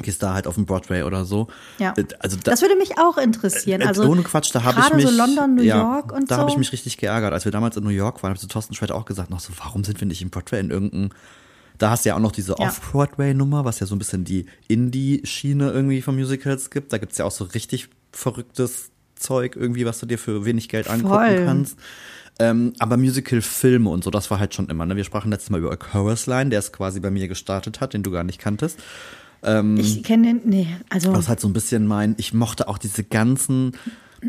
gehst 0.00 0.22
da 0.22 0.32
halt 0.32 0.46
auf 0.46 0.54
den 0.54 0.64
Broadway 0.64 1.02
oder 1.02 1.24
so. 1.26 1.48
Ja. 1.78 1.92
Äh, 1.96 2.04
Also 2.18 2.38
da, 2.42 2.50
Das 2.52 2.62
würde 2.62 2.76
mich 2.76 2.98
auch 2.98 3.18
interessieren. 3.18 3.82
Äh, 3.82 3.86
Also 3.86 4.04
ohne 4.04 4.22
Quatsch, 4.22 4.50
da 4.54 4.62
habe 4.64 4.80
ich 4.80 4.94
mich. 4.94 5.06
so 5.06 5.14
London, 5.14 5.54
New 5.56 5.62
ja, 5.62 5.76
York 5.96 6.12
und 6.12 6.30
Da 6.30 6.36
so. 6.36 6.40
habe 6.40 6.50
ich 6.50 6.56
mich 6.56 6.72
richtig 6.72 6.96
geärgert. 6.96 7.32
Als 7.34 7.44
wir 7.44 7.52
damals 7.52 7.76
in 7.76 7.84
New 7.84 7.90
York 7.90 8.22
waren, 8.22 8.30
habe 8.30 8.36
ich 8.36 8.40
zu 8.40 8.48
Thorsten 8.48 8.74
Schwett 8.74 8.90
auch 8.90 9.04
gesagt, 9.04 9.28
noch 9.30 9.40
so, 9.40 9.52
warum 9.58 9.84
sind 9.84 10.00
wir 10.00 10.08
nicht 10.08 10.22
in 10.22 10.30
Broadway 10.30 10.60
in 10.60 10.70
irgendeinem. 10.70 11.10
Da 11.82 11.90
hast 11.90 12.04
du 12.04 12.10
ja 12.10 12.14
auch 12.14 12.20
noch 12.20 12.30
diese 12.30 12.52
Ja. 12.52 12.68
Off-Broadway-Nummer, 12.68 13.64
was 13.64 13.80
ja 13.80 13.86
so 13.86 13.96
ein 13.96 13.98
bisschen 13.98 14.22
die 14.22 14.46
Indie-Schiene 14.68 15.68
irgendwie 15.72 16.00
von 16.00 16.14
Musicals 16.14 16.70
gibt. 16.70 16.92
Da 16.92 16.98
gibt's 16.98 17.18
ja 17.18 17.24
auch 17.24 17.32
so 17.32 17.42
richtig 17.42 17.88
verrücktes 18.12 18.92
Zeug 19.16 19.56
irgendwie, 19.56 19.84
was 19.84 19.98
du 19.98 20.06
dir 20.06 20.16
für 20.16 20.44
wenig 20.44 20.68
Geld 20.68 20.88
angucken 20.88 21.12
Voll. 21.12 21.44
kannst. 21.44 21.76
Ähm, 22.38 22.72
aber 22.78 22.96
Musical-Filme 22.96 23.90
und 23.90 24.04
so, 24.04 24.10
das 24.10 24.30
war 24.30 24.38
halt 24.38 24.54
schon 24.54 24.68
immer. 24.68 24.86
Ne? 24.86 24.94
Wir 24.94 25.02
sprachen 25.02 25.32
letztes 25.32 25.50
Mal 25.50 25.58
über 25.58 25.72
A 25.72 25.76
Chorus 25.76 26.26
Line, 26.26 26.50
der 26.50 26.60
es 26.60 26.72
quasi 26.72 27.00
bei 27.00 27.10
mir 27.10 27.26
gestartet 27.26 27.80
hat, 27.80 27.94
den 27.94 28.04
du 28.04 28.12
gar 28.12 28.22
nicht 28.22 28.38
kanntest. 28.38 28.78
ich 29.76 30.04
kenne 30.04 30.26
den, 30.34 30.40
nee, 30.44 30.68
also 30.88 31.10
Das 31.10 31.22
ist 31.22 31.28
halt 31.28 31.40
so 31.40 31.48
ein 31.48 31.52
bisschen 31.52 31.84
mein, 31.88 32.14
ich 32.16 32.32
mochte 32.32 32.68
auch 32.68 32.78
diese 32.78 33.02
ganzen, 33.02 33.72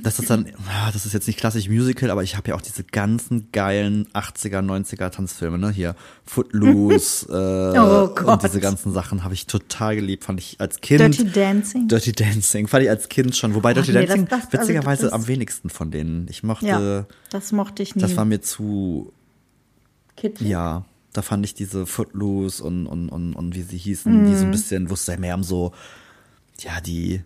das 0.01 0.17
ist 0.19 0.29
dann, 0.29 0.47
ah, 0.69 0.91
das 0.91 1.05
ist 1.05 1.13
jetzt 1.13 1.27
nicht 1.27 1.37
klassisch 1.37 1.69
Musical, 1.69 2.09
aber 2.09 2.23
ich 2.23 2.35
habe 2.35 2.49
ja 2.49 2.55
auch 2.55 2.61
diese 2.61 2.83
ganzen 2.83 3.49
geilen 3.51 4.07
80er, 4.13 4.59
90er 4.61 5.09
Tanzfilme, 5.11 5.57
ne, 5.59 5.69
hier 5.69 5.95
Footloose, 6.25 7.27
äh, 7.75 7.79
Oh 7.79 8.07
Gott. 8.13 8.27
und 8.27 8.43
diese 8.43 8.59
ganzen 8.59 8.91
Sachen 8.93 9.23
habe 9.23 9.33
ich 9.33 9.45
total 9.45 9.95
geliebt, 9.95 10.23
fand 10.23 10.39
ich 10.39 10.59
als 10.59 10.81
Kind. 10.81 10.99
Dirty 10.99 11.31
Dancing. 11.31 11.87
Dirty 11.87 12.11
Dancing, 12.11 12.67
fand 12.67 12.83
ich 12.83 12.89
als 12.89 13.07
Kind 13.09 13.35
schon, 13.35 13.53
wobei 13.53 13.73
Dirty 13.73 13.91
nee, 13.91 13.99
das- 14.05 14.07
Dancing 14.09 14.27
das- 14.27 14.39
also 14.45 14.57
witzigerweise 14.59 15.03
das- 15.03 15.13
am 15.13 15.27
wenigsten 15.27 15.69
von 15.69 15.91
denen. 15.91 16.27
Ich 16.29 16.41
mochte, 16.43 16.65
ja, 16.65 17.05
das 17.29 17.51
mochte 17.51 17.83
ich 17.83 17.95
nie. 17.95 18.01
das 18.01 18.15
war 18.17 18.25
mir 18.25 18.41
zu, 18.41 19.13
Kitschig. 20.15 20.47
ja, 20.47 20.85
da 21.13 21.21
fand 21.21 21.45
ich 21.45 21.53
diese 21.53 21.85
Footloose 21.85 22.63
und, 22.63 22.87
und, 22.87 23.09
und, 23.09 23.33
und 23.35 23.55
wie 23.55 23.61
sie 23.61 23.77
hießen, 23.77 24.25
die 24.25 24.31
Mhm. 24.31 24.37
so 24.37 24.45
ein 24.45 24.51
bisschen, 24.51 24.89
wo 24.89 24.95
es 24.95 25.05
ja 25.05 25.17
mehr 25.17 25.35
um 25.35 25.43
so, 25.43 25.71
ja, 26.59 26.81
die, 26.81 27.21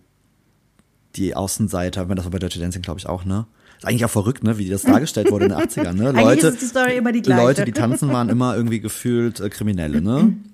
die 1.17 1.35
Außenseiter, 1.35 2.07
wenn 2.09 2.15
das 2.15 2.25
war 2.25 2.31
bei 2.31 2.39
Dirty 2.39 2.59
Dancing, 2.59 2.81
glaube 2.81 2.99
ich, 2.99 3.07
auch, 3.07 3.25
ne? 3.25 3.45
Ist 3.77 3.85
eigentlich 3.85 4.05
auch 4.05 4.09
verrückt, 4.09 4.43
ne, 4.43 4.57
wie 4.57 4.69
das 4.69 4.81
dargestellt 4.83 5.29
wurde 5.31 5.45
in 5.45 5.51
den 5.51 5.59
80ern, 5.59 5.93
ne? 5.93 6.11
Leute, 6.23 6.51
die 6.51 6.65
Story 6.65 6.97
immer 6.97 7.11
die. 7.11 7.21
Leute, 7.21 7.63
die 7.65 7.71
tanzen, 7.73 8.09
waren 8.09 8.29
immer 8.29 8.55
irgendwie 8.55 8.79
gefühlt 8.79 9.39
äh, 9.39 9.49
Kriminelle, 9.49 10.01
ne? 10.01 10.33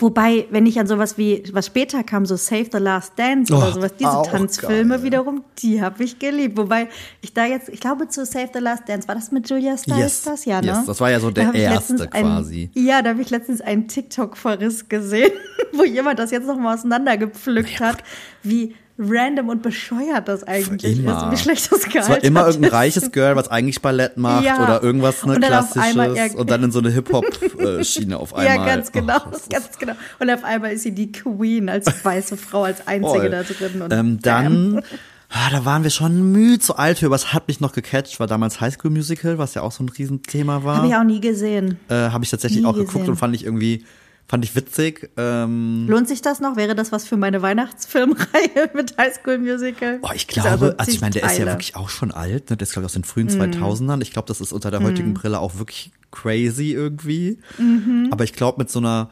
Wobei, 0.00 0.46
wenn 0.52 0.64
ich 0.64 0.78
an 0.78 0.86
sowas 0.86 1.18
wie, 1.18 1.42
was 1.52 1.66
später 1.66 2.04
kam, 2.04 2.24
so 2.24 2.36
Save 2.36 2.66
the 2.72 2.78
Last 2.78 3.14
Dance 3.18 3.52
oder 3.52 3.70
Oh, 3.70 3.72
sowas, 3.72 3.94
diese 3.98 4.22
Tanzfilme 4.30 4.94
geil. 4.94 5.02
wiederum, 5.02 5.42
die 5.58 5.82
habe 5.82 6.04
ich 6.04 6.20
geliebt. 6.20 6.56
Wobei 6.56 6.88
ich 7.20 7.32
da 7.34 7.46
jetzt, 7.46 7.68
ich 7.68 7.80
glaube 7.80 8.06
zu 8.06 8.24
Save 8.24 8.50
the 8.54 8.60
Last 8.60 8.88
Dance, 8.88 9.08
war 9.08 9.16
das 9.16 9.32
mit 9.32 9.50
Julia 9.50 9.76
Stiles 9.76 9.98
Yes, 9.98 10.22
das? 10.22 10.44
Ja, 10.44 10.60
ne? 10.60 10.68
yes, 10.68 10.86
das 10.86 11.00
war 11.00 11.10
ja 11.10 11.18
so 11.18 11.32
der 11.32 11.52
erste 11.52 11.94
letztens 11.94 12.12
ein- 12.12 12.22
quasi. 12.24 12.70
ja, 12.74 13.02
da 13.02 13.10
habe 13.10 13.22
ich 13.22 13.30
letztens 13.30 13.60
einen 13.60 13.88
TikTok-Verriss 13.88 14.88
gesehen, 14.88 15.32
wo 15.72 15.82
jemand 15.82 16.20
das 16.20 16.30
jetzt 16.30 16.46
noch 16.46 16.56
mal 16.58 16.74
auseinandergepflückt 16.74 17.80
hat, 17.80 18.04
wie 18.44 18.76
random 18.98 19.48
und 19.48 19.62
bescheuert 19.62 20.26
das 20.26 20.42
eigentlich 20.44 20.98
Immer. 20.98 21.30
ist, 21.32 21.32
wie 21.32 21.42
schlecht 21.44 21.70
das 21.70 21.80
Es 21.80 21.88
gealtert 21.88 22.10
war 22.10 22.24
immer 22.24 22.46
irgendein 22.46 22.70
reiches 22.72 23.12
Girl, 23.12 23.36
was 23.36 23.48
eigentlich 23.48 23.80
Ballett 23.80 24.16
macht 24.16 24.44
Ja. 24.44 24.62
oder 24.62 24.82
irgendwas 24.82 25.24
ne, 25.24 25.34
Und 25.36 25.44
klassisches 25.44 26.34
und 26.34 26.50
dann 26.50 26.64
in 26.64 26.72
so 26.72 26.80
eine 26.80 26.90
Hip-Hop-Schiene 26.90 28.16
auf 28.18 28.34
einmal. 28.34 28.56
Ja, 28.56 28.64
ganz 28.74 28.90
genau, 28.92 29.18
Oh, 29.26 29.36
ganz 29.50 29.78
genau. 29.78 29.92
Und 30.18 30.30
auf 30.30 30.42
einmal 30.44 30.72
ist 30.72 30.82
sie 30.82 30.92
die 30.92 31.12
Queen 31.12 31.68
als 31.68 31.86
weiße 32.04 32.36
Frau, 32.36 32.64
als 32.64 32.86
einzige 32.86 33.08
Voll. 33.20 33.30
da 33.30 33.42
drin. 33.44 33.82
Und 33.82 33.92
Ähm, 33.92 34.18
dann, 34.20 34.82
ah, 35.28 35.50
da 35.52 35.64
waren 35.64 35.82
wir 35.84 35.90
schon 35.90 36.32
müde 36.32 36.58
zu 36.58 36.76
alt 36.76 36.98
für, 36.98 37.06
aber 37.06 37.16
es 37.16 37.32
hat 37.32 37.46
mich 37.48 37.60
noch 37.60 37.72
gecatcht, 37.72 38.18
war 38.18 38.26
damals 38.26 38.60
High 38.60 38.74
School 38.74 38.90
Musical, 38.90 39.38
was 39.38 39.54
ja 39.54 39.62
auch 39.62 39.72
so 39.72 39.84
ein 39.84 39.88
Riesenthema 39.90 40.64
war. 40.64 40.78
Habe 40.78 40.88
ich 40.88 40.94
auch 40.96 41.04
nie 41.04 41.20
gesehen. 41.20 41.78
äh, 41.88 41.94
Habe 41.94 42.24
ich 42.24 42.30
tatsächlich 42.30 42.62
nie 42.62 42.66
auch 42.66 42.72
geguckt 42.74 42.94
gesehen. 42.94 43.10
und 43.10 43.16
fand 43.16 43.34
ich 43.36 43.44
irgendwie, 43.44 43.84
fand 44.28 44.44
ich 44.44 44.54
witzig. 44.54 45.10
Ähm, 45.16 45.86
Lohnt 45.88 46.06
sich 46.06 46.20
das 46.22 46.38
noch? 46.40 46.56
Wäre 46.56 46.74
das 46.74 46.92
was 46.92 47.06
für 47.08 47.16
meine 47.16 47.40
Weihnachtsfilmreihe 47.42 48.70
mit 48.74 48.96
Highschool 48.98 49.38
Musical? 49.38 49.98
oh, 50.02 50.10
ich 50.14 50.26
glaube, 50.28 50.48
also 50.50 50.76
also 50.76 50.90
ich 50.92 51.00
meine, 51.00 51.12
der 51.14 51.22
ist 51.24 51.32
ja 51.32 51.38
Teile. 51.44 51.50
wirklich 51.52 51.76
auch 51.76 51.88
schon 51.88 52.10
alt, 52.10 52.50
ne? 52.50 52.56
der 52.56 52.64
ist 52.66 52.72
glaube 52.72 52.84
ich 52.84 52.86
aus 52.86 52.92
den 52.92 53.04
frühen 53.04 53.26
Mhm. 53.28 53.40
2000ern. 53.40 54.02
Ich 54.02 54.12
glaube, 54.12 54.28
das 54.28 54.40
ist 54.40 54.52
unter 54.52 54.70
der 54.70 54.82
heutigen 54.82 55.14
Brille 55.14 55.38
auch 55.40 55.56
wirklich 55.58 55.90
crazy 56.10 56.72
irgendwie. 56.72 57.38
Mhm. 57.58 58.08
Aber 58.10 58.24
ich 58.24 58.32
glaube, 58.34 58.58
mit 58.58 58.70
so 58.70 58.78
einer, 58.78 59.10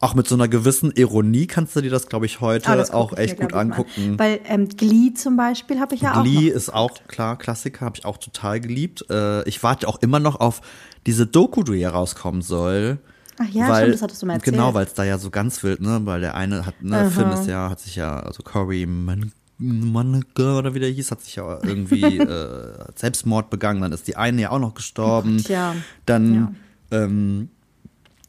auch 0.00 0.14
mit 0.14 0.28
so 0.28 0.34
einer 0.36 0.46
gewissen 0.48 0.92
Ironie 0.92 1.46
kannst 1.48 1.74
du 1.74 1.80
dir 1.80 1.90
das, 1.90 2.08
glaube 2.08 2.26
ich, 2.26 2.40
heute 2.40 2.68
Ah, 2.68 2.94
auch 2.94 3.12
ich 3.12 3.18
mir, 3.18 3.24
echt 3.24 3.36
gut 3.40 3.52
mal 3.52 3.58
an. 3.58 3.72
angucken. 3.72 4.18
Weil 4.18 4.40
ähm, 4.46 4.68
Glee 4.68 5.12
zum 5.14 5.36
Beispiel 5.36 5.80
habe 5.80 5.94
ich 5.96 6.02
ja 6.02 6.14
auch. 6.20 6.22
Glee 6.24 6.48
ist 6.48 6.72
auch 6.72 6.92
klar 7.08 7.36
Klassiker, 7.36 7.84
habe 7.86 7.96
ich 7.98 8.04
auch 8.04 8.16
total 8.18 8.60
geliebt. 8.60 9.04
Äh, 9.10 9.48
ich 9.48 9.62
warte 9.64 9.88
auch 9.88 10.00
immer 10.00 10.20
noch 10.20 10.38
auf 10.38 10.60
diese 11.06 11.26
Doku, 11.26 11.62
die 11.64 11.78
hier 11.78 11.90
rauskommen 11.90 12.42
soll. 12.42 12.98
Ach 13.40 13.48
ja, 13.50 13.68
weil, 13.68 13.82
stimmt, 13.82 13.94
das 13.94 14.02
hattest 14.02 14.22
du 14.22 14.26
mal 14.26 14.34
erzählt. 14.34 14.54
Genau, 14.56 14.74
weil 14.74 14.86
es 14.86 14.94
da 14.94 15.04
ja 15.04 15.18
so 15.18 15.30
ganz 15.30 15.62
wild, 15.62 15.80
ne, 15.80 16.00
weil 16.04 16.20
der 16.20 16.34
eine 16.34 16.66
hat, 16.66 16.82
ne, 16.82 16.98
Aha. 16.98 17.10
Finn 17.10 17.30
ist 17.30 17.46
ja, 17.46 17.70
hat 17.70 17.80
sich 17.80 17.96
ja, 17.96 18.18
also 18.20 18.42
Corey 18.42 18.86
Man 18.86 19.32
oder 19.60 20.74
wie 20.74 20.78
der 20.80 20.88
hieß, 20.90 21.10
hat 21.10 21.20
sich 21.22 21.36
ja 21.36 21.58
irgendwie 21.64 22.02
äh, 22.18 22.74
Selbstmord 22.94 23.50
begangen, 23.50 23.80
dann 23.82 23.92
ist 23.92 24.06
die 24.06 24.16
eine 24.16 24.42
ja 24.42 24.50
auch 24.50 24.58
noch 24.60 24.74
gestorben. 24.74 25.38
Gott, 25.38 25.48
ja. 25.48 25.74
Dann 26.06 26.56
ähm, 26.92 27.48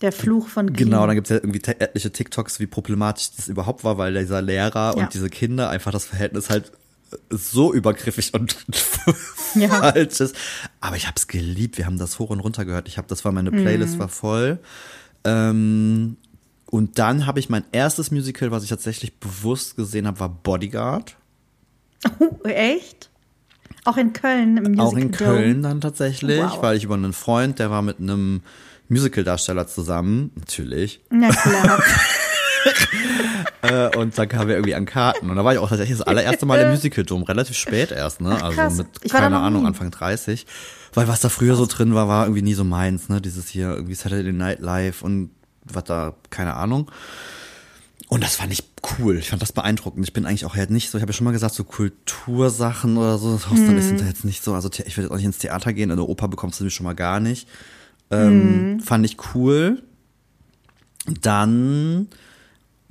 Der 0.01 0.11
Fluch 0.11 0.47
von 0.47 0.67
Green. 0.67 0.89
Genau, 0.89 1.05
dann 1.05 1.15
gibt 1.15 1.27
es 1.27 1.31
ja 1.31 1.35
irgendwie 1.37 1.61
etliche 1.63 2.11
TikToks, 2.11 2.59
wie 2.59 2.65
problematisch 2.67 3.29
das 3.35 3.47
überhaupt 3.47 3.83
war, 3.83 3.97
weil 3.99 4.13
dieser 4.15 4.41
Lehrer 4.41 4.95
Ja. 4.97 5.03
und 5.03 5.13
diese 5.13 5.29
Kinder 5.29 5.69
einfach 5.69 5.91
das 5.91 6.05
Verhältnis 6.05 6.49
halt 6.49 6.71
so 7.29 7.73
übergriffig 7.73 8.33
und 8.33 8.55
Ja. 9.55 9.69
falsch 9.91 10.19
ist. 10.19 10.35
Aber 10.79 10.95
ich 10.95 11.05
habe 11.07 11.15
es 11.17 11.27
geliebt. 11.27 11.77
Wir 11.77 11.85
haben 11.87 11.97
das 11.97 12.19
hoch 12.19 12.29
und 12.29 12.39
runter 12.39 12.65
gehört. 12.65 12.87
Ich 12.87 12.97
habe, 12.97 13.07
das 13.07 13.25
war 13.25 13.31
meine 13.31 13.51
Playlist 13.51 13.95
Mhm. 13.95 13.99
war 13.99 14.09
voll. 14.09 14.59
Ähm, 15.23 16.17
und 16.67 16.99
dann 16.99 17.25
habe 17.25 17.39
ich 17.39 17.49
mein 17.49 17.63
erstes 17.71 18.11
Musical, 18.11 18.51
was 18.51 18.63
ich 18.63 18.69
tatsächlich 18.69 19.19
bewusst 19.19 19.75
gesehen 19.75 20.05
habe, 20.07 20.19
war 20.19 20.29
Bodyguard. 20.29 21.15
Oh, 22.19 22.47
echt? 22.47 23.09
Auch 23.85 23.97
in 23.97 24.13
Köln 24.13 24.57
im 24.57 24.63
Musical 24.73 24.85
Auch 24.85 24.95
in? 24.97 25.11
Köln 25.11 25.63
dann 25.63 25.81
tatsächlich, 25.81 26.39
Wow. 26.41 26.61
weil 26.61 26.77
ich 26.77 26.83
über 26.83 26.95
einen 26.95 27.13
Freund, 27.13 27.59
der 27.59 27.71
war 27.71 27.81
mit 27.81 27.99
einem 27.99 28.41
Musicaldarsteller 28.87 29.67
zusammen, 29.67 30.31
natürlich. 30.35 31.01
Na 31.09 31.29
klar. 31.29 31.81
Äh, 33.61 33.95
und 33.97 34.17
dann 34.17 34.27
kamen 34.27 34.47
wir 34.47 34.55
irgendwie 34.55 34.75
an 34.75 34.85
Karten. 34.85 35.29
Und 35.29 35.35
da 35.37 35.43
war 35.45 35.53
ich 35.53 35.59
auch 35.59 35.69
tatsächlich 35.69 35.97
das 35.97 36.05
allererste 36.07 36.45
Mal 36.45 36.59
im 36.59 36.69
Musical 36.71 37.03
Dome, 37.05 37.27
relativ 37.27 37.57
spät 37.57 37.91
erst, 37.91 38.19
ne? 38.21 38.31
Also 38.43 38.55
krass. 38.55 38.77
mit, 38.77 39.09
keine 39.09 39.37
Ahnung. 39.37 39.65
Anfang 39.65 39.91
30. 39.91 40.45
Weil 40.93 41.07
was 41.07 41.21
da 41.21 41.29
früher 41.29 41.55
so 41.55 41.65
drin 41.65 41.93
war, 41.93 42.07
war 42.07 42.25
irgendwie 42.25 42.41
nie 42.41 42.53
so 42.53 42.63
meins, 42.63 43.09
ne? 43.09 43.21
Dieses 43.21 43.47
hier 43.47 43.69
irgendwie 43.69 43.95
Saturday 43.95 44.33
Night 44.33 44.59
Live 44.59 45.01
und 45.01 45.31
was 45.63 45.83
da, 45.83 46.15
keine 46.29 46.55
Ahnung. 46.55 46.89
Und 48.07 48.23
das 48.23 48.35
fand 48.35 48.51
ich 48.51 48.63
cool. 48.97 49.17
Ich 49.17 49.29
fand 49.29 49.41
das 49.41 49.51
beeindruckend. 49.51 50.03
Ich 50.03 50.13
bin 50.13 50.25
eigentlich 50.25 50.45
auch 50.45 50.55
halt 50.55 50.71
nicht 50.71 50.89
so, 50.89 50.97
ich 50.97 51.03
habe 51.03 51.11
ja 51.11 51.15
schon 51.15 51.25
mal 51.25 51.31
gesagt, 51.31 51.53
so 51.53 51.63
Kultursachen 51.63 52.97
oder 52.97 53.19
so, 53.19 53.33
das 53.33 53.49
Haus 53.49 53.59
ist 53.59 54.01
da 54.01 54.05
jetzt 54.05 54.25
nicht 54.25 54.43
so. 54.43 54.53
Also 54.55 54.69
ich 54.69 54.97
will 54.97 55.03
jetzt 55.03 55.11
auch 55.11 55.17
nicht 55.17 55.25
ins 55.25 55.37
Theater 55.37 55.73
gehen, 55.73 55.91
in 55.91 55.97
der 55.97 56.09
Oper 56.09 56.27
bekommst 56.27 56.59
du 56.59 56.63
mich 56.63 56.73
schon 56.73 56.85
mal 56.85 56.95
gar 56.95 57.19
nicht. 57.19 57.47
Ähm, 58.09 58.79
Fand 58.79 59.05
ich 59.05 59.17
cool. 59.35 59.83
Dann 61.05 62.07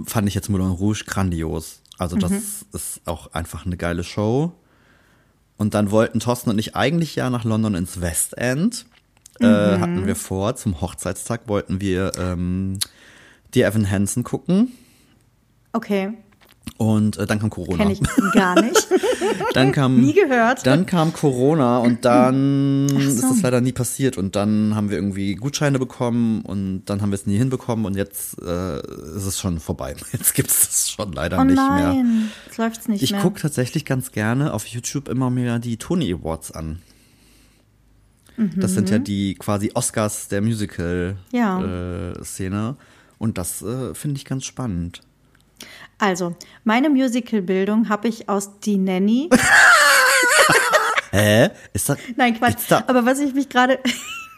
fand 0.04 0.28
ich 0.28 0.34
jetzt 0.34 0.48
Moulin 0.48 0.68
Rouge 0.68 1.02
grandios. 1.04 1.80
Also 1.98 2.16
das 2.16 2.32
ist 2.72 3.00
auch 3.06 3.32
einfach 3.32 3.66
eine 3.66 3.76
geile 3.76 4.04
Show. 4.04 4.52
Und 5.58 5.74
dann 5.74 5.90
wollten 5.90 6.20
Thorsten 6.20 6.50
und 6.50 6.58
ich 6.58 6.76
eigentlich 6.76 7.16
ja 7.16 7.28
nach 7.28 7.44
London 7.44 7.74
ins 7.74 8.00
West 8.00 8.38
End. 8.38 8.86
Äh, 9.40 9.46
hatten 9.46 10.06
wir 10.06 10.16
vor, 10.16 10.56
zum 10.56 10.80
Hochzeitstag 10.80 11.42
wollten 11.46 11.80
wir 11.80 12.12
ähm, 12.18 12.78
die 13.54 13.62
Evan 13.62 13.88
Hansen 13.88 14.24
gucken. 14.24 14.72
Okay, 15.72 16.12
Und 16.78 17.18
äh, 17.18 17.26
dann 17.26 17.40
kam 17.40 17.50
Corona. 17.50 17.76
kenne 17.76 17.92
ich 17.92 18.00
gar 18.32 18.60
nicht. 18.62 18.86
Dann 19.54 19.72
kam, 19.72 20.00
Nie 20.00 20.12
gehört. 20.14 20.64
Dann 20.66 20.86
kam 20.86 21.12
Corona 21.12 21.78
und 21.78 22.04
dann 22.04 22.88
so. 22.88 22.98
ist 22.98 23.22
das 23.22 23.42
leider 23.42 23.60
nie 23.60 23.72
passiert. 23.72 24.16
Und 24.18 24.36
dann 24.36 24.74
haben 24.76 24.90
wir 24.90 24.96
irgendwie 24.98 25.34
Gutscheine 25.34 25.78
bekommen 25.78 26.42
und 26.42 26.84
dann 26.84 27.00
haben 27.02 27.10
wir 27.10 27.14
es 27.16 27.26
nie 27.26 27.36
hinbekommen 27.38 27.84
und 27.86 27.96
jetzt 27.96 28.40
äh, 28.42 28.76
ist 28.78 29.24
es 29.24 29.38
schon 29.40 29.58
vorbei. 29.58 29.96
Jetzt 30.12 30.34
gibt 30.34 30.50
es 30.50 30.60
das 30.68 30.90
schon 30.90 31.12
leider 31.12 31.38
Oh 31.40 31.44
nicht 31.44 31.56
mehr. 31.56 31.64
nein, 31.66 32.30
jetzt 32.46 32.58
läuft's 32.58 32.88
nicht 32.88 33.02
Ich 33.02 33.12
mehr. 33.12 33.22
gucke 33.22 33.40
tatsächlich 33.40 33.84
ganz 33.84 34.12
gerne 34.12 34.52
auf 34.52 34.66
YouTube 34.66 35.08
immer 35.08 35.30
mehr 35.30 35.58
die 35.58 35.78
Tony 35.78 36.12
Awards 36.12 36.52
an. 36.52 36.80
Das 38.56 38.74
sind 38.74 38.88
ja 38.90 38.98
die 38.98 39.34
quasi 39.34 39.72
Oscars 39.74 40.28
der 40.28 40.40
Ja. 40.40 40.44
Musical-Szene. 41.58 42.76
und 43.18 43.36
das 43.38 43.62
äh, 43.62 43.94
finde 43.94 44.18
ich 44.18 44.24
ganz 44.24 44.44
spannend. 44.44 45.00
Also, 45.98 46.36
meine 46.64 46.90
Musical-Bildung 46.90 47.88
habe 47.88 48.08
ich 48.08 48.28
aus 48.28 48.60
Die 48.60 48.76
Nanny. 48.78 49.28
Hä? 51.10 51.50
Ist 51.72 51.88
das? 51.88 51.98
Nein, 52.16 52.36
Quatsch. 52.38 52.50
Gibt's 52.50 52.66
da- 52.68 52.84
Aber 52.86 53.04
was 53.06 53.18
ich 53.18 53.34
mich 53.34 53.48
gerade, 53.48 53.78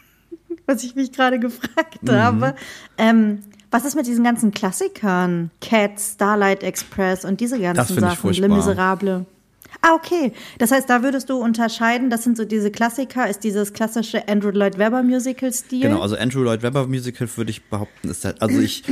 was 0.65 0.83
ich 0.83 0.95
mich 0.95 1.11
gerade 1.11 1.39
gefragt 1.39 2.01
Mhm. 2.01 2.11
habe, 2.11 2.55
ähm, 2.97 3.41
was 3.71 3.85
ist 3.85 3.95
mit 3.95 4.07
diesen 4.07 4.23
ganzen 4.23 4.51
Klassikern? 4.51 5.51
Cats, 5.61 6.13
Starlight 6.15 6.63
Express 6.63 7.25
und 7.25 7.39
diese 7.39 7.59
ganzen 7.59 7.95
Das 8.01 8.17
Sachen, 8.17 8.33
Le. 8.33 8.49
Miserable. 8.49 9.25
Ah, 9.81 9.93
okay. 9.95 10.33
Das 10.59 10.71
heißt, 10.71 10.89
da 10.89 11.01
würdest 11.03 11.29
du 11.29 11.37
unterscheiden, 11.37 12.09
das 12.09 12.23
sind 12.23 12.35
so 12.37 12.43
diese 12.45 12.71
Klassiker, 12.71 13.29
ist 13.29 13.43
dieses 13.43 13.73
klassische 13.73 14.27
Andrew 14.27 14.49
Lloyd 14.51 14.77
Webber 14.77 15.01
Musical-Stil. 15.03 15.81
Genau, 15.81 16.01
also 16.01 16.15
Andrew 16.17 16.41
Lloyd 16.43 16.61
Webber 16.61 16.87
Musical 16.87 17.27
würde 17.37 17.51
ich 17.51 17.63
behaupten, 17.69 18.09
ist 18.09 18.25
halt, 18.25 18.41
also 18.41 18.59
ich 18.59 18.83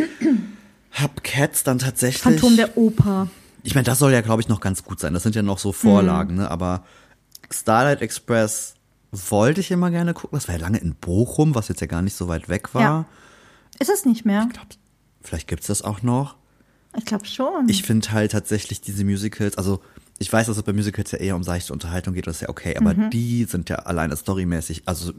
hab 0.92 1.24
Cats 1.24 1.64
dann 1.64 1.80
tatsächlich. 1.80 2.22
Phantom 2.22 2.56
der 2.56 2.78
Oper. 2.78 3.30
ich 3.64 3.76
meine, 3.76 3.86
das 3.86 4.00
soll 4.00 4.12
ja, 4.12 4.22
glaube 4.22 4.42
ich, 4.42 4.48
noch 4.48 4.60
ganz 4.62 4.84
gut 4.84 5.00
sein. 5.00 5.14
Das 5.14 5.24
sind 5.24 5.36
ja 5.36 5.42
noch 5.42 5.60
so 5.60 5.72
Vorlagen, 5.72 6.36
Mhm. 6.36 6.42
ne? 6.42 6.52
Aber 6.52 6.84
Starlight 7.52 8.02
Express 8.02 8.76
wollte 9.12 9.60
ich 9.62 9.72
immer 9.72 9.90
gerne 9.92 10.14
gucken. 10.14 10.38
Das 10.38 10.48
war 10.48 10.56
ja 10.56 10.62
lange 10.62 10.78
in 10.78 10.96
Bochum, 10.96 11.56
was 11.56 11.68
jetzt 11.68 11.82
ja 11.82 11.88
gar 11.88 12.02
nicht 12.02 12.14
so 12.16 12.28
weit 12.28 12.48
weg 12.50 12.74
war. 12.76 12.82
Ja. 12.82 13.06
Ist 13.80 13.90
es 13.90 14.06
nicht 14.06 14.26
mehr? 14.26 14.46
Ich 14.48 14.54
glaub, 14.54 14.68
vielleicht 15.22 15.48
gibt's 15.48 15.68
das 15.68 15.82
auch 15.82 16.02
noch. 16.04 16.36
Ich 16.98 17.06
glaube 17.06 17.26
schon. 17.26 17.68
Ich 17.70 17.84
finde 17.84 18.12
halt 18.12 18.32
tatsächlich 18.32 18.82
diese 18.82 19.04
Musicals, 19.06 19.58
also 19.58 19.80
ich 20.18 20.32
weiß, 20.32 20.48
dass 20.48 20.58
es 20.58 20.64
bei 20.64 20.74
Musicals 20.74 21.12
ja 21.12 21.20
eher 21.20 21.36
um 21.36 21.44
seichte 21.44 21.72
Unterhaltung 21.72 22.14
geht, 22.14 22.28
das 22.28 22.38
ist 22.38 22.42
ja 22.42 22.50
okay, 22.50 22.76
aber 22.78 22.94
Mhm. 22.94 23.10
die 23.12 23.46
sind 23.46 23.70
ja 23.70 23.78
alleine 23.78 24.16
storymäßig, 24.18 24.84
also 24.86 25.14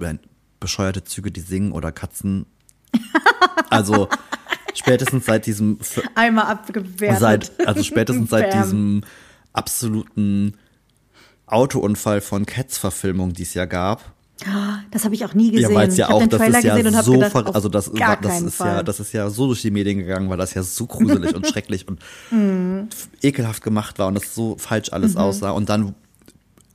bescheuerte 0.59 1.05
Züge, 1.05 1.31
die 1.31 1.41
singen 1.41 1.73
oder 1.73 1.91
Katzen. 1.93 2.47
Also 3.71 4.09
spätestens 4.75 5.27
seit 5.27 5.47
diesem 5.47 5.79
Einmal 6.15 6.47
abgewertet. 6.47 7.21
seit 7.21 7.67
also 7.67 7.83
spätestens 7.83 8.31
seit 8.31 8.53
diesem 8.55 9.03
absoluten 9.53 10.55
Autounfall 11.47 12.21
von 12.21 12.47
Cats 12.47 12.79
Verfilmung, 12.79 13.33
die 13.33 13.43
es 13.43 13.55
ja 13.55 13.65
gab. 13.65 14.13
Das 14.91 15.05
habe 15.05 15.15
ich 15.15 15.25
auch 15.27 15.35
nie 15.35 15.51
gesehen. 15.51 15.71
Ja, 15.71 15.77
weil 15.77 15.89
es 15.89 15.97
ja 15.99 16.07
ich 16.07 16.11
habe 16.13 16.15
auch, 16.15 16.21
den 16.21 16.31
das 16.31 16.41
Trailer 16.41 16.59
ist 16.59 16.65
ja 16.65 16.75
gesehen 16.77 16.87
und 16.89 16.97
habe 16.97 17.05
so, 17.05 17.13
gedacht, 17.13 17.55
also 17.55 17.69
das, 17.69 17.91
das 18.23 18.41
ist 18.43 18.55
Fall. 18.55 18.69
ja, 18.69 18.83
das 18.83 18.99
ist 19.01 19.13
ja 19.13 19.29
so 19.29 19.47
durch 19.49 19.61
die 19.61 19.71
Medien 19.71 19.99
gegangen, 19.99 20.31
weil 20.31 20.39
das 20.39 20.55
ja 20.55 20.63
so 20.63 20.87
gruselig 20.87 21.35
und 21.35 21.47
schrecklich 21.47 21.87
und 21.87 22.01
Mhm. 22.31 22.89
ekelhaft 23.23 23.63
gemacht 23.63 23.99
war 23.99 24.07
und 24.07 24.15
das 24.15 24.35
so 24.35 24.57
falsch 24.57 24.93
alles 24.93 25.17
aussah 25.17 25.51
und 25.51 25.69
dann 25.69 25.95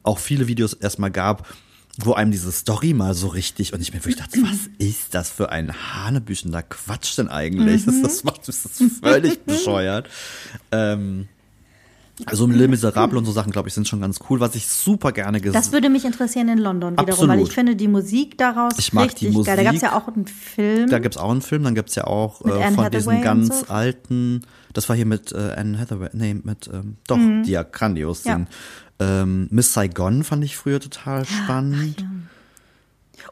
auch 0.04 0.20
viele 0.20 0.48
Videos 0.48 0.74
erstmal 0.74 1.10
gab, 1.10 1.48
wo 1.98 2.14
einem 2.14 2.32
diese 2.32 2.52
Story 2.52 2.94
mal 2.94 3.14
so 3.14 3.28
richtig 3.28 3.74
und 3.74 3.82
ich 3.82 3.94
mir 3.94 4.00
wirklich 4.00 4.18
dachte, 4.18 4.40
was 4.42 4.68
ist 4.80 5.14
das 5.14 5.30
für 5.30 5.50
ein 5.52 5.72
hanebüchender 5.74 6.62
Quatsch 6.64 7.18
denn 7.18 7.30
eigentlich? 7.30 7.86
Mhm. 7.86 8.04
Das, 8.04 8.24
macht 8.24 8.48
das 8.48 8.66
ist 8.66 8.82
völlig 9.04 9.40
bescheuert. 9.46 10.10
Ähm, 10.72 11.28
also 12.26 12.48
Le 12.48 12.70
Miserable 12.70 13.18
und 13.18 13.26
so 13.26 13.34
Sachen, 13.34 13.52
glaube 13.52 13.68
ich, 13.68 13.74
sind 13.74 13.90
schon 13.90 14.00
ganz 14.00 14.20
cool. 14.30 14.40
Was 14.40 14.56
ich 14.56 14.68
super 14.68 15.12
gerne 15.12 15.42
gesehen 15.42 15.52
Das 15.54 15.74
würde 15.74 15.90
mich 15.90 16.06
interessieren 16.06 16.48
in 16.48 16.60
London 16.60 16.94
wiederum, 16.94 17.08
weil 17.28 17.32
Absolut. 17.32 17.48
ich 17.50 17.54
finde 17.54 17.76
die 17.76 17.90
Musik 17.90 18.38
daraus 18.38 18.74
Ich 18.78 18.94
mag 18.94 19.14
die 19.16 19.28
richtig 19.28 19.46
geil. 19.46 19.58
Da 19.58 19.64
gab 19.64 19.76
es 19.76 19.82
Musik. 19.82 19.92
ja 19.92 20.02
auch 20.02 20.08
einen 20.08 20.26
Film. 20.28 20.90
Da 20.90 21.00
gibt's 21.00 21.18
auch 21.18 21.30
einen 21.32 21.42
Film, 21.42 21.64
dann 21.64 21.76
gibt's 21.76 21.96
ja 21.96 22.06
auch 22.06 22.40
äh, 22.46 22.72
von 22.72 22.90
diesen 22.90 23.22
ganz 23.22 23.60
so? 23.62 23.66
alten, 23.68 24.46
das 24.72 24.88
war 24.88 24.96
hier 24.96 25.06
mit 25.06 25.34
äh, 25.34 25.56
Anne 25.58 25.78
Hathaway, 25.78 26.10
nee, 26.14 26.34
mit, 26.36 26.70
ähm, 26.74 26.96
doch, 27.06 27.18
die 27.18 27.52
ja 27.52 27.64
grandios 27.64 28.24
Mhm. 28.24 28.30
Ja. 28.30 28.36
sind. 28.38 28.48
Ähm, 29.00 29.48
Miss 29.52 29.74
Saigon 29.74 30.24
fand 30.24 30.44
ich 30.44 30.56
früher 30.56 30.80
total 30.80 31.26
spannend. 31.26 32.06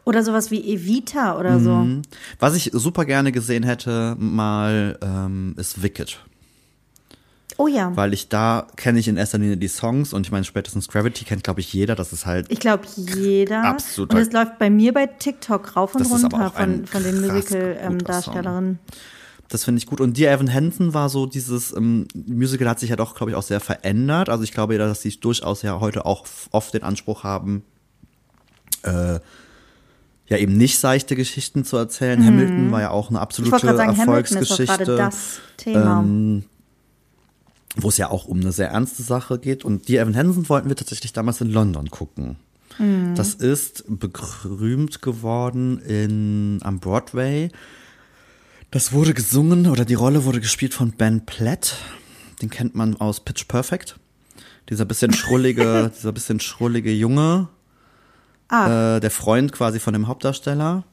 Oder 0.06 0.24
sowas 0.24 0.52
wie 0.52 0.74
Evita 0.74 1.38
oder 1.40 1.60
so. 1.60 1.72
Mhm. 1.76 2.02
Was 2.40 2.56
ich 2.56 2.72
super 2.74 3.06
gerne 3.06 3.32
gesehen 3.32 3.64
hätte, 3.64 4.16
mal, 4.20 4.98
ähm, 5.02 5.56
ist 5.58 5.82
Wicked. 5.82 6.20
Oh 7.58 7.68
ja. 7.68 7.96
Weil 7.96 8.14
ich 8.14 8.30
da 8.30 8.68
kenne 8.76 9.00
ich 9.00 9.08
in 9.08 9.16
erster 9.16 9.38
Linie 9.38 9.58
die 9.58 9.68
Songs 9.68 10.12
und 10.12 10.26
ich 10.26 10.32
meine, 10.32 10.44
spätestens 10.44 10.88
Gravity 10.88 11.24
kennt, 11.24 11.44
glaube 11.44 11.60
ich, 11.62 11.72
jeder. 11.72 11.96
Das 11.96 12.12
ist 12.12 12.26
halt 12.26 12.48
Ich 12.50 12.60
glaube, 12.60 12.84
jeder. 12.96 13.64
Absoluter- 13.64 14.16
Und 14.18 14.22
es 14.24 14.34
läuft 14.34 14.58
bei 14.60 14.70
mir 14.70 14.92
bei 14.92 15.06
TikTok 15.06 15.76
rauf 15.76 15.94
und 15.96 16.02
runter 16.12 16.50
von, 16.52 16.86
von 16.88 17.04
den 17.04 17.22
Musical-Darstellerinnen. 17.22 18.80
Das 19.54 19.66
finde 19.66 19.78
ich 19.78 19.86
gut. 19.86 20.02
Und 20.02 20.18
Dear 20.18 20.34
Evan 20.34 20.52
Hansen 20.52 20.96
war 20.96 21.10
so 21.10 21.28
dieses 21.28 21.76
ähm, 21.76 22.08
Musical 22.16 22.68
hat 22.68 22.80
sich 22.80 22.90
ja 22.90 22.96
doch, 22.96 23.14
glaube 23.14 23.30
ich, 23.30 23.36
auch 23.38 23.44
sehr 23.44 23.60
verändert. 23.60 24.28
Also 24.28 24.44
ich 24.44 24.52
glaube, 24.52 24.80
dass 24.80 25.04
sie 25.04 25.12
durchaus 25.12 25.62
ja 25.62 25.80
heute 25.80 26.08
auch 26.08 26.26
oft 26.50 26.74
den 26.74 26.82
Anspruch 26.82 27.24
haben, 27.24 27.62
äh, 28.82 29.20
ja 30.26 30.38
eben 30.38 30.58
nicht 30.58 30.80
seichte 30.80 31.16
Geschichten 31.16 31.66
zu 31.66 31.78
erzählen. 31.78 32.26
Hamilton 32.26 32.72
war 32.72 32.82
ja 32.82 32.90
auch 32.90 33.10
eine 33.10 33.20
Mhm. 33.20 33.24
Absolute 33.24 33.60
sagen, 33.60 33.96
Erfolgsgeschichte, 33.96 34.96
das 34.96 35.40
Thema. 35.58 36.00
Ähm, 36.00 36.46
wo 37.76 37.90
es 37.90 37.98
ja 37.98 38.10
auch 38.10 38.26
um 38.26 38.40
eine 38.40 38.52
sehr 38.52 38.70
ernste 38.70 39.04
Sache 39.04 39.38
geht. 39.38 39.64
Und 39.64 39.88
Dear 39.88 40.02
Evan 40.02 40.16
Hansen 40.16 40.50
wollten 40.50 40.68
wir 40.68 40.76
tatsächlich 40.76 41.14
damals 41.14 41.42
in 41.42 41.52
London 41.52 41.92
gucken. 41.92 42.38
Mhm. 42.80 43.14
Das 43.14 43.36
ist 43.36 43.84
berühmt 43.88 45.04
geworden 45.04 45.78
in, 45.78 46.58
am 46.64 46.80
Broadway. 46.80 47.52
Das 48.74 48.92
wurde 48.92 49.14
gesungen 49.14 49.68
oder 49.68 49.86
die 49.86 49.94
Rolle 49.94 50.26
wurde 50.26 50.40
gespielt 50.42 50.74
von 50.74 50.92
Ben 50.92 51.26
Platt. 51.26 51.76
Den 52.42 52.50
kennt 52.50 52.74
man 52.76 52.96
aus 52.98 53.20
Pitch 53.24 53.48
Perfect. 53.48 54.00
Dieser 54.70 54.86
bisschen 54.86 55.14
schrullige, 55.14 55.92
dieser 55.96 56.12
bisschen 56.12 56.40
schrullige 56.40 56.92
Junge. 56.92 57.50
Ah. 58.48 58.96
Äh, 58.96 59.00
der 59.00 59.12
Freund 59.12 59.52
quasi 59.52 59.80
von 59.80 59.94
dem 59.94 60.08
Hauptdarsteller. 60.08 60.84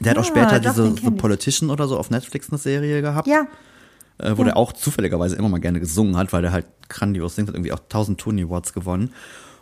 Der 0.00 0.10
hat 0.10 0.18
auch 0.18 0.22
Ah, 0.22 0.24
später 0.24 0.58
diese 0.60 0.92
The. 0.96 1.10
Politician 1.12 1.70
oder 1.70 1.86
so 1.86 1.96
auf 1.98 2.10
Netflix 2.10 2.48
eine 2.50 2.58
Serie 2.58 3.00
gehabt. 3.00 3.28
ja, 3.28 3.46
Äh, 4.18 4.36
wo 4.36 4.42
der 4.44 4.56
auch 4.56 4.72
zufälligerweise 4.72 5.36
immer 5.36 5.48
mal 5.48 5.60
gerne 5.60 5.78
gesungen 5.80 6.16
hat, 6.16 6.32
weil 6.32 6.42
der 6.42 6.52
halt 6.52 6.66
grandios 6.88 7.36
singt, 7.36 7.48
hat 7.48 7.54
irgendwie 7.54 7.72
auch 7.72 7.78
1000 7.78 8.18
Tony 8.20 8.42
Awards 8.42 8.72
gewonnen. 8.72 9.12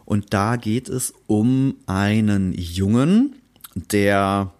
Und 0.06 0.32
da 0.32 0.56
geht 0.56 0.88
es 0.88 1.12
um 1.26 1.74
einen 1.86 2.52
Jungen, 2.54 3.34
der 3.74 4.52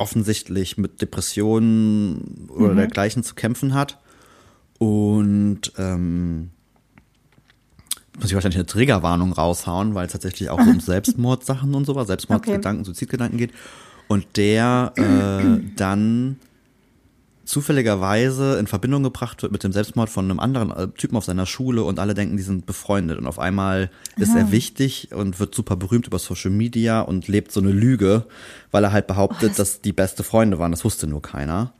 offensichtlich 0.00 0.78
mit 0.78 1.02
Depressionen 1.02 2.48
oder 2.48 2.74
dergleichen 2.74 3.22
zu 3.22 3.34
kämpfen 3.34 3.74
hat. 3.74 3.98
Und 4.78 5.72
ähm, 5.76 6.50
muss 8.16 8.26
ich 8.30 8.34
wahrscheinlich 8.34 8.58
eine 8.58 8.66
Triggerwarnung 8.66 9.32
raushauen, 9.32 9.94
weil 9.94 10.06
es 10.06 10.12
tatsächlich 10.12 10.48
auch 10.50 10.60
so 10.60 10.70
um 10.70 10.80
Selbstmordsachen 10.80 11.74
und 11.74 11.84
so 11.84 11.94
was, 11.94 12.06
Selbstmordgedanken, 12.06 12.84
Suizidgedanken 12.84 13.38
geht. 13.38 13.52
Und 14.08 14.26
der 14.36 14.92
äh, 14.96 15.60
dann 15.76 16.40
zufälligerweise 17.50 18.58
in 18.58 18.66
Verbindung 18.68 19.02
gebracht 19.02 19.42
wird 19.42 19.50
mit 19.50 19.64
dem 19.64 19.72
Selbstmord 19.72 20.08
von 20.08 20.24
einem 20.24 20.38
anderen 20.38 20.70
äh, 20.70 20.88
Typen 20.88 21.16
auf 21.16 21.24
seiner 21.24 21.46
Schule 21.46 21.82
und 21.82 21.98
alle 21.98 22.14
denken, 22.14 22.36
die 22.36 22.42
sind 22.42 22.64
befreundet. 22.64 23.18
Und 23.18 23.26
auf 23.26 23.38
einmal 23.38 23.90
ist 24.16 24.34
er 24.36 24.52
wichtig 24.52 25.12
und 25.12 25.40
wird 25.40 25.54
super 25.54 25.76
berühmt 25.76 26.06
über 26.06 26.18
Social 26.18 26.50
Media 26.50 27.00
und 27.00 27.26
lebt 27.26 27.50
so 27.50 27.60
eine 27.60 27.72
Lüge, 27.72 28.26
weil 28.70 28.84
er 28.84 28.92
halt 28.92 29.08
behauptet, 29.08 29.58
dass 29.58 29.80
die 29.80 29.92
beste 29.92 30.22
Freunde 30.22 30.58
waren. 30.58 30.70
Das 30.70 30.84
wusste 30.84 31.08
nur 31.08 31.22
keiner. 31.22 31.72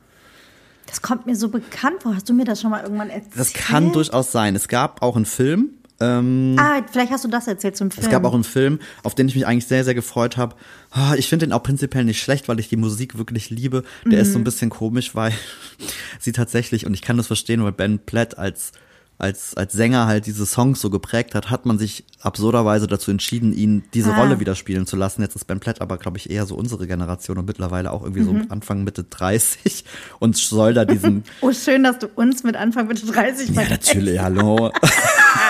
Das 0.87 1.01
kommt 1.01 1.25
mir 1.25 1.37
so 1.37 1.47
bekannt 1.47 2.03
vor. 2.03 2.15
Hast 2.15 2.27
du 2.27 2.33
mir 2.33 2.43
das 2.43 2.59
schon 2.59 2.71
mal 2.71 2.83
irgendwann 2.83 3.09
erzählt? 3.09 3.31
Das 3.37 3.53
kann 3.53 3.93
durchaus 3.93 4.33
sein. 4.33 4.57
Es 4.57 4.67
gab 4.67 5.01
auch 5.01 5.15
einen 5.15 5.25
Film, 5.25 5.69
ähm, 6.01 6.55
Ah, 6.59 6.81
vielleicht 6.91 7.11
hast 7.11 7.23
du 7.23 7.29
das 7.29 7.47
erzählt 7.47 7.77
zum 7.77 7.91
Film. 7.91 8.03
Es 8.05 8.11
gab 8.11 8.25
auch 8.25 8.33
einen 8.33 8.43
Film, 8.43 8.79
auf 9.03 9.15
den 9.15 9.27
ich 9.27 9.35
mich 9.35 9.45
eigentlich 9.47 9.67
sehr, 9.67 9.83
sehr 9.85 9.93
gefreut 9.95 10.35
habe. 10.37 10.55
Ah, 10.89 11.13
Ich 11.15 11.29
finde 11.29 11.45
den 11.45 11.53
auch 11.53 11.63
prinzipiell 11.63 12.03
nicht 12.03 12.21
schlecht, 12.21 12.47
weil 12.47 12.59
ich 12.59 12.67
die 12.69 12.77
Musik 12.77 13.17
wirklich 13.17 13.49
liebe. 13.49 13.83
Der 14.05 14.19
ist 14.21 14.33
so 14.33 14.37
Mhm. 14.39 14.41
ein 14.41 14.45
bisschen 14.45 14.69
komisch, 14.69 15.15
weil 15.15 15.31
sie 16.19 16.31
tatsächlich, 16.31 16.85
und 16.85 16.93
ich 16.93 17.01
kann 17.01 17.17
das 17.17 17.27
verstehen, 17.27 17.63
weil 17.63 17.71
Ben 17.71 17.99
Platt 17.99 18.37
als, 18.37 18.71
als, 19.17 19.55
als 19.55 19.73
Sänger 19.73 20.07
halt 20.07 20.25
diese 20.25 20.47
Songs 20.47 20.81
so 20.81 20.89
geprägt 20.89 21.35
hat, 21.35 21.51
hat 21.51 21.67
man 21.67 21.77
sich 21.77 22.05
absurderweise 22.21 22.87
dazu 22.87 23.11
entschieden, 23.11 23.53
ihn 23.53 23.83
diese 23.93 24.13
Ah. 24.15 24.17
Rolle 24.17 24.39
wieder 24.39 24.55
spielen 24.55 24.87
zu 24.87 24.95
lassen. 24.95 25.21
Jetzt 25.21 25.35
ist 25.35 25.45
Ben 25.45 25.59
Platt 25.59 25.79
aber, 25.79 25.97
glaube 25.99 26.17
ich, 26.17 26.31
eher 26.31 26.47
so 26.47 26.55
unsere 26.55 26.87
Generation 26.87 27.37
und 27.37 27.45
mittlerweile 27.45 27.91
auch 27.91 28.01
irgendwie 28.01 28.21
Mhm. 28.23 28.41
so 28.45 28.49
Anfang, 28.49 28.83
Mitte 28.83 29.03
30 29.03 29.85
und 30.17 30.35
soll 30.35 30.73
da 30.73 30.85
diesen 30.85 31.23
oh, 31.41 31.51
schön, 31.53 31.83
dass 31.83 31.99
du 31.99 32.07
uns 32.15 32.43
mit 32.43 32.55
Anfang 32.55 32.87
Mitte 32.87 33.05
30 33.05 33.49
ja, 33.51 33.69
natürlich, 33.69 34.19
hallo. 34.19 34.71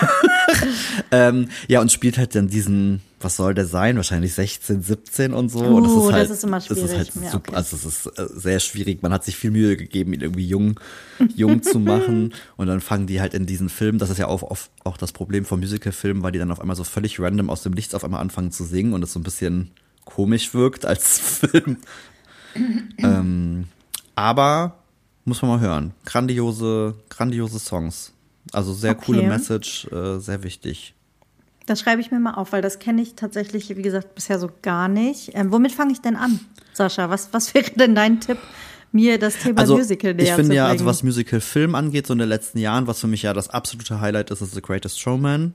ähm, 1.12 1.50
ja, 1.68 1.82
und 1.82 1.92
spielt 1.92 2.18
halt 2.18 2.36
dann 2.36 2.48
diesen, 2.48 3.02
was 3.20 3.36
soll 3.36 3.54
der 3.54 3.66
sein? 3.66 3.96
Wahrscheinlich 3.98 4.34
16, 4.34 4.82
17 4.82 5.34
und 5.34 5.50
so. 5.50 5.60
und 5.60 5.86
Uh, 5.86 6.06
das 6.08 6.14
halt, 6.14 6.30
ist 6.30 6.44
immer 6.44 6.58
Das 6.60 6.70
ist 6.70 6.78
schwierig. 6.78 6.98
halt 6.98 7.12
Ja, 7.24 7.32
super, 7.32 7.50
okay. 7.50 7.56
also 7.58 7.76
es 7.76 7.86
ist 7.86 8.06
äh, 8.20 8.28
sehr 8.34 8.60
schwierig. 8.60 9.02
Man 9.02 9.14
hat 9.14 9.24
sich 9.24 9.36
viel 9.36 9.52
Mühe 9.52 9.78
gegeben, 9.78 10.14
ihn 10.14 10.22
irgendwie 10.22 10.48
jung, 10.48 10.80
jung 11.36 11.62
zu 11.64 11.80
machen. 11.80 12.34
Und 12.58 12.68
dann 12.68 12.82
fangen 12.82 13.08
die 13.08 13.22
halt 13.22 13.34
in 13.34 13.46
diesen 13.46 13.70
Film, 13.70 13.98
das 13.98 14.10
ist 14.10 14.18
ja 14.18 14.28
auch, 14.28 14.44
oft 14.44 14.72
auch 14.84 14.98
das 14.98 15.12
Problem 15.12 15.46
von 15.46 15.60
Musicalfilmen, 15.60 16.24
weil 16.24 16.32
die 16.32 16.40
dann 16.40 16.52
auf 16.52 16.60
einmal 16.62 16.76
so 16.76 16.84
völlig 16.84 17.20
random 17.20 17.50
aus 17.50 17.64
dem 17.64 17.74
Nichts 17.74 17.94
auf 17.96 18.04
einmal 18.04 18.22
anfangen 18.22 18.52
zu 18.52 18.64
singen 18.64 18.94
und 18.94 19.04
es 19.04 19.14
so 19.14 19.20
ein 19.20 19.24
bisschen 19.24 19.72
komisch 20.06 20.54
wirkt 20.54 20.86
als 20.86 21.20
Film. 21.20 21.78
ähm, 22.98 23.66
aber 24.16 24.76
muss 25.26 25.42
man 25.42 25.52
mal 25.52 25.60
hören. 25.60 25.94
Grandiose, 26.06 26.96
grandiose 27.10 27.60
Songs. 27.60 28.12
Also 28.54 28.74
sehr 28.74 28.92
Okay. 28.92 29.06
coole 29.06 29.22
Message, 29.24 29.88
äh, 29.92 30.20
sehr 30.20 30.44
wichtig. 30.44 30.94
Das 31.68 31.80
schreibe 31.80 32.02
ich 32.02 32.12
mir 32.12 32.20
mal 32.20 32.34
auf, 32.34 32.52
weil 32.54 32.62
das 32.62 32.80
kenne 32.80 33.02
ich 33.02 33.14
tatsächlich, 33.16 33.70
wie 33.78 33.82
gesagt, 33.82 34.16
bisher 34.16 34.40
so 34.40 34.50
gar 34.62 34.88
nicht. 34.88 35.32
Ähm, 35.36 35.52
womit 35.52 35.72
fange 35.72 35.92
ich 35.94 36.02
denn 36.02 36.16
an, 36.16 36.40
Sascha? 36.74 37.10
Was, 37.10 37.30
was 37.34 37.54
wäre 37.54 37.70
denn 37.72 37.94
dein 37.96 38.20
Tipp, 38.20 38.38
mir 38.92 39.20
das 39.20 39.38
Thema 39.38 39.60
Also 39.60 39.78
Musical 39.78 40.14
näher 40.14 40.24
ich 40.26 40.32
finde 40.34 40.56
ja, 40.56 40.68
also 40.68 40.86
was 40.86 41.02
Musical-Film 41.04 41.76
angeht, 41.76 42.08
so 42.08 42.14
in 42.14 42.20
den 42.20 42.28
letzten 42.30 42.58
Jahren, 42.58 42.88
was 42.88 43.00
für 43.00 43.08
mich 43.08 43.22
ja 43.22 43.34
das 43.34 43.50
absolute 43.50 44.02
Highlight 44.02 44.32
ist, 44.32 44.42
ist 44.42 44.54
The 44.54 44.62
Greatest 44.62 45.00
Showman. 45.00 45.54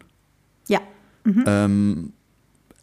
ja, 0.68 0.80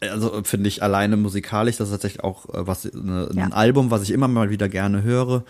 Also 0.00 0.42
finde 0.44 0.68
ich 0.68 0.82
alleine 0.82 1.16
musikalisch, 1.16 1.76
das 1.78 1.88
ist 1.88 1.92
tatsächlich 1.94 2.22
auch 2.22 2.46
äh, 2.50 2.66
was 2.66 2.84
eine, 2.92 3.30
Ja. 3.34 3.44
ein 3.44 3.52
Album, 3.52 3.90
was 3.90 4.02
ich 4.02 4.10
immer 4.10 4.28
mal 4.28 4.50
wieder 4.50 4.68
gerne 4.68 5.02
höre, 5.02 5.44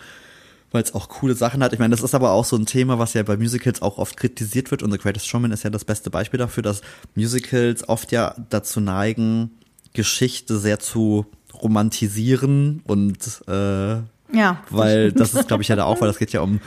weil 0.71 0.83
es 0.83 0.93
auch 0.93 1.09
coole 1.09 1.35
Sachen 1.35 1.63
hat. 1.63 1.73
Ich 1.73 1.79
meine, 1.79 1.91
das 1.95 2.03
ist 2.03 2.15
aber 2.15 2.31
auch 2.31 2.45
so 2.45 2.55
ein 2.55 2.65
Thema, 2.65 2.99
was 2.99 3.13
ja 3.13 3.23
bei 3.23 3.37
Musicals 3.37 3.81
auch 3.81 3.97
oft 3.97 4.17
kritisiert 4.17 4.71
wird 4.71 4.83
und 4.83 4.91
The 4.91 4.97
Greatest 4.97 5.27
Showman 5.27 5.51
ist 5.51 5.63
ja 5.63 5.69
das 5.69 5.85
beste 5.85 6.09
Beispiel 6.09 6.37
dafür, 6.37 6.63
dass 6.63 6.81
Musicals 7.15 7.87
oft 7.87 8.11
ja 8.11 8.35
dazu 8.49 8.79
neigen, 8.79 9.51
Geschichte 9.93 10.59
sehr 10.59 10.79
zu 10.79 11.25
romantisieren 11.53 12.81
und 12.85 13.41
äh, 13.47 13.95
ja. 14.33 14.63
weil 14.69 15.11
das 15.11 15.33
ist, 15.33 15.47
glaube 15.47 15.63
ich, 15.63 15.69
ja 15.69 15.75
da 15.75 15.85
auch, 15.85 16.01
weil 16.01 16.07
das 16.07 16.19
geht 16.19 16.33
ja 16.33 16.41
um 16.41 16.59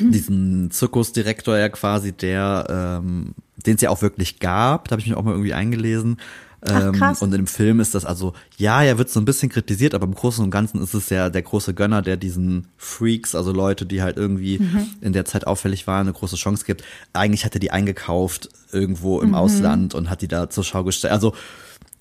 diesen 0.00 0.70
Zirkusdirektor 0.70 1.56
ja 1.56 1.68
quasi, 1.68 2.12
der, 2.12 3.00
ähm, 3.02 3.34
den 3.66 3.76
es 3.76 3.80
ja 3.80 3.90
auch 3.90 4.02
wirklich 4.02 4.38
gab, 4.38 4.88
da 4.88 4.92
habe 4.92 5.00
ich 5.00 5.08
mich 5.08 5.16
auch 5.16 5.22
mal 5.22 5.32
irgendwie 5.32 5.54
eingelesen. 5.54 6.18
Ach, 6.62 6.88
Ähm, 6.88 6.92
krass. 6.92 7.22
und 7.22 7.30
in 7.32 7.38
dem 7.38 7.46
Film 7.46 7.80
ist 7.80 7.94
das 7.94 8.04
also, 8.04 8.34
ja, 8.58 8.82
er 8.82 8.98
wird 8.98 9.08
so 9.08 9.18
ein 9.18 9.24
bisschen 9.24 9.48
kritisiert, 9.48 9.94
aber 9.94 10.06
im 10.06 10.14
Großen 10.14 10.44
und 10.44 10.50
Ganzen 10.50 10.82
ist 10.82 10.92
es 10.94 11.08
ja 11.08 11.30
der 11.30 11.40
große 11.42 11.72
Gönner, 11.72 12.02
der 12.02 12.16
diesen 12.18 12.66
Freaks, 12.76 13.34
also 13.34 13.50
Leute, 13.52 13.86
die 13.86 14.02
halt 14.02 14.16
irgendwie 14.18 14.58
Mhm. 14.58 14.86
in 15.00 15.12
der 15.14 15.24
Zeit 15.24 15.46
auffällig 15.46 15.86
waren, 15.86 16.02
eine 16.08 16.12
große 16.12 16.36
Chance 16.36 16.64
gibt. 16.66 16.84
Eigentlich 17.14 17.44
hat 17.46 17.54
er 17.54 17.60
die 17.60 17.70
eingekauft 17.70 18.50
irgendwo 18.72 19.18
Mhm. 19.18 19.28
im 19.28 19.34
Ausland 19.34 19.94
und 19.94 20.10
hat 20.10 20.20
die 20.22 20.28
da 20.28 20.50
zur 20.50 20.64
Schau 20.64 20.84
gestellt. 20.84 21.12
Also 21.14 21.34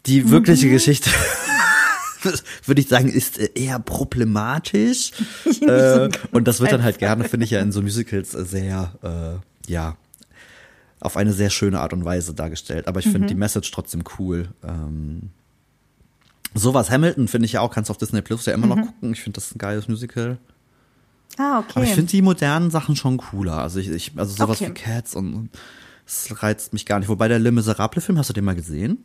die 0.06 0.30
wirkliche 0.30 0.68
Mhm. 0.68 0.72
Geschichte 0.72 1.10
würde 2.66 2.82
ich 2.82 2.88
sagen, 2.90 3.08
ist 3.10 3.38
eher 3.38 3.80
problematisch. 3.80 5.12
So 5.46 5.66
äh, 5.68 6.10
und 6.32 6.48
das 6.48 6.60
wird 6.60 6.72
dann 6.72 6.84
halt 6.84 7.00
gerne, 7.00 7.24
finde 7.24 7.46
ich 7.46 7.52
ja 7.52 7.60
in 7.62 7.72
so 7.72 7.82
Musicals 7.82 8.32
sehr, 8.32 8.92
äh, 9.04 9.72
ja, 9.72 9.96
auf 11.02 11.18
eine 11.18 11.34
sehr 11.34 11.50
schöne 11.50 11.80
Art 11.80 11.94
und 11.94 12.04
Weise 12.06 12.34
dargestellt. 12.34 12.88
Aber 12.88 13.00
ich 13.00 13.06
Mhm. 13.08 13.12
finde 13.12 13.28
die 13.28 13.36
Message 13.36 13.72
trotzdem 13.72 14.04
cool. 14.18 14.50
Ähm, 14.64 15.30
sowas 16.54 16.90
Hamilton 16.92 17.28
finde 17.28 17.46
ich 17.46 17.54
ja 17.54 17.62
auch, 17.62 17.72
kannst 17.74 17.90
du 17.90 17.92
auf 17.92 17.98
Disney 17.98 18.22
Plus 18.22 18.46
ja 18.46 18.54
immer 18.54 18.68
Mhm. 18.68 18.76
noch 18.82 18.88
gucken. 18.88 19.14
Ich 19.14 19.22
finde 19.22 19.36
das 19.40 19.54
ein 19.56 19.58
geiles 19.60 19.88
Musical. 19.88 20.38
Ah, 21.38 21.60
okay. 21.60 21.72
Aber 21.76 21.84
ich 21.86 21.94
finde 21.94 22.10
die 22.12 22.22
modernen 22.22 22.70
Sachen 22.72 22.96
schon 22.96 23.18
cooler. 23.18 23.60
Also 23.60 23.80
ich, 23.80 23.90
ich 23.90 24.12
also 24.18 24.36
sowas 24.36 24.62
Okay. 24.62 24.70
wie 24.72 24.74
Cats 24.74 25.16
und, 25.16 25.50
das 26.06 26.42
reizt 26.44 26.74
mich 26.74 26.86
gar 26.86 27.00
nicht. 27.00 27.08
Wobei 27.08 27.28
der 27.28 27.40
Le 27.40 27.52
Miserable 27.52 28.02
Film, 28.02 28.18
hast 28.18 28.30
du 28.30 28.34
den 28.34 28.44
mal 28.46 28.56
gesehen? 28.56 28.98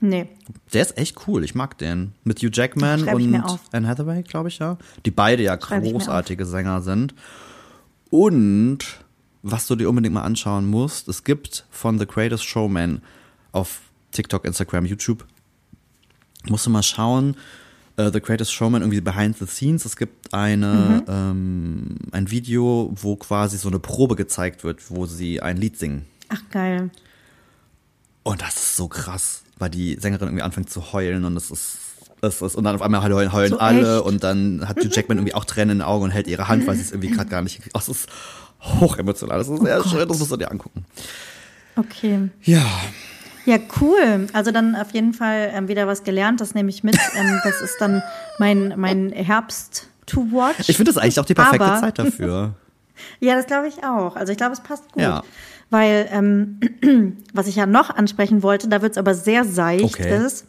nee. 0.00 0.28
Der 0.72 0.82
ist 0.82 0.98
echt 0.98 1.28
cool, 1.28 1.44
ich 1.44 1.54
mag 1.54 1.78
den. 1.78 2.12
Mit 2.24 2.40
Hugh 2.42 2.50
Jackman 2.52 3.04
und. 3.08 3.60
Anne 3.70 3.86
Hathaway, 3.86 4.24
glaube 4.24 4.48
ich, 4.48 4.58
ja. 4.58 4.76
Die 5.06 5.12
beide 5.12 5.44
ja 5.44 5.56
Schreib 5.60 5.84
großartige 5.84 6.44
Sänger 6.44 6.82
sind. 6.82 7.14
Und 8.10 8.78
was 9.42 9.66
du 9.66 9.76
dir 9.76 9.88
unbedingt 9.88 10.14
mal 10.14 10.22
anschauen 10.22 10.66
musst, 10.66 11.08
es 11.08 11.24
gibt 11.24 11.66
von 11.70 11.98
The 11.98 12.06
Greatest 12.06 12.44
Showman 12.44 13.02
auf 13.52 13.80
TikTok, 14.12 14.44
Instagram, 14.44 14.86
YouTube, 14.86 15.26
musst 16.48 16.66
du 16.66 16.70
mal 16.70 16.82
schauen, 16.82 17.36
äh, 17.96 18.10
The 18.12 18.20
Greatest 18.20 18.52
Showman 18.52 18.82
irgendwie 18.82 19.00
behind 19.00 19.36
the 19.38 19.46
scenes. 19.46 19.84
Es 19.84 19.96
gibt 19.96 20.32
eine, 20.32 21.04
ähm, 21.08 21.96
ein 22.12 22.30
Video, 22.30 22.92
wo 22.94 23.16
quasi 23.16 23.58
so 23.58 23.68
eine 23.68 23.78
Probe 23.78 24.16
gezeigt 24.16 24.64
wird, 24.64 24.90
wo 24.90 25.06
sie 25.06 25.40
ein 25.40 25.56
Lied 25.56 25.78
singen. 25.78 26.06
Ach, 26.28 26.42
geil. 26.50 26.90
Und 28.22 28.40
das 28.40 28.54
ist 28.54 28.76
so 28.76 28.88
krass, 28.88 29.42
weil 29.58 29.70
die 29.70 29.96
Sängerin 30.00 30.28
irgendwie 30.28 30.42
anfängt 30.42 30.70
zu 30.70 30.92
heulen 30.92 31.24
und 31.24 31.34
das 31.34 31.50
ist, 31.50 31.78
das 32.20 32.40
ist 32.40 32.54
und 32.54 32.64
dann 32.64 32.76
auf 32.76 32.82
einmal 32.82 33.02
heulen, 33.02 33.32
heulen 33.32 33.50
So 33.50 33.58
alle 33.58 33.96
echt? 33.96 34.06
und 34.06 34.22
dann 34.22 34.68
hat 34.68 34.78
Hugh 34.78 34.88
Jackman 34.90 35.18
irgendwie 35.18 35.34
auch 35.34 35.44
Tränen 35.44 35.70
in 35.70 35.78
den 35.78 35.82
Augen 35.82 36.04
und 36.04 36.10
hält 36.12 36.28
ihre 36.28 36.46
Hand, 36.46 36.66
weil 36.66 36.76
sie 36.76 36.82
es 36.82 36.92
irgendwie 36.92 37.10
gerade 37.10 37.28
gar 37.28 37.42
nicht. 37.42 37.60
Oh, 37.68 37.70
das 37.74 37.88
ist 37.88 38.08
hoch 38.62 38.96
emotional. 38.98 39.38
Das 39.38 39.48
ist 39.48 39.60
Oh 39.60 39.64
sehr 39.64 39.84
schön, 39.84 40.08
das 40.08 40.18
musst 40.18 40.30
du 40.30 40.36
dir 40.36 40.50
angucken. 40.50 40.84
Okay. 41.76 42.28
Ja. 42.42 42.62
Ja, 43.44 43.58
cool. 43.80 44.28
Also 44.32 44.52
dann 44.52 44.76
auf 44.76 44.92
jeden 44.92 45.14
Fall 45.14 45.50
ähm, 45.52 45.66
wieder 45.68 45.86
was 45.86 46.04
gelernt, 46.04 46.40
das 46.40 46.54
nehme 46.54 46.70
ich 46.70 46.84
mit. 46.84 46.96
ähm, 47.16 47.40
das 47.44 47.60
ist 47.60 47.76
dann 47.80 48.02
mein, 48.38 48.74
mein 48.76 49.10
Herbst 49.10 49.88
to 50.06 50.20
watch. 50.30 50.68
Ich 50.68 50.76
finde 50.76 50.92
das 50.92 51.02
eigentlich 51.02 51.18
auch 51.18 51.24
die 51.24 51.34
perfekte 51.34 51.64
Aber- 51.64 51.80
Zeit 51.80 51.98
dafür. 51.98 52.54
Ja, 53.18 53.34
das 53.34 53.46
glaube 53.46 53.66
ich 53.66 53.82
auch. 53.82 54.14
Also 54.14 54.30
ich 54.30 54.38
glaube, 54.38 54.52
es 54.52 54.60
passt 54.60 54.92
gut. 54.92 55.02
Ja. 55.02 55.22
Weil, 55.70 56.08
ähm, 56.12 56.60
was 57.32 57.48
ich 57.48 57.56
ja 57.56 57.66
noch 57.66 57.90
ansprechen 57.90 58.44
wollte, 58.44 58.68
da 58.68 58.80
wird 58.80 58.92
es 58.92 58.98
aber 58.98 59.14
sehr 59.14 59.44
seicht 59.44 59.82
Okay. 59.82 60.24
ist. 60.24 60.46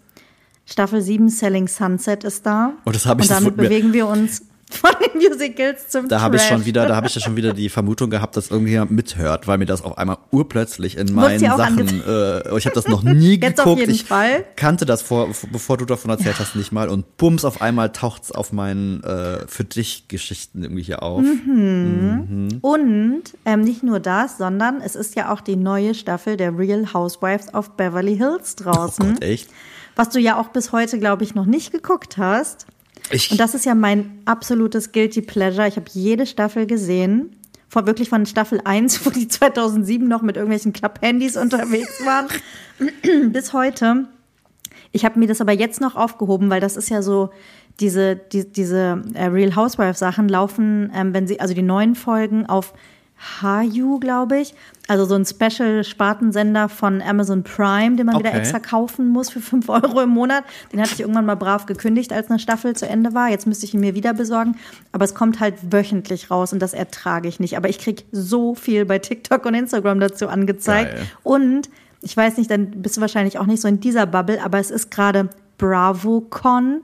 Staffel 0.66 1.02
7 1.02 1.30
Selling 1.30 1.68
Sunset 1.68 2.24
ist 2.26 2.46
da. 2.46 2.74
Oh, 2.86 2.92
das 2.92 3.06
hab 3.08 3.20
ich- 3.22 3.30
Und 3.30 3.36
damit 3.36 3.56
bewegen 3.58 3.92
wir 3.94 4.06
uns 4.08 4.44
von 4.74 4.92
den 5.14 5.22
Musicals 5.22 5.88
zum 5.88 6.08
Da 6.08 6.22
habe 6.22 6.36
ich 6.38 6.44
schon 6.44 6.66
wieder, 6.66 6.86
da 6.86 6.96
habe 6.96 7.08
ich 7.08 7.16
ja 7.16 7.22
schon 7.22 7.36
wieder 7.36 7.54
die 7.54 7.70
Vermutung 7.70 8.10
gehabt, 8.10 8.36
dass 8.38 8.52
irgendjemand 8.52 8.92
mithört, 8.92 9.48
weil 9.48 9.58
mir 9.58 9.66
das 9.66 9.84
auf 9.84 9.98
einmal 9.98 10.18
urplötzlich 10.32 10.98
in 10.98 11.14
meinen 11.14 11.40
Sachen, 11.40 12.04
äh, 12.06 12.58
ich 12.58 12.66
habe 12.66 12.76
das 12.76 12.88
noch 12.88 13.04
nie 13.04 13.40
Jetzt 13.40 13.60
auf 13.60 13.66
geguckt. 13.66 13.80
jeden 13.82 13.92
ich 13.94 14.06
Fall. 14.06 14.46
kannte 14.56 14.86
das 14.86 15.02
vor, 15.02 15.30
bevor 15.52 15.78
du 15.78 15.86
davon 15.86 16.12
erzählt 16.12 16.40
hast, 16.40 16.56
nicht 16.56 16.72
mal 16.72 16.90
und 16.90 17.18
bums 17.18 17.46
auf 17.46 17.62
einmal 17.62 17.92
taucht's 17.92 18.32
auf 18.32 18.52
meinen 18.52 19.04
äh, 19.04 19.48
für 19.48 19.64
dich 19.64 20.08
Geschichten 20.08 20.64
irgendwie 20.64 20.84
hier 20.84 21.04
auf. 21.04 21.22
Mhm. 21.22 22.60
Und 22.62 23.24
ähm, 23.46 23.62
nicht 23.62 23.84
nur 23.84 24.00
das, 24.00 24.38
sondern 24.38 24.82
es 24.82 24.96
ist 24.96 25.16
ja 25.16 25.32
auch 25.32 25.42
die 25.42 25.56
neue 25.56 25.94
Staffel 25.94 26.38
der 26.38 26.58
Real 26.58 26.94
Housewives 26.94 27.54
of 27.54 27.72
Beverly 27.72 28.18
Hills 28.18 28.56
Oh 28.60 28.64
draußen. 28.64 29.14
Gott, 29.14 29.24
echt? 29.24 29.50
was 29.96 30.10
du 30.10 30.20
ja 30.20 30.40
auch 30.40 30.50
bis 30.50 30.72
heute, 30.72 31.00
glaube 31.00 31.24
ich, 31.24 31.36
noch 31.36 31.46
nicht 31.46 31.72
geguckt 31.72 32.18
hast. 32.18 32.66
Ich, 33.12 33.32
Und 33.32 33.40
das 33.40 33.54
ist 33.54 33.66
ja 33.66 33.76
mein 33.76 34.20
absolutes 34.26 34.92
Guilty 34.92 35.22
Pleasure. 35.22 35.68
Ich 35.68 35.76
habe 35.76 35.88
jede 35.94 36.26
Staffel 36.26 36.66
gesehen. 36.66 37.36
Vor 37.68 37.88
wirklich 37.88 38.10
von 38.10 38.26
Staffel 38.26 38.62
1, 38.64 39.06
wo 39.06 39.10
die 39.10 39.28
2007 39.28 40.08
noch 40.08 40.22
mit 40.22 40.36
irgendwelchen 40.36 40.74
Klapphandys 40.74 41.38
unterwegs 41.38 42.06
waren, 42.06 42.28
bis 43.32 43.54
heute. 43.54 44.08
Ich 44.92 45.06
habe 45.06 45.18
mir 45.18 45.28
das 45.28 45.42
aber 45.42 45.54
jetzt 45.54 45.82
noch 45.82 45.96
aufgehoben, 45.96 46.52
weil 46.52 46.62
das 46.62 46.78
ist 46.78 46.90
ja 46.90 47.02
so 47.02 47.32
diese, 47.80 48.16
die, 48.16 48.52
diese 48.52 49.02
äh, 49.16 49.26
Real 49.26 49.56
Housewife 49.56 49.98
Sachen 49.98 50.30
laufen, 50.30 50.92
ähm, 50.96 51.14
wenn 51.16 51.26
sie, 51.26 51.40
also 51.40 51.56
die 51.56 51.64
neuen 51.64 51.96
Folgen 51.96 52.46
auf 52.46 52.74
Hayu, 53.42 54.00
glaube 54.00 54.40
ich. 54.40 54.54
Also 54.88 55.06
so 55.06 55.16
ein 55.16 55.26
Special-Spartensender 55.26 56.68
von 56.68 57.02
Amazon 57.02 57.44
Prime, 57.44 57.96
den 57.96 58.06
man 58.06 58.20
wieder 58.20 58.30
Okay. 58.32 58.40
extra 58.40 58.60
kaufen 58.60 59.08
muss 59.10 59.30
für 59.30 59.40
5 59.40 59.70
Euro 59.70 60.02
im 60.02 60.10
Monat. 60.10 60.44
Den 60.72 60.82
hatte 60.82 60.92
ich 60.94 61.00
irgendwann 61.00 61.26
mal 61.26 61.36
brav 61.36 61.66
gekündigt, 61.66 62.12
als 62.12 62.30
eine 62.30 62.40
Staffel 62.40 62.76
zu 62.76 62.88
Ende 62.88 63.14
war. 63.14 63.30
Jetzt 63.30 63.48
müsste 63.48 63.66
ich 63.66 63.74
ihn 63.74 63.80
mir 63.80 63.96
wieder 63.96 64.14
besorgen. 64.14 64.58
Aber 64.92 65.06
es 65.06 65.16
kommt 65.16 65.40
halt 65.40 65.56
wöchentlich 65.72 66.30
raus 66.30 66.52
und 66.54 66.60
das 66.60 66.74
ertrage 66.74 67.28
ich 67.28 67.40
nicht. 67.40 67.56
Aber 67.56 67.70
ich 67.70 67.80
kriege 67.80 68.04
so 68.12 68.56
viel 68.56 68.86
bei 68.86 69.00
TikTok 69.00 69.46
und 69.46 69.54
Instagram 69.54 70.00
dazu 70.00 70.28
angezeigt. 70.28 70.94
Geil. 70.96 71.06
Und 71.24 71.70
ich 72.02 72.16
weiß 72.18 72.38
nicht, 72.38 72.52
dann 72.52 72.82
bist 72.82 72.98
du 72.98 73.02
wahrscheinlich 73.02 73.40
auch 73.40 73.46
nicht 73.46 73.62
so 73.62 73.68
in 73.70 73.80
dieser 73.80 74.06
Bubble, 74.06 74.44
aber 74.44 74.60
es 74.60 74.70
ist 74.70 74.92
gerade 74.92 75.30
BravoCon. 75.58 76.82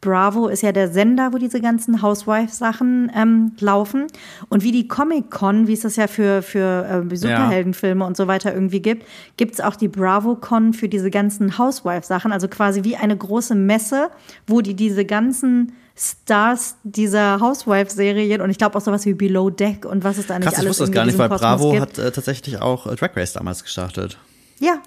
Bravo 0.00 0.48
ist 0.48 0.62
ja 0.64 0.72
der 0.72 0.88
Sender, 0.88 1.32
wo 1.32 1.38
diese 1.38 1.60
ganzen 1.60 2.02
Housewife-Sachen 2.02 3.12
ähm, 3.14 3.52
laufen. 3.60 4.08
Und 4.48 4.64
wie 4.64 4.72
die 4.72 4.88
Comic-Con, 4.88 5.68
wie 5.68 5.74
es 5.74 5.80
das 5.82 5.94
ja 5.94 6.08
für, 6.08 6.42
für 6.42 7.04
äh, 7.08 7.16
Superheldenfilme 7.16 8.04
und 8.04 8.16
so 8.16 8.26
weiter 8.26 8.52
irgendwie 8.52 8.80
gibt, 8.80 9.06
gibt 9.36 9.54
es 9.54 9.60
auch 9.60 9.76
die 9.76 9.86
BravoCon 9.86 10.72
für 10.72 10.88
diese 10.88 11.08
ganzen 11.10 11.56
Housewife-Sachen. 11.56 12.32
Also 12.32 12.48
quasi 12.48 12.82
wie 12.82 12.96
eine 12.96 13.16
große 13.16 13.54
Messe, 13.54 14.10
wo 14.48 14.60
die 14.60 14.74
diese 14.74 15.04
ganzen 15.04 15.70
Stars 15.96 16.74
dieser 16.82 17.38
Housewife-Serien 17.38 18.40
und 18.40 18.50
ich 18.50 18.58
glaube 18.58 18.76
auch 18.78 18.82
sowas 18.82 19.06
wie 19.06 19.14
Below 19.14 19.50
Deck 19.50 19.84
und 19.84 20.02
was 20.02 20.18
es 20.18 20.26
da 20.26 20.36
nicht 20.38 20.46
Krass, 20.46 20.54
ich 20.54 20.58
alles 20.60 20.70
wusste 20.70 20.84
das 20.84 20.92
gar 20.92 21.04
nicht, 21.06 21.16
weil 21.18 21.28
Kosmos 21.28 21.40
Bravo 21.42 21.70
gibt. 21.72 21.82
hat 21.82 21.98
äh, 21.98 22.10
tatsächlich 22.10 22.60
auch 22.60 22.86
äh, 22.88 22.96
Drag 22.96 23.14
Race 23.14 23.34
damals 23.34 23.62
gestartet. 23.62 24.18
Ja. 24.58 24.78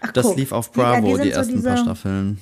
Ach, 0.00 0.10
Das 0.12 0.26
guck. 0.26 0.36
lief 0.36 0.50
auf 0.50 0.70
Die- 0.72 0.80
ja, 0.80 0.92
Bravo, 0.94 1.14
sind 1.14 1.24
die, 1.26 1.30
so 1.30 1.36
ersten 1.36 1.62
paar 1.62 1.72
diese- 1.74 1.84
Staffeln. 1.84 2.38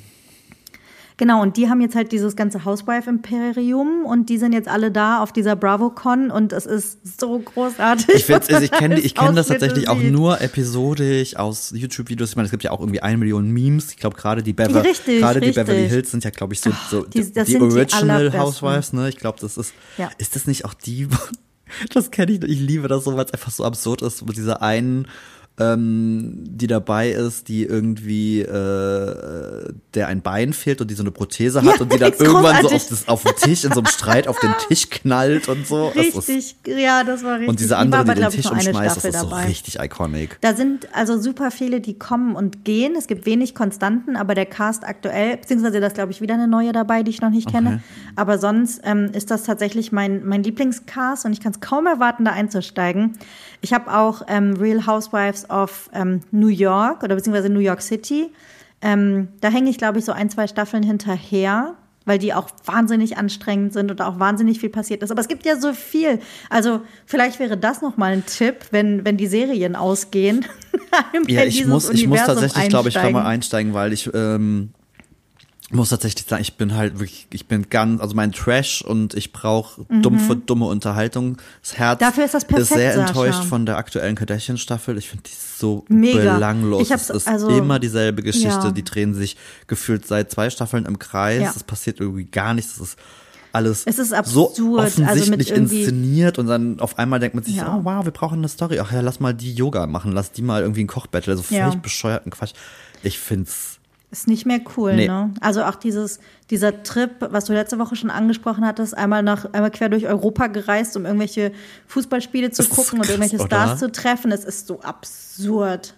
Genau, 1.23 1.41
und 1.41 1.57
die 1.57 1.69
haben 1.69 1.81
jetzt 1.81 1.95
halt 1.95 2.11
dieses 2.11 2.35
ganze 2.35 2.65
Housewife-Imperium 2.65 4.05
und 4.05 4.29
die 4.29 4.39
sind 4.39 4.53
jetzt 4.53 4.67
alle 4.67 4.91
da 4.91 5.23
auf 5.23 5.33
dieser 5.33 5.55
BravoCon 5.55 6.33
und 6.33 6.53
es 6.53 6.67
ist 6.67 6.99
so 7.21 7.39
großartig. 7.39 8.09
Ich, 8.13 8.25
find's, 8.25 8.49
also 8.49 8.61
ich 8.61 8.73
kenne 8.73 8.99
ich 8.99 9.15
kenn 9.15 9.37
das 9.37 9.47
tatsächlich 9.47 9.89
auch 9.89 10.01
nur 10.01 10.41
episodisch 10.41 11.37
aus 11.37 11.73
YouTube-Videos. 11.77 12.31
Ich 12.31 12.35
meine, 12.37 12.47
es 12.47 12.51
gibt 12.51 12.65
ja 12.65 12.73
auch 12.73 12.81
irgendwie 12.81 13.03
eine 13.03 13.19
Million 13.19 13.53
Memes. 13.53 13.91
Ich 13.93 13.99
glaube, 13.99 14.17
gerade 14.17 14.43
die, 14.43 14.53
Bever 14.53 14.83
Richtig, 14.83 15.21
gerade 15.21 15.41
die. 15.41 15.53
Beverly 15.53 15.89
Hills 15.89 16.11
sind 16.11 16.25
ja, 16.25 16.31
glaube 16.31 16.55
ich, 16.55 16.61
so, 16.61 16.73
so 16.91 17.05
die- 17.05 17.33
die, 17.33 17.45
die 17.45 17.61
Original 17.61 18.11
allerbesten. 18.11 18.41
Housewives. 18.41 18.93
Ne? 18.93 19.09
Ich 19.09 19.17
glaube, 19.17 19.39
das 19.41 19.57
ist. 19.57 19.75
Ja. 19.99 20.11
Ist 20.19 20.35
das 20.35 20.49
nicht 20.49 20.65
auch 20.65 20.75
die? 20.75 21.07
Das 21.95 22.11
kenne 22.11 22.33
ich. 22.33 22.43
Ich 22.43 22.59
liebe 22.61 22.87
das 22.89 23.05
so, 23.05 23.17
weil 23.17 23.25
es 23.25 23.33
einfach 23.33 23.51
so 23.51 23.65
absurd 23.65 24.03
ist. 24.03 24.27
Mit 24.27 24.37
dieser 24.37 24.61
einen 24.61 25.07
ähm, 25.73 26.33
die 26.45 26.67
dabei 26.67 27.11
ist, 27.11 27.49
die 27.49 27.65
irgendwie 27.65 28.41
äh, 28.41 29.73
der 29.95 30.09
ein 30.09 30.23
Bein 30.23 30.53
fehlt 30.53 30.81
und 30.81 30.91
die 30.91 30.95
so 30.95 31.03
eine 31.03 31.11
Prothese 31.11 31.61
hat 31.63 31.75
Ja, 31.77 31.81
und 31.81 31.93
die 31.93 31.99
dann 31.99 32.13
irgendwann 32.19 32.63
so 32.63 32.69
großartig. 32.69 32.75
auf, 32.75 32.89
das, 32.89 33.09
auf 33.09 33.23
den 33.23 33.37
Tisch 33.37 33.65
in 33.65 33.73
so 33.73 33.81
einem 33.81 33.87
Streit 33.87 34.29
auf 34.29 34.39
den 34.41 34.53
Tisch 34.69 34.89
knallt 34.91 35.49
und 35.49 35.67
so. 35.67 35.93
Das 35.95 36.07
ist, 36.07 36.29
Richtig, 36.29 36.57
ja, 36.67 37.05
das 37.05 37.23
war 37.25 37.35
richtig. 37.35 37.49
und 37.49 37.59
diese 37.61 37.69
Die 37.69 37.73
war 37.73 37.79
andere, 37.81 38.01
aber, 38.01 38.15
die 38.15 38.21
den 38.23 38.31
Tisch 38.31 38.51
umschmeißt, 38.51 38.97
das 38.97 39.05
ist 39.05 39.19
so 39.21 39.29
dabei. 39.29 39.45
richtig 39.47 39.79
iconic. 39.81 40.39
Da 40.41 40.55
sind 40.55 40.89
also 40.95 41.21
super 41.21 41.51
viele, 41.51 41.81
die 41.81 41.99
kommen 41.99 42.35
und 42.37 42.65
gehen. 42.65 42.95
Es 42.97 43.07
gibt 43.07 43.27
wenig 43.27 43.55
Konstanten, 43.55 44.17
aber 44.17 44.35
der 44.35 44.47
Cast 44.47 44.85
aktuell, 44.85 45.37
beziehungsweise 45.37 45.81
da 45.81 45.87
ist, 45.87 45.95
glaube 45.95 46.13
ich, 46.13 46.21
wieder 46.21 46.35
eine 46.35 46.49
neue 46.49 46.73
dabei, 46.73 47.03
die 47.03 47.11
ich 47.11 47.21
noch 47.21 47.31
nicht 47.31 47.51
kenne. 47.51 47.83
Aber 48.17 48.39
sonst 48.39 48.81
ähm, 48.85 49.11
ist 49.13 49.31
das 49.31 49.45
tatsächlich 49.45 49.93
mein, 49.93 50.25
mein 50.25 50.43
Lieblingscast 50.43 51.25
und 51.25 51.33
ich 51.33 51.41
kann 51.41 51.53
es 51.53 51.61
kaum 51.61 51.87
erwarten, 51.87 52.25
da 52.25 52.33
einzusteigen. 52.33 53.15
Ich 53.63 53.73
habe 53.73 53.93
auch 53.97 54.23
ähm, 54.29 54.55
Real 54.59 54.87
Housewives 54.87 55.49
of 55.49 55.89
ähm, 55.95 56.21
New 56.31 56.49
York 56.49 57.03
oder 57.03 57.15
beziehungsweise 57.15 57.49
New 57.49 57.61
York 57.61 57.81
City. 57.81 58.31
Ähm, 58.83 59.29
da 59.41 59.49
hänge 59.49 59.71
ich, 59.71 59.79
glaube 59.79 60.01
ich, 60.01 60.05
so 60.05 60.13
ein, 60.13 60.29
zwei 60.29 60.47
Staffeln 60.47 60.83
hinterher. 60.83 61.75
Weil 62.05 62.19
die 62.19 62.35
auch 62.35 62.49
wahnsinnig 62.65 63.17
anstrengend 63.17 63.73
sind 63.73 63.89
und 63.93 64.03
auch 64.03 64.19
wahnsinnig 64.19 64.59
viel 64.59 64.71
passiert 64.71 65.05
ist. 65.05 65.13
Aber 65.13 65.21
es 65.21 65.29
gibt 65.29 65.47
ja 65.47 65.57
so 65.61 65.73
viel. 65.73 66.19
Also 66.51 66.81
vielleicht 67.07 67.39
wäre 67.39 67.57
das 67.57 67.81
noch 67.81 67.97
mal 67.97 68.13
ein 68.13 68.27
Tipp, 68.27 68.57
wenn, 68.73 69.05
wenn 69.05 69.17
die 69.17 69.29
Serien 69.29 69.77
ausgehen. 69.77 70.45
Ja, 71.29 71.45
ich 71.45 71.65
muss, 71.67 71.89
ich 71.89 72.07
muss 72.07 72.21
tatsächlich, 72.21 72.69
glaube 72.69 72.89
ich, 72.91 72.97
kann 72.97 73.13
mal 73.13 73.25
einsteigen. 73.25 73.71
einsteigen, 73.71 73.75
weil 73.75 73.93
ich 73.95 74.11
ähm, 74.13 74.75
muss 75.73 75.89
tatsächlich 75.91 76.27
sagen, 76.27 76.43
ich 76.43 76.57
bin 76.57 76.75
halt 76.75 76.95
wirklich, 76.99 77.27
ich 77.33 77.47
bin 77.47 77.69
ganz, 77.71 78.01
also 78.01 78.15
mein 78.15 78.33
Trash 78.33 78.83
und 78.83 79.15
ich 79.15 79.33
brauche 79.33 79.85
dumpfe, 80.03 80.37
dumme 80.37 80.67
Unterhaltung. 80.67 81.39
Das 81.63 81.79
Herz 81.79 82.01
Mhm. 82.01 82.05
Dafür 82.05 82.25
ist 82.25 82.35
das 82.35 82.45
perfekt, 82.45 82.71
ist 82.71 82.77
sehr 82.77 82.93
Sascha. 82.95 83.07
enttäuscht 83.09 83.45
von 83.45 83.65
der 83.67 83.77
aktuellen 83.79 84.15
Kardashian-Staffel. 84.15 84.99
Ich 84.99 85.09
finde 85.09 85.25
die 85.25 85.33
so 85.59 85.85
Mega. 85.89 86.35
belanglos. 86.35 86.83
Ich 86.83 86.93
hab's- 86.93 87.11
es 87.11 87.17
ist 87.23 87.29
also- 87.29 87.49
immer 87.49 87.79
dieselbe 87.79 88.23
Geschichte. 88.23 88.49
Ja. 88.49 88.71
Die 88.71 88.85
drehen 88.85 89.15
sich 89.15 89.37
gefühlt 89.67 90.07
seit 90.07 90.31
zwei 90.31 90.51
Staffeln 90.51 90.85
im 90.87 90.99
Kreis. 90.99 91.41
Ja. 91.43 91.53
Es 91.57 91.63
passiert 91.65 92.01
irgendwie 92.01 92.25
gar 92.25 92.55
nichts. 92.55 92.73
Es 92.77 92.81
ist 92.81 92.99
alles 93.55 93.83
Es 93.87 93.99
ist 93.99 94.09
so 94.11 94.17
absurd, 94.17 94.57
also 94.59 95.01
mit 95.03 95.11
offensichtlich 95.11 95.51
irgendwie- 95.51 95.81
inszeniert 95.83 96.39
und 96.39 96.47
dann 96.47 96.81
auf 96.81 96.99
einmal 96.99 97.21
denkt 97.21 97.35
man 97.35 97.45
sich, 97.45 97.57
Ja. 97.57 97.77
oh 97.77 97.85
wow, 97.85 98.05
wir 98.05 98.13
brauchen 98.13 98.39
eine 98.39 98.49
Story. 98.49 98.79
Ach 98.81 98.91
ja, 98.93 99.01
lass 99.03 99.21
mal 99.21 99.35
die 99.35 99.53
Yoga 99.53 99.87
machen, 99.87 100.13
lass 100.13 100.33
die 100.33 100.41
mal 100.43 100.63
irgendwie 100.63 100.85
ein 100.85 100.87
Kochbattle, 100.87 101.37
so 101.37 101.45
Ja. 101.55 101.67
völlig 101.69 101.83
bescheuerten 101.83 102.31
Quatsch. 102.33 102.53
Ich 103.03 103.19
find's 103.19 103.79
Ist 104.13 104.29
nicht 104.29 104.45
mehr 104.45 104.61
cool, 104.77 104.95
Nee. 104.95 105.09
ne? 105.09 105.33
Also 105.41 105.65
auch 105.65 105.75
dieses, 105.75 106.21
dieser 106.51 106.83
Trip, 106.83 107.11
was 107.31 107.47
du 107.47 107.55
letzte 107.55 107.79
Woche 107.79 107.97
schon 107.97 108.11
angesprochen 108.11 108.65
hattest, 108.65 108.95
einmal 108.97 109.23
nach, 109.23 109.47
einmal 109.55 109.71
quer 109.71 109.89
durch 109.89 110.07
Europa 110.07 110.49
gereist, 110.49 110.97
um 110.99 111.07
irgendwelche 111.07 111.51
Fußballspiele 111.89 112.51
zu 112.51 112.63
Das 112.63 112.71
gucken 112.71 112.99
und 112.99 113.07
krass, 113.07 113.11
irgendwelche 113.17 113.37
oder? 113.43 113.47
Stars 113.47 113.81
zu 113.81 113.91
treffen. 113.91 114.31
Es 114.31 114.45
ist 114.45 114.67
so 114.67 114.81
absurd. 114.83 115.95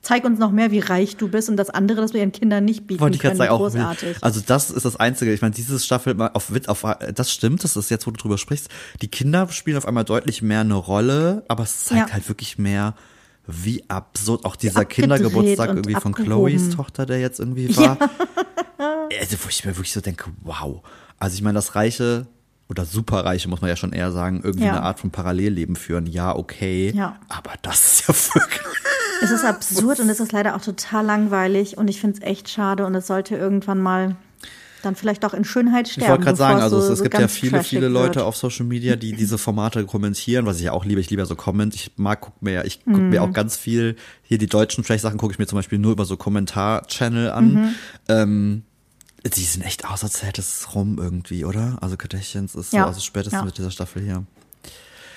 Zeig 0.00 0.24
uns 0.24 0.38
noch 0.38 0.52
mehr, 0.52 0.70
wie 0.70 0.78
reich 0.78 1.16
du 1.16 1.26
bist 1.28 1.48
und 1.48 1.56
das 1.56 1.68
andere, 1.68 2.00
das 2.00 2.12
wir 2.12 2.20
ihren 2.20 2.30
Kindern 2.30 2.64
nicht 2.64 2.86
bieten 2.86 3.00
wollte 3.00 3.16
ich 3.16 3.22
können. 3.22 3.34
sagen, 3.36 3.50
auch 3.50 3.58
Großartig. 3.58 4.18
also 4.20 4.40
das 4.46 4.70
ist 4.70 4.84
das 4.84 4.94
einzige. 4.94 5.32
Ich 5.34 5.42
meine, 5.42 5.52
dieses 5.52 5.84
Staffel 5.84 6.14
auf 6.34 6.54
Witz 6.54 6.68
auf 6.68 6.84
das 7.12 7.32
stimmt, 7.32 7.64
das 7.64 7.74
ist 7.76 7.90
jetzt, 7.90 8.06
wo 8.06 8.12
du 8.12 8.16
drüber 8.18 8.38
sprichst. 8.38 8.68
Die 9.02 9.08
Kinder 9.08 9.48
spielen 9.48 9.76
auf 9.76 9.86
einmal 9.86 10.04
deutlich 10.04 10.42
mehr 10.42 10.60
eine 10.60 10.74
Rolle, 10.74 11.44
aber 11.48 11.64
es 11.64 11.86
zeigt 11.86 12.10
Ja. 12.10 12.14
halt 12.14 12.28
wirklich 12.28 12.56
mehr 12.58 12.94
wie 13.46 13.84
absurd 13.88 14.44
auch 14.44 14.56
dieser 14.56 14.84
Kindergeburtstag 14.84 15.68
irgendwie 15.70 15.94
von 15.94 16.12
abgehoben. 16.14 16.24
Chloes 16.56 16.70
Tochter, 16.70 17.06
der 17.06 17.20
jetzt 17.20 17.38
irgendwie 17.40 17.74
war. 17.76 17.96
Also, 19.20 19.36
wo 19.44 19.48
ich 19.48 19.64
mir 19.64 19.76
wirklich 19.76 19.92
so 19.92 20.00
denke, 20.00 20.30
wow. 20.42 20.82
Also 21.18 21.34
ich 21.34 21.42
meine, 21.42 21.54
das 21.54 21.74
Reiche 21.74 22.26
oder 22.68 22.84
Superreiche, 22.84 23.48
muss 23.48 23.60
man 23.60 23.70
ja 23.70 23.76
schon 23.76 23.92
eher 23.92 24.10
sagen, 24.12 24.40
irgendwie 24.42 24.66
Ja. 24.66 24.72
eine 24.72 24.82
Art 24.82 24.98
von 25.00 25.10
Parallelleben 25.10 25.76
führen. 25.76 26.06
Ja, 26.06 26.34
okay. 26.34 26.92
Ja. 26.94 27.16
Aber 27.28 27.52
das 27.62 28.00
ist 28.00 28.08
ja 28.08 28.40
wirklich. 28.40 28.60
Es 29.22 29.30
ist 29.30 29.44
absurd 29.44 30.00
und 30.00 30.08
es 30.10 30.20
ist 30.20 30.32
leider 30.32 30.56
auch 30.56 30.60
total 30.60 31.06
langweilig 31.06 31.78
und 31.78 31.88
ich 31.88 32.00
finde 32.00 32.18
es 32.18 32.22
echt 32.26 32.48
schade 32.48 32.84
und 32.84 32.94
es 32.94 33.06
sollte 33.06 33.36
irgendwann 33.36 33.78
mal 33.80 34.16
dann 34.82 34.94
vielleicht 34.94 35.24
auch 35.24 35.34
in 35.34 35.44
Schönheit 35.44 35.88
sterben. 35.88 36.04
Ich 36.04 36.10
wollte 36.10 36.24
gerade 36.24 36.36
sagen, 36.36 36.60
also 36.60 36.80
so, 36.80 36.92
es, 36.92 36.98
so 36.98 37.04
gibt 37.04 37.18
ja 37.18 37.28
viele, 37.28 37.62
viele 37.64 37.88
Leute 37.88 38.16
wird. 38.16 38.26
auf 38.26 38.36
Social 38.36 38.66
Media, 38.66 38.96
die 38.96 39.12
diese 39.16 39.38
Formate 39.38 39.84
kommentieren, 39.84 40.46
was 40.46 40.58
ich 40.58 40.64
ja 40.64 40.72
auch 40.72 40.84
liebe. 40.84 41.00
Ich 41.00 41.10
liebe 41.10 41.22
ja 41.22 41.26
so 41.26 41.34
Comment. 41.36 41.74
Ich 41.74 41.92
mag, 41.96 42.20
guck 42.20 42.40
mir 42.42 42.52
ja, 42.52 42.64
ich 42.64 42.84
guck 42.84 42.96
Mhm. 42.98 43.08
mir 43.10 43.22
auch 43.22 43.32
ganz 43.32 43.56
viel, 43.56 43.96
hier 44.22 44.38
die 44.38 44.46
deutschen 44.46 44.84
Trash-Sachen 44.84 45.18
gucke 45.18 45.32
ich 45.32 45.38
mir 45.38 45.46
zum 45.46 45.56
Beispiel 45.58 45.78
nur 45.78 45.92
über 45.92 46.04
so 46.04 46.16
Kommentar-Channel 46.16 47.30
an. 47.30 47.52
Mhm. 47.54 47.74
Ähm, 48.08 48.62
die 49.24 49.42
sind 49.42 49.64
echt 49.64 49.82
das 49.84 50.60
ist 50.60 50.74
rum 50.74 50.98
irgendwie, 51.00 51.44
oder? 51.44 51.78
Also 51.80 51.96
Kardashians 51.96 52.54
ist 52.54 52.72
Ja, 52.72 52.82
so, 52.82 52.88
also 52.88 53.00
spätestens 53.00 53.40
ja. 53.40 53.44
mit 53.44 53.58
dieser 53.58 53.70
Staffel 53.70 54.02
hier. 54.02 54.24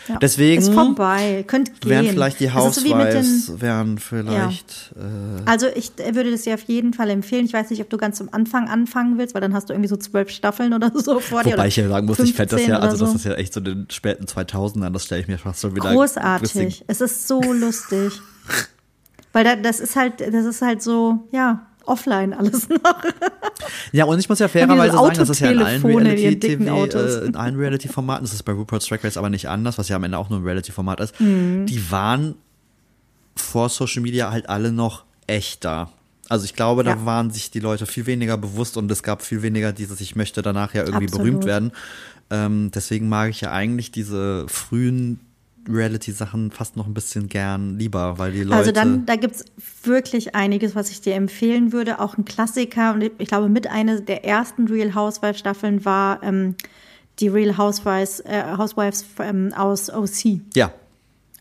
Ja. 0.10 0.18
Deswegen 0.18 0.62
Ist 0.62 0.74
vorbei, 0.74 1.44
könnt 1.48 1.80
gehen. 1.82 1.90
wären 1.92 2.08
vielleicht 2.08 2.40
die 2.40 2.46
Es 2.48 2.56
ist 2.66 2.76
so 2.76 2.84
wie 2.84 2.94
mit 2.96 3.14
den- 3.14 3.18
Housewives, 3.24 3.62
wären 3.62 3.98
vielleicht, 4.00 4.94
äh, 4.98 5.48
Also 5.50 5.68
ich 5.76 5.92
würde 5.98 6.32
das 6.32 6.42
dir 6.42 6.56
auf 6.56 6.64
jeden 6.64 6.94
Fall 6.94 7.10
empfehlen. 7.12 7.46
Ich 7.46 7.54
weiß 7.54 7.70
nicht, 7.70 7.80
ob 7.82 7.90
du 7.90 7.98
ganz 7.98 8.20
am 8.20 8.30
Anfang 8.32 8.68
anfangen 8.68 9.18
willst, 9.20 9.36
weil 9.36 9.42
dann 9.42 9.54
hast 9.54 9.70
du 9.70 9.74
irgendwie 9.74 9.88
so 9.90 9.98
zwölf 9.98 10.30
Staffeln 10.32 10.74
oder 10.74 10.92
so 10.96 11.20
vor 11.20 11.44
dir. 11.44 11.54
Wobei 11.54 11.68
ich 11.68 11.76
ja 11.76 11.88
sagen 11.88 12.08
muss, 12.08 12.20
ich 12.20 12.34
fände 12.34 12.56
das 12.56 12.62
15 12.62 12.70
ja, 12.72 12.80
also 12.80 12.96
oder 12.98 13.00
das 13.06 13.12
so. 13.12 13.16
ist 13.18 13.26
ja 13.26 13.34
echt 13.36 13.54
so 13.54 13.60
den 13.60 13.86
späten 13.92 14.26
2000ern, 14.26 14.90
das 14.92 15.06
stelle 15.06 15.22
ich 15.22 15.28
mir 15.28 15.38
fast 15.38 15.62
schon 15.62 15.76
wieder 15.76 15.94
großartig. 15.94 16.84
Es 16.88 17.02
ist 17.02 17.28
so 17.28 17.42
lustig. 17.54 18.20
Weil 19.32 19.44
da, 19.44 19.56
das 19.56 19.80
ist 19.80 19.96
halt, 19.96 20.22
das 20.22 20.46
ist 20.46 20.62
halt 20.64 20.82
so, 20.82 21.28
ja, 21.32 21.68
offline 21.90 22.34
alles 22.34 22.70
noch. 22.70 22.80
Ja, 23.92 24.06
und 24.06 24.20
ich 24.20 24.30
muss 24.30 24.40
ja 24.40 24.48
fairerweise 24.48 24.94
sagen, 24.96 25.16
das 25.18 25.30
ist 25.30 25.40
ja 25.40 25.52
in 25.52 25.60
allen 25.60 25.84
Reality-TV, 25.86 26.86
äh, 26.86 27.26
in 27.26 27.36
allen 27.36 27.56
Reality-Formaten, 27.60 28.24
das 28.24 28.34
ist 28.34 28.44
bei 28.44 28.54
RuPaul's 28.54 28.86
Drag 28.88 29.04
Race 29.04 29.18
aber 29.18 29.30
nicht 29.30 29.50
anders, 29.50 29.78
was 29.78 29.90
ja 29.90 29.96
am 29.96 30.04
Ende 30.04 30.18
auch 30.18 30.30
nur 30.30 30.40
ein 30.40 30.44
Reality-Format 30.46 31.00
ist, 31.02 31.20
Mhm. 31.20 31.66
die 31.66 31.92
waren 31.92 32.36
vor 33.36 33.70
Social 33.70 34.02
Media 34.02 34.32
halt 34.32 34.50
alle 34.50 34.72
noch 34.72 35.04
echter. 35.28 35.90
Also 36.28 36.46
ich 36.46 36.54
glaube, 36.54 36.84
da 36.84 36.92
Ja. 36.92 37.06
waren 37.06 37.32
sich 37.32 37.52
die 37.52 37.60
Leute 37.60 37.86
viel 37.86 38.06
weniger 38.06 38.38
bewusst 38.38 38.78
und 38.78 38.90
es 38.92 39.02
gab 39.04 39.22
viel 39.24 39.42
weniger 39.42 39.72
dieses, 39.74 40.00
ich 40.02 40.16
möchte 40.16 40.42
danach 40.42 40.74
ja 40.74 40.84
irgendwie 40.84 41.06
Absolut. 41.06 41.26
berühmt 41.26 41.46
werden. 41.46 41.72
Ähm, 42.30 42.70
deswegen 42.74 43.10
mag 43.10 43.32
ich 43.32 43.42
ja 43.42 43.52
eigentlich 43.52 43.92
diese 43.92 44.46
frühen 44.48 45.20
Reality-Sachen 45.70 46.52
fast 46.52 46.76
noch 46.76 46.88
ein 46.88 46.94
bisschen 46.94 47.30
gern 47.30 47.78
lieber, 47.78 48.18
weil 48.18 48.32
die 48.32 48.44
Leute. 48.44 48.56
Also 48.56 48.72
dann, 48.72 49.06
da 49.06 49.16
gibt's 49.16 49.46
wirklich 49.84 50.36
einiges, 50.36 50.76
was 50.76 50.90
ich 50.90 51.02
dir 51.02 51.16
empfehlen 51.16 51.72
würde. 51.72 52.00
Auch 52.00 52.18
ein 52.18 52.26
Klassiker 52.26 52.94
und 52.94 53.04
ich 53.04 53.28
glaube, 53.28 53.50
mit 53.50 53.68
einer 53.68 54.02
der 54.02 54.26
ersten 54.26 54.68
Real 54.68 54.96
Housewives 54.96 55.40
Staffeln 55.40 55.86
war 55.86 56.22
ähm, 56.24 56.56
die 57.20 57.28
Real 57.28 57.58
Housewives, 57.58 58.22
äh, 58.22 58.44
Housewives 58.58 59.06
ähm, 59.20 59.54
aus 59.56 59.90
OC. 59.90 60.42
ja, 60.56 60.74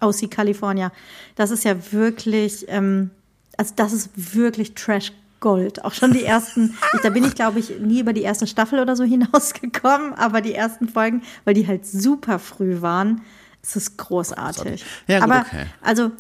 OC 0.00 0.30
California. 0.30 0.92
Das 1.36 1.50
ist 1.50 1.64
ja 1.64 1.76
wirklich, 1.92 2.66
ähm, 2.68 3.10
also 3.56 3.72
das 3.76 3.92
ist 3.92 4.34
wirklich 4.34 4.74
Trash 4.74 5.12
Gold. 5.40 5.84
Auch 5.84 5.94
schon 5.94 6.12
die 6.12 6.24
ersten, 6.24 6.76
ich, 6.94 7.00
da 7.00 7.10
bin 7.10 7.24
ich, 7.24 7.34
glaube 7.34 7.60
ich, 7.60 7.78
nie 7.80 8.00
über 8.00 8.12
die 8.12 8.22
erste 8.22 8.46
Staffel 8.46 8.80
oder 8.80 8.96
so 8.96 9.04
hinausgekommen, 9.04 10.14
aber 10.14 10.40
die 10.40 10.54
ersten 10.54 10.88
Folgen, 10.88 11.22
weil 11.44 11.54
die 11.54 11.66
halt 11.66 11.86
super 11.86 12.38
früh 12.38 12.80
waren, 12.82 13.22
es 13.62 13.76
ist 13.76 13.96
großartig. 13.98 14.84
Ja, 15.06 15.20
gut, 15.20 15.30
aber 15.30 15.40
okay. 15.46 15.66
also 15.82 16.10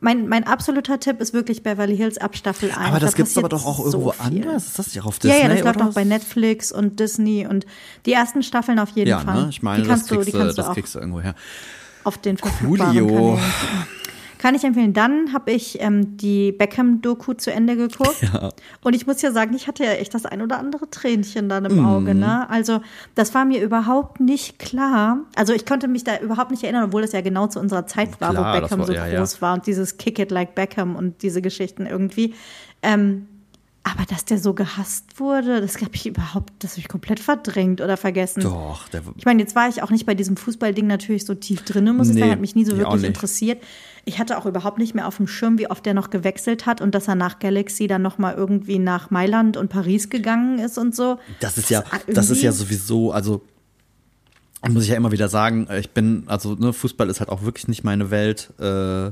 mein, 0.00 0.28
mein 0.28 0.44
absoluter 0.44 1.00
Tipp 1.00 1.20
ist 1.20 1.32
wirklich 1.32 1.62
Beverly 1.62 1.96
Hills 1.96 2.18
ab 2.18 2.36
Staffel 2.36 2.70
1. 2.70 2.78
Aber 2.78 3.00
das 3.00 3.12
Da 3.12 3.16
gibt's 3.16 3.36
aber 3.36 3.48
passiert 3.48 3.64
doch 3.64 3.66
auch 3.66 3.78
so 3.78 3.84
irgendwo 3.84 4.12
viel. 4.12 4.44
anders. 4.44 4.66
Ist 4.66 4.78
das 4.78 4.86
nicht 4.94 5.04
auf 5.04 5.16
Ja, 5.22 5.30
Disney? 5.30 5.42
ja, 5.42 5.48
das 5.48 5.64
läuft 5.64 5.82
auch 5.82 5.94
bei 5.94 6.04
Netflix 6.04 6.70
und 6.72 7.00
Disney 7.00 7.46
und 7.46 7.66
die 8.06 8.12
ersten 8.12 8.42
Staffeln 8.42 8.78
auf 8.78 8.90
jeden 8.90 9.08
Ja, 9.10 9.20
Fall. 9.20 9.42
ne? 9.44 9.46
Ich 9.50 9.62
meine, 9.62 9.82
die 9.82 9.88
das 9.88 9.98
kannst 10.00 10.10
du, 10.10 10.14
kriegst, 10.16 10.28
die 10.28 10.32
du, 10.32 10.38
kannst 10.38 10.58
du 10.58 10.62
das 10.62 10.68
auch 10.70 10.74
kriegst 10.74 10.94
du 10.94 10.98
irgendwo 11.00 11.20
her. 11.20 11.34
auf 12.04 12.18
den 12.18 12.36
Coolio. 12.38 12.84
Kanälen. 12.84 13.38
Kann 14.38 14.54
ich 14.54 14.62
empfehlen. 14.64 14.92
Dann 14.92 15.32
habe 15.32 15.50
ich 15.52 15.80
ähm, 15.80 16.16
die 16.16 16.52
Beckham-Doku 16.52 17.34
zu 17.34 17.52
Ende 17.52 17.76
geguckt. 17.76 18.16
Ja. 18.32 18.50
Und 18.82 18.94
ich 18.94 19.06
muss 19.06 19.22
ja 19.22 19.32
sagen, 19.32 19.54
ich 19.54 19.66
hatte 19.68 19.84
ja 19.84 19.92
echt 19.92 20.12
das 20.14 20.26
ein 20.26 20.42
oder 20.42 20.58
andere 20.58 20.88
Tränchen 20.90 21.48
dann 21.48 21.64
im 21.64 21.84
Auge. 21.84 22.14
Ne? 22.14 22.48
Also 22.50 22.80
das 23.14 23.34
war 23.34 23.44
mir 23.44 23.62
überhaupt 23.62 24.20
nicht 24.20 24.58
klar. 24.58 25.20
Also 25.34 25.52
ich 25.52 25.64
konnte 25.64 25.88
mich 25.88 26.04
da 26.04 26.18
überhaupt 26.18 26.50
nicht 26.50 26.62
erinnern, 26.64 26.84
obwohl 26.84 27.02
das 27.02 27.12
ja 27.12 27.20
genau 27.20 27.46
zu 27.46 27.58
unserer 27.60 27.86
Zeit 27.86 28.20
war, 28.20 28.30
Klar, 28.32 28.54
wo 28.54 28.60
Beckham 28.60 28.78
war- 28.80 28.86
so 28.86 28.92
ja, 28.92 29.06
ja. 29.06 29.18
groß 29.18 29.40
war 29.40 29.54
und 29.54 29.66
dieses 29.66 29.96
Kick 29.96 30.18
it 30.18 30.30
like 30.30 30.54
Beckham 30.54 30.94
und 30.96 31.22
diese 31.22 31.40
Geschichten 31.42 31.86
irgendwie. 31.86 32.34
Ähm, 32.82 33.26
aber 33.94 34.04
dass 34.06 34.24
der 34.24 34.38
so 34.38 34.54
gehasst 34.54 35.18
wurde, 35.20 35.60
das 35.60 35.76
habe 35.76 35.90
ich 35.94 36.06
überhaupt, 36.06 36.52
das 36.60 36.72
habe 36.72 36.80
ich 36.80 36.88
komplett 36.88 37.20
verdrängt 37.20 37.80
oder 37.80 37.96
vergessen. 37.96 38.42
Doch, 38.42 38.88
der, 38.88 39.02
Ich 39.16 39.24
meine, 39.24 39.40
jetzt 39.42 39.54
war 39.54 39.68
ich 39.68 39.82
auch 39.82 39.90
nicht 39.90 40.06
bei 40.06 40.14
diesem 40.14 40.36
Fußballding 40.36 40.86
natürlich 40.86 41.24
so 41.24 41.34
tief 41.34 41.62
drin, 41.62 41.84
muss 41.96 42.08
ich 42.08 42.14
Nee, 42.14 42.20
sagen, 42.20 42.32
hat 42.32 42.40
mich 42.40 42.54
nie 42.54 42.64
so 42.64 42.72
ich 42.72 42.78
wirklich 42.78 43.04
interessiert. 43.04 43.62
Ich 44.04 44.18
hatte 44.18 44.38
auch 44.38 44.46
überhaupt 44.46 44.78
nicht 44.78 44.94
mehr 44.94 45.06
auf 45.06 45.16
dem 45.18 45.26
Schirm, 45.26 45.58
wie 45.58 45.70
oft 45.70 45.84
der 45.86 45.94
noch 45.94 46.10
gewechselt 46.10 46.66
hat 46.66 46.80
und 46.80 46.94
dass 46.94 47.08
er 47.08 47.14
nach 47.14 47.38
Galaxy 47.38 47.86
dann 47.86 48.02
noch 48.02 48.18
mal 48.18 48.34
irgendwie 48.34 48.78
nach 48.78 49.10
Mailand 49.10 49.56
und 49.56 49.68
Paris 49.68 50.08
gegangen 50.10 50.58
ist 50.58 50.78
und 50.78 50.94
so. 50.94 51.18
Das 51.40 51.58
ist 51.58 51.70
ja, 51.70 51.84
irgendwie- 51.92 52.12
das 52.14 52.30
ist 52.30 52.42
ja 52.42 52.52
sowieso, 52.52 53.12
also 53.12 53.42
muss 54.68 54.82
ich 54.84 54.88
ja 54.90 54.96
immer 54.96 55.12
wieder 55.12 55.28
sagen, 55.28 55.68
ich 55.78 55.90
bin, 55.90 56.24
also 56.26 56.54
ne, 56.54 56.72
Fußball 56.72 57.08
ist 57.10 57.20
halt 57.20 57.28
auch 57.30 57.42
wirklich 57.42 57.68
nicht 57.68 57.84
meine 57.84 58.10
Welt 58.10 58.52
äh, 58.58 59.10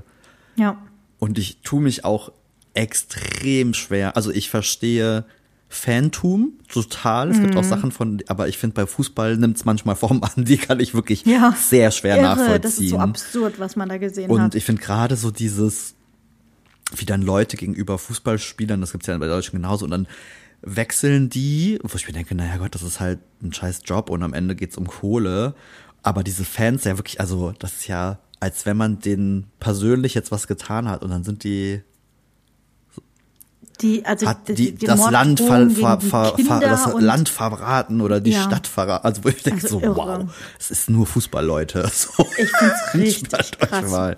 Ja, 0.57 0.77
und 1.18 1.39
ich 1.39 1.59
tue 1.62 1.81
mich 1.81 2.05
auch 2.05 2.33
extrem 2.77 3.74
schwer. 3.74 4.16
Also 4.16 4.31
ich 4.31 4.51
verstehe 4.51 5.24
Fantum 5.68 6.53
total. 6.68 7.31
Es 7.31 7.39
Mhm. 7.39 7.43
gibt 7.43 7.57
auch 7.57 7.64
Sachen 7.64 7.91
von, 7.91 8.22
aber 8.29 8.47
ich 8.49 8.57
finde 8.59 8.74
bei 8.74 8.87
Fußball 8.87 9.37
nimmt 9.37 9.57
es 9.57 9.64
manchmal 9.64 9.97
Formen 9.97 10.22
an, 10.22 10.45
die 10.45 10.57
kann 10.59 10.79
ich 10.81 10.95
wirklich 10.95 11.24
ja. 11.27 11.55
sehr 11.61 11.91
schwer 11.91 12.16
Irre, 12.16 12.24
nachvollziehen. 12.24 12.62
Das 12.62 12.79
ist 12.79 12.91
so 12.91 12.99
absurd, 12.99 13.59
was 13.59 13.74
man 13.77 13.89
da 13.89 13.99
gesehen 13.99 14.31
Und 14.31 14.41
hat. 14.41 14.55
ich 14.55 14.64
finde 14.64 14.83
gerade 14.83 15.16
so 15.16 15.31
dieses, 15.33 15.95
wie 16.95 17.05
dann 17.05 17.20
Leute 17.22 17.57
gegenüber 17.57 17.99
Fußballspielern, 17.99 18.81
das 18.81 18.93
gibt's 18.93 19.09
ja 19.09 19.18
bei 19.18 19.27
Deutschen 19.27 19.57
genauso, 19.57 19.85
und 19.85 19.91
dann 19.91 20.07
wechseln 20.62 21.29
die, 21.31 21.79
wo 21.83 21.97
ich 21.97 22.07
mir 22.07 22.12
denke, 22.14 22.35
naja 22.35 22.57
Gott, 22.59 22.74
das 22.74 22.83
ist 22.83 23.01
halt 23.01 23.18
ein 23.43 23.53
scheiß 23.53 23.81
Job 23.85 24.09
und 24.09 24.22
am 24.22 24.35
Ende 24.35 24.55
geht's 24.55 24.77
um 24.77 24.87
Kohle. 24.87 25.55
Aber 26.03 26.22
diese 26.22 26.45
Fans 26.45 26.85
ja 26.85 26.97
wirklich, 26.97 27.20
also 27.20 27.53
das 27.59 27.72
ist 27.74 27.89
ja, 27.89 28.20
als 28.39 28.66
wenn 28.66 28.77
man 28.77 29.01
denen 29.01 29.49
persönlich 29.59 30.14
jetzt 30.14 30.31
was 30.31 30.47
getan 30.47 30.89
hat 30.89 31.03
und 31.03 31.11
dann 31.11 31.24
sind 31.24 31.43
die, 31.45 31.83
die, 33.83 34.05
also 34.05 34.27
hat 34.27 34.49
die, 34.49 34.74
die, 34.74 34.87
das 34.87 35.11
Land 35.11 35.41
ver, 35.41 35.68
ver, 35.70 36.01
ver, 36.01 36.61
das 36.61 36.93
Land 36.99 37.29
verraten 37.29 38.01
oder 38.01 38.20
die 38.20 38.31
Ja. 38.33 38.43
Stadt 38.43 38.66
verraten. 38.66 39.07
Also 39.07 39.24
wo 39.24 39.29
ich 39.29 39.43
denke 39.43 39.62
Also 39.64 39.79
so, 39.81 39.85
irre. 39.85 39.97
wow, 39.97 40.24
es 40.59 40.70
ist 40.70 40.91
nur 40.91 41.07
Fußball, 41.07 41.45
Leute. 41.45 41.89
So. 41.93 42.27
Ich 42.39 42.51
find's 42.51 42.95
richtig 42.95 43.33
Entspannt 43.33 43.62
euch 43.62 43.68
krass. 43.81 43.91
mal. 43.91 44.16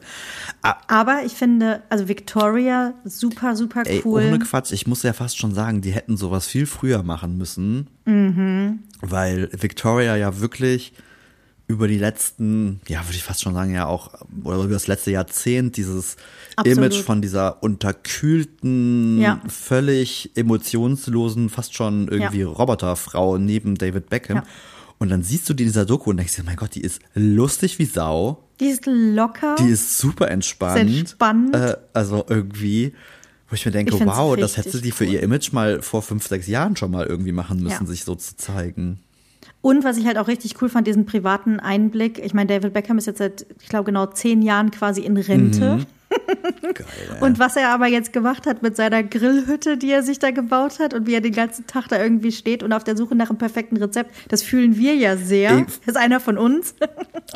Aber 0.88 1.22
ich 1.24 1.32
finde, 1.32 1.82
also 1.88 2.08
Victoria, 2.08 2.94
super, 3.04 3.54
super 3.56 3.82
Ey, 3.86 4.02
cool. 4.04 4.24
ohne 4.24 4.38
Quatsch, 4.40 4.72
ich 4.72 4.86
muss 4.86 5.02
ja 5.02 5.12
fast 5.12 5.38
schon 5.38 5.54
sagen, 5.54 5.80
die 5.80 5.92
hätten 5.92 6.16
sowas 6.16 6.46
viel 6.46 6.66
früher 6.66 7.02
machen 7.02 7.36
müssen. 7.36 7.88
Mhm. 8.06 8.80
Weil 9.00 9.48
Victoria 9.52 10.16
ja 10.16 10.40
wirklich 10.40 10.92
über 11.68 11.86
die 11.86 11.98
letzten, 11.98 12.80
ja, 12.88 13.04
würde 13.06 13.16
ich 13.16 13.22
fast 13.22 13.42
schon 13.42 13.52
sagen, 13.54 13.72
ja 13.74 13.86
auch, 13.86 14.10
oder 14.42 14.56
über 14.64 14.72
das 14.72 14.86
letzte 14.86 15.10
Jahrzehnt 15.10 15.76
dieses 15.76 16.16
Absolut. 16.56 16.78
Image 16.78 17.02
von 17.02 17.20
dieser 17.22 17.62
unterkühlten, 17.62 19.20
Ja. 19.20 19.40
völlig 19.48 20.30
emotionslosen, 20.34 21.50
fast 21.50 21.74
schon 21.74 22.08
irgendwie 22.08 22.40
Ja. 22.40 22.48
Roboterfrau 22.48 23.38
neben 23.38 23.76
David 23.76 24.08
Beckham. 24.08 24.38
Ja. 24.38 24.42
Und 24.98 25.10
dann 25.10 25.22
siehst 25.22 25.48
du 25.48 25.54
die 25.54 25.64
in 25.64 25.68
dieser 25.68 25.84
Doku 25.86 26.10
und 26.10 26.16
denkst 26.16 26.34
dir, 26.36 26.42
mein 26.42 26.56
Gott, 26.56 26.74
die 26.74 26.80
ist 26.80 27.00
lustig 27.14 27.78
wie 27.78 27.84
Sau. 27.84 28.42
Die 28.60 28.66
ist 28.66 28.86
locker. 28.86 29.54
Die 29.60 29.68
ist 29.68 29.98
super 29.98 30.28
entspannt. 30.30 30.80
Entspannt. 30.80 31.54
Äh, 31.54 31.76
also 31.92 32.24
irgendwie, 32.28 32.94
wo 33.48 33.54
ich 33.54 33.64
mir 33.64 33.70
denke, 33.72 33.94
Ich 33.94 34.04
wow, 34.04 34.36
das 34.36 34.56
hätte 34.56 34.76
sie 34.78 34.90
für 34.90 35.04
cool. 35.04 35.12
ihr 35.12 35.22
Image 35.22 35.52
mal 35.52 35.82
vor 35.82 36.02
fünf, 36.02 36.26
sechs 36.26 36.48
Jahren 36.48 36.74
schon 36.74 36.90
mal 36.90 37.06
irgendwie 37.06 37.30
machen 37.32 37.62
müssen, 37.62 37.86
sich 37.86 38.04
so 38.04 38.16
zu 38.16 38.36
zeigen. 38.36 38.98
Und 39.60 39.82
was 39.84 39.96
ich 39.96 40.06
halt 40.06 40.18
auch 40.18 40.28
richtig 40.28 40.60
cool 40.62 40.68
fand, 40.68 40.86
diesen 40.86 41.04
privaten 41.04 41.58
Einblick. 41.58 42.18
Ich 42.24 42.32
meine, 42.32 42.46
David 42.46 42.72
Beckham 42.72 42.96
ist 42.98 43.06
jetzt 43.06 43.18
seit, 43.18 43.44
ich 43.60 43.68
glaube, 43.68 43.84
genau 43.84 44.06
zehn 44.06 44.40
Jahren 44.42 44.70
quasi 44.70 45.00
in 45.02 45.16
Rente. 45.16 45.76
Mhm. 45.78 45.86
Geil. 46.62 46.86
Und 47.20 47.38
was 47.38 47.56
er 47.56 47.68
aber 47.70 47.86
jetzt 47.86 48.12
gemacht 48.14 48.46
hat 48.46 48.62
mit 48.62 48.76
seiner 48.76 49.02
Grillhütte, 49.02 49.76
die 49.76 49.90
er 49.90 50.02
sich 50.02 50.18
da 50.18 50.30
gebaut 50.30 50.78
hat 50.78 50.94
und 50.94 51.06
wie 51.06 51.12
er 51.14 51.20
den 51.20 51.34
ganzen 51.34 51.66
Tag 51.66 51.88
da 51.88 52.00
irgendwie 52.02 52.32
steht 52.32 52.62
und 52.62 52.72
auf 52.72 52.82
der 52.82 52.96
Suche 52.96 53.14
nach 53.14 53.28
einem 53.28 53.36
perfekten 53.38 53.76
Rezept, 53.76 54.14
das 54.28 54.42
fühlen 54.42 54.78
wir 54.78 54.94
ja 54.94 55.16
sehr. 55.18 55.50
Ey. 55.50 55.64
Das 55.84 55.88
ist 55.88 55.96
einer 55.96 56.20
von 56.20 56.38
uns. 56.38 56.74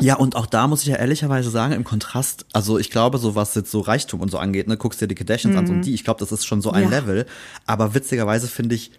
Ja, 0.00 0.16
und 0.16 0.36
auch 0.36 0.46
da 0.46 0.68
muss 0.68 0.80
ich 0.82 0.88
ja 0.88 0.96
ehrlicherweise 0.96 1.50
sagen, 1.50 1.74
im 1.74 1.84
Kontrast, 1.84 2.46
also 2.54 2.78
ich 2.78 2.88
glaube, 2.90 3.18
so 3.18 3.34
was 3.34 3.54
jetzt 3.54 3.70
so 3.70 3.80
Reichtum 3.80 4.20
und 4.22 4.30
so 4.30 4.38
angeht, 4.38 4.66
ne, 4.66 4.78
guckst 4.78 5.02
dir 5.02 5.06
die 5.06 5.14
Kardashians 5.14 5.54
an 5.54 5.66
so 5.66 5.74
und 5.74 5.82
die, 5.84 5.92
ich 5.92 6.02
glaube, 6.02 6.18
das 6.18 6.32
ist 6.32 6.46
schon 6.46 6.62
so 6.62 6.70
ein 6.70 6.86
Mhm. 6.86 6.90
Ja. 6.92 6.98
Level. 7.00 7.26
Aber 7.66 7.94
witzigerweise 7.94 8.48
finde 8.48 8.74
ich, 8.74 8.90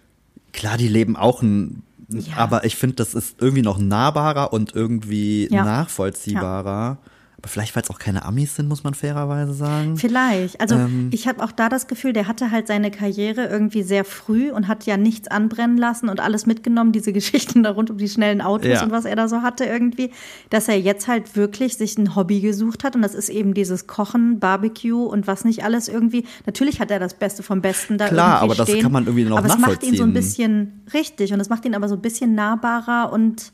klar, 0.52 0.78
die 0.78 0.86
leben 0.86 1.16
auch 1.16 1.42
ein, 1.42 1.82
Ja. 2.20 2.36
aber 2.36 2.64
ich 2.64 2.76
finde, 2.76 2.96
das 2.96 3.14
ist 3.14 3.36
irgendwie 3.40 3.62
noch 3.62 3.78
nahbarer 3.78 4.52
und 4.52 4.74
irgendwie 4.74 5.48
Ja. 5.50 5.64
nachvollziehbarer. 5.64 6.98
Aber 7.44 7.50
vielleicht, 7.50 7.76
weil 7.76 7.82
es 7.82 7.90
auch 7.90 7.98
keine 7.98 8.24
Amis 8.24 8.56
sind, 8.56 8.70
muss 8.70 8.84
man 8.84 8.94
fairerweise 8.94 9.52
sagen. 9.52 9.98
Vielleicht. 9.98 10.58
Also 10.62 10.76
Ähm. 10.76 11.10
ich 11.12 11.28
habe 11.28 11.44
auch 11.44 11.52
da 11.52 11.68
das 11.68 11.88
Gefühl, 11.88 12.14
der 12.14 12.26
hatte 12.26 12.50
halt 12.50 12.66
seine 12.68 12.90
Karriere 12.90 13.44
irgendwie 13.48 13.82
sehr 13.82 14.06
früh 14.06 14.50
und 14.50 14.66
hat 14.66 14.86
ja 14.86 14.96
nichts 14.96 15.28
anbrennen 15.28 15.76
lassen 15.76 16.08
und 16.08 16.20
alles 16.20 16.46
mitgenommen, 16.46 16.92
diese 16.92 17.12
Geschichten 17.12 17.62
da 17.62 17.72
rund 17.72 17.90
um 17.90 17.98
die 17.98 18.08
schnellen 18.08 18.40
Autos 18.40 18.68
Ja. 18.70 18.82
und 18.84 18.92
was 18.92 19.04
er 19.04 19.14
da 19.14 19.28
so 19.28 19.42
hatte 19.42 19.66
irgendwie, 19.66 20.10
dass 20.48 20.68
er 20.68 20.80
jetzt 20.80 21.06
halt 21.06 21.36
wirklich 21.36 21.76
sich 21.76 21.98
ein 21.98 22.16
Hobby 22.16 22.40
gesucht 22.40 22.82
hat 22.82 22.96
und 22.96 23.02
das 23.02 23.14
ist 23.14 23.28
eben 23.28 23.52
dieses 23.52 23.86
Kochen, 23.86 24.40
Barbecue 24.40 25.04
und 25.04 25.26
was 25.26 25.44
nicht 25.44 25.64
alles 25.64 25.88
irgendwie. 25.88 26.24
Natürlich 26.46 26.80
hat 26.80 26.90
er 26.90 26.98
das 26.98 27.12
Beste 27.12 27.42
vom 27.42 27.60
Besten 27.60 27.98
da 27.98 28.08
Klar, 28.08 28.40
aber 28.40 28.54
das 28.54 28.70
stehen, 28.70 28.80
kann 28.82 28.92
man 28.92 29.04
irgendwie 29.04 29.24
noch 29.26 29.36
Aber 29.36 29.48
es 29.48 29.58
macht 29.58 29.82
ihn 29.82 29.94
so 29.96 30.04
ein 30.04 30.14
nachvollziehen. 30.14 30.14
bisschen 30.14 30.82
richtig 30.94 31.34
und 31.34 31.40
es 31.40 31.50
macht 31.50 31.66
ihn 31.66 31.74
aber 31.74 31.90
so 31.90 31.94
ein 31.96 32.00
bisschen 32.00 32.34
nahbarer 32.34 33.12
und 33.12 33.52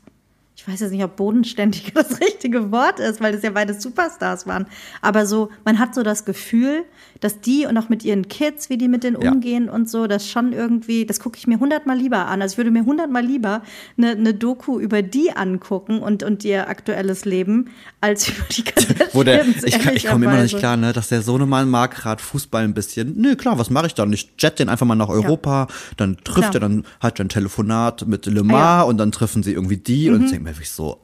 ich 0.61 0.67
weiß 0.67 0.79
jetzt 0.81 0.91
nicht, 0.91 1.03
ob 1.03 1.15
bodenständig 1.15 1.91
das 1.95 2.21
richtige 2.21 2.71
Wort 2.71 2.99
ist, 2.99 3.19
weil 3.19 3.31
das 3.31 3.41
ja 3.41 3.49
beide 3.49 3.73
Superstars 3.73 4.45
waren. 4.45 4.67
Aber 5.01 5.25
so, 5.25 5.49
man 5.65 5.79
hat 5.79 5.95
so 5.95 6.03
das 6.03 6.23
Gefühl, 6.23 6.85
dass 7.21 7.39
die 7.39 7.65
und 7.65 7.77
auch 7.77 7.87
mit 7.87 8.03
ihren 8.03 8.27
Kids, 8.27 8.69
wie 8.69 8.77
die 8.77 8.89
mit 8.89 9.03
denen 9.05 9.21
Ja. 9.21 9.31
umgehen 9.31 9.69
und 9.69 9.89
so, 9.89 10.07
das 10.07 10.27
schon 10.27 10.51
irgendwie, 10.51 11.05
das 11.05 11.19
gucke 11.21 11.37
ich 11.37 11.47
mir 11.47 11.59
hundertmal 11.59 11.97
lieber 11.97 12.25
an. 12.27 12.41
Also 12.41 12.53
ich 12.53 12.57
würde 12.57 12.71
mir 12.71 12.83
hundertmal 12.83 13.23
lieber 13.23 13.61
eine, 13.97 14.09
eine 14.11 14.33
Doku 14.33 14.79
über 14.79 15.01
die 15.01 15.31
angucken 15.31 15.99
und, 15.99 16.23
und 16.23 16.43
ihr 16.43 16.67
aktuelles 16.67 17.23
Leben, 17.25 17.69
als 18.01 18.27
über 18.29 18.43
die. 18.51 18.63
Wo 19.13 19.23
der, 19.23 19.45
ich, 19.47 19.79
kann- 19.79 19.95
ich 19.95 20.05
komme 20.07 20.25
immer 20.25 20.35
noch 20.35 20.41
nicht 20.43 20.57
klar, 20.57 20.75
ne, 20.77 20.91
dass 20.93 21.07
der 21.09 21.21
Sohnemann 21.21 21.69
mag 21.69 21.95
gerade 21.95 22.21
Fußball 22.21 22.63
ein 22.63 22.73
bisschen. 22.73 23.13
Nö, 23.17 23.35
klar, 23.35 23.57
was 23.57 23.69
mache 23.69 23.85
ich 23.87 23.93
dann? 23.93 24.11
Ich 24.11 24.31
jet 24.37 24.59
den 24.59 24.67
einfach 24.67 24.85
mal 24.85 24.95
nach 24.95 25.09
Europa, 25.09 25.67
dann 25.97 26.17
trifft 26.23 26.51
Klar. 26.51 26.55
er, 26.55 26.59
dann 26.61 26.85
hat 26.99 27.19
er 27.19 27.25
ein 27.25 27.29
Telefonat 27.29 28.07
mit 28.07 28.25
Le 28.25 28.43
Mans 28.43 28.57
Ah, 28.59 28.77
ja. 28.79 28.81
und 28.83 28.97
dann 28.97 29.11
treffen 29.11 29.43
sie 29.43 29.53
irgendwie 29.53 29.77
die 29.77 30.09
und 30.09 30.23
ich 30.25 30.31
denke 30.31 30.45
mir 30.45 30.49
wirklich 30.55 30.71
so, 30.71 30.97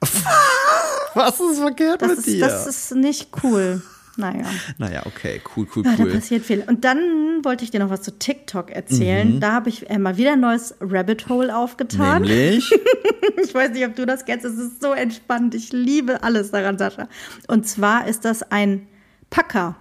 was 1.14 1.40
ist 1.40 1.58
verkehrt 1.58 2.02
Das 2.02 2.08
mit 2.08 2.18
ist, 2.18 2.26
dir? 2.26 2.40
das 2.46 2.66
ist 2.66 2.94
nicht 2.94 3.28
cool. 3.42 3.82
Naja. 4.18 4.44
naja, 4.78 5.06
okay, 5.06 5.40
cool, 5.56 5.66
cool, 5.74 5.84
Ja, 5.86 5.94
da 5.96 6.02
cool. 6.04 6.10
passiert 6.12 6.44
viel. 6.44 6.64
Und 6.66 6.84
dann 6.84 6.98
wollte 7.44 7.64
ich 7.64 7.70
dir 7.70 7.78
noch 7.80 7.88
was 7.90 8.02
zu 8.02 8.18
TikTok 8.18 8.70
erzählen. 8.70 9.36
Mhm. 9.36 9.40
Da 9.40 9.52
habe 9.52 9.68
ich 9.68 9.88
äh, 9.88 9.96
mal 9.98 10.16
wieder 10.16 10.32
ein 10.32 10.40
neues 10.40 10.74
Rabbit 10.80 11.28
Hole 11.28 11.56
aufgetan. 11.56 12.22
Nämlich, 12.22 12.68
Ich 13.44 13.54
weiß 13.54 13.70
nicht, 13.70 13.86
ob 13.86 13.94
du 13.94 14.04
das 14.06 14.24
kennst. 14.24 14.44
Es 14.44 14.56
ist 14.56 14.82
so 14.82 14.92
entspannt. 14.92 15.54
Ich 15.54 15.72
liebe 15.72 16.22
alles 16.24 16.50
daran, 16.50 16.76
Sascha. 16.78 17.08
Und 17.46 17.66
zwar 17.66 18.08
ist 18.08 18.24
das 18.24 18.42
ein 18.42 18.88
Packer. 19.30 19.76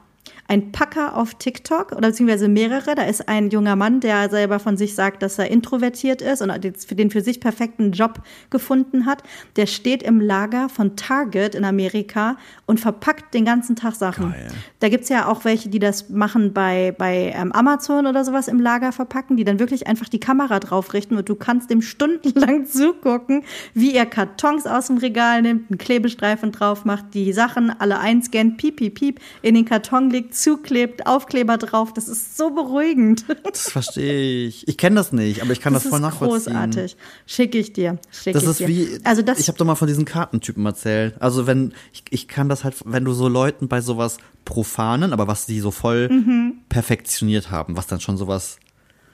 Ein 0.49 0.71
Packer 0.71 1.15
auf 1.15 1.33
TikTok 1.35 1.91
oder 1.91 2.09
beziehungsweise 2.09 2.47
mehrere. 2.47 2.95
Da 2.95 3.03
ist 3.03 3.27
ein 3.27 3.49
junger 3.49 3.75
Mann, 3.75 3.99
der 3.99 4.29
selber 4.29 4.59
von 4.59 4.77
sich 4.77 4.95
sagt, 4.95 5.21
dass 5.21 5.37
er 5.39 5.51
introvertiert 5.51 6.21
ist 6.21 6.41
und 6.41 6.51
den 6.91 7.11
für 7.11 7.21
sich 7.21 7.39
perfekten 7.39 7.91
Job 7.91 8.21
gefunden 8.49 9.05
hat. 9.05 9.23
Der 9.57 9.65
steht 9.65 10.03
im 10.03 10.21
Lager 10.21 10.69
von 10.69 10.95
Target 10.95 11.55
in 11.55 11.65
Amerika 11.65 12.37
und 12.65 12.79
verpackt 12.79 13.33
den 13.33 13.45
ganzen 13.45 13.75
Tag 13.75 13.95
Sachen. 13.95 14.31
Geil. 14.31 14.47
Da 14.79 14.89
gibt's 14.89 15.09
ja 15.09 15.27
auch 15.27 15.43
welche, 15.43 15.69
die 15.69 15.79
das 15.79 16.09
machen 16.09 16.53
bei, 16.53 16.93
bei 16.97 17.33
ähm, 17.35 17.51
Amazon 17.51 18.05
oder 18.05 18.23
sowas 18.23 18.47
im 18.47 18.59
Lager 18.59 18.91
verpacken, 18.91 19.37
die 19.37 19.43
dann 19.43 19.59
wirklich 19.59 19.87
einfach 19.87 20.07
die 20.07 20.19
Kamera 20.19 20.59
drauf 20.59 20.93
richten 20.93 21.17
und 21.17 21.27
du 21.27 21.35
kannst 21.35 21.69
dem 21.69 21.81
stundenlang 21.81 22.65
zugucken, 22.67 23.43
wie 23.73 23.93
er 23.93 24.05
Kartons 24.05 24.65
aus 24.65 24.87
dem 24.87 24.97
Regal 24.97 25.41
nimmt, 25.41 25.69
einen 25.69 25.77
Klebestreifen 25.77 26.51
drauf 26.51 26.85
macht, 26.85 27.13
die 27.13 27.33
Sachen 27.33 27.69
alle 27.79 27.99
einscannt, 27.99 28.57
piep, 28.57 28.77
piep, 28.77 28.95
piep, 28.95 29.19
in 29.41 29.55
den 29.55 29.65
Karton 29.65 30.09
legt, 30.09 30.36
zuklebt, 30.41 31.05
Aufkleber 31.07 31.57
drauf. 31.57 31.93
Das 31.93 32.07
ist 32.07 32.37
so 32.37 32.51
beruhigend. 32.51 33.25
Das 33.43 33.69
verstehe 33.69 34.45
ich. 34.47 34.67
Ich 34.67 34.77
kenne 34.77 34.95
das 34.95 35.11
nicht, 35.11 35.41
aber 35.41 35.51
ich 35.51 35.61
kann 35.61 35.73
das, 35.73 35.83
Das 35.83 35.89
voll 35.89 35.99
ist 35.99 36.03
nachvollziehen. 36.05 36.53
großartig. 36.53 36.97
Schicke 37.25 37.57
ich 37.57 37.73
dir. 37.73 37.99
Schick 38.11 38.33
Das 38.33 38.43
ich 38.43 38.49
ist 38.49 38.59
dir. 38.59 38.67
wie, 38.67 38.99
Also 39.03 39.21
das, 39.21 39.39
ich 39.39 39.47
habe 39.47 39.57
doch 39.57 39.65
mal 39.65 39.75
von 39.75 39.87
diesen 39.87 40.05
Kartentypen 40.05 40.65
erzählt. 40.65 41.15
Also 41.21 41.47
wenn, 41.47 41.73
ich, 41.93 42.03
ich 42.09 42.27
kann 42.27 42.49
das 42.49 42.63
halt, 42.63 42.75
wenn 42.85 43.05
du 43.05 43.13
so 43.13 43.27
Leuten 43.27 43.67
bei 43.67 43.81
sowas 43.81 44.17
Profanen, 44.45 45.13
aber 45.13 45.27
was 45.27 45.45
die 45.45 45.59
so 45.59 45.71
voll 45.71 46.09
Mhm. 46.09 46.59
perfektioniert 46.69 47.51
haben, 47.51 47.75
was 47.75 47.87
dann 47.87 47.99
schon 47.99 48.17
sowas, 48.17 48.57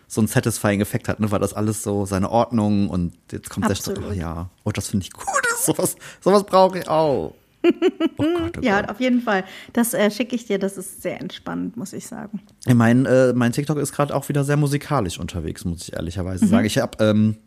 so 0.07 0.21
einen 0.21 0.27
satisfying 0.27 0.79
Effekt 0.81 1.07
hat, 1.09 1.19
ne, 1.19 1.31
weil 1.31 1.39
das 1.39 1.53
alles 1.53 1.81
so 1.81 2.05
seine 2.05 2.29
Ordnung 2.29 2.87
und 2.89 3.13
jetzt 3.31 3.49
kommt 3.49 3.67
der 3.67 3.75
St- 3.75 3.89
Absolut. 3.91 4.11
oh 4.11 4.13
ja, 4.13 4.49
oh, 4.63 4.71
das 4.71 4.89
finde 4.89 5.05
ich 5.05 5.11
gut, 5.11 5.25
sowas, 5.65 5.95
sowas 6.21 6.43
brauche 6.45 6.77
ich 6.79 6.87
auch. 6.87 7.33
Oh 8.17 8.23
Gott, 8.37 8.57
oh 8.57 8.61
ja, 8.61 8.81
Gott. 8.81 8.89
auf 8.91 8.99
jeden 8.99 9.21
Fall. 9.21 9.43
Das 9.73 9.93
äh, 9.93 10.11
schicke 10.11 10.35
ich 10.35 10.45
dir. 10.45 10.59
Das 10.59 10.77
ist 10.77 11.01
sehr 11.01 11.19
entspannend, 11.21 11.77
muss 11.77 11.93
ich 11.93 12.05
sagen. 12.05 12.41
Mein, 12.67 13.05
äh, 13.05 13.33
mein 13.33 13.51
TikTok 13.51 13.77
ist 13.77 13.93
gerade 13.93 14.15
auch 14.15 14.27
wieder 14.29 14.43
sehr 14.43 14.57
musikalisch 14.57 15.19
unterwegs, 15.19 15.65
muss 15.65 15.83
ich 15.83 15.91
Mhm. 15.91 15.97
ehrlicherweise 15.97 16.45
sagen. 16.47 16.65
Ich 16.65 16.77
habe, 16.77 17.03
ähm, 17.03 17.37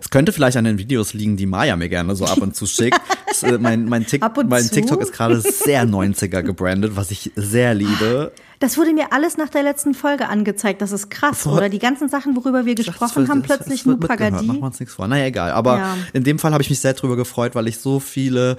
es 0.00 0.10
könnte 0.10 0.32
vielleicht 0.32 0.56
an 0.56 0.64
den 0.64 0.78
Videos 0.78 1.14
liegen, 1.14 1.36
die 1.36 1.46
Maya 1.46 1.76
mir 1.76 1.88
gerne 1.88 2.14
so 2.14 2.24
ab 2.26 2.38
und 2.38 2.54
zu 2.56 2.66
schickt. 2.66 3.00
Äh, 3.42 3.58
mein, 3.58 3.84
mein, 3.84 4.06
und 4.06 4.48
mein? 4.48 4.66
TikTok 4.70 5.02
ist 5.02 5.12
gerade 5.12 5.38
sehr 5.42 5.84
90er 5.84 6.40
gebrandet, 6.42 6.92
was 6.96 7.10
ich 7.10 7.32
sehr 7.36 7.74
liebe. 7.74 8.32
Das 8.60 8.78
wurde 8.78 8.94
mir 8.94 9.12
alles 9.12 9.36
nach 9.36 9.50
der 9.50 9.62
letzten 9.62 9.92
Folge 9.92 10.30
angezeigt. 10.30 10.80
Das 10.80 10.90
ist 10.90 11.10
krass, 11.10 11.42
Voll. 11.42 11.52
oder? 11.58 11.68
Die 11.68 11.78
ganzen 11.78 12.08
Sachen, 12.08 12.34
worüber 12.34 12.64
wir 12.64 12.74
Das 12.74 12.86
gesprochen 12.86 13.16
wird- 13.16 13.28
haben, 13.28 13.42
das- 13.42 13.58
plötzlich 13.58 13.80
das 13.80 13.86
nur 13.86 14.00
Pagadi. 14.00 14.46
Machen 14.46 14.60
wir 14.60 14.66
uns 14.66 14.80
nichts 14.80 14.94
vor. 14.94 15.06
Naja, 15.06 15.26
egal. 15.26 15.50
Aber 15.50 15.76
Ja. 15.76 15.96
in 16.14 16.24
dem 16.24 16.38
Fall 16.38 16.52
habe 16.54 16.62
ich 16.62 16.70
mich 16.70 16.80
sehr 16.80 16.94
drüber 16.94 17.14
gefreut, 17.16 17.54
weil 17.54 17.68
ich 17.68 17.76
so 17.76 18.00
viele, 18.00 18.56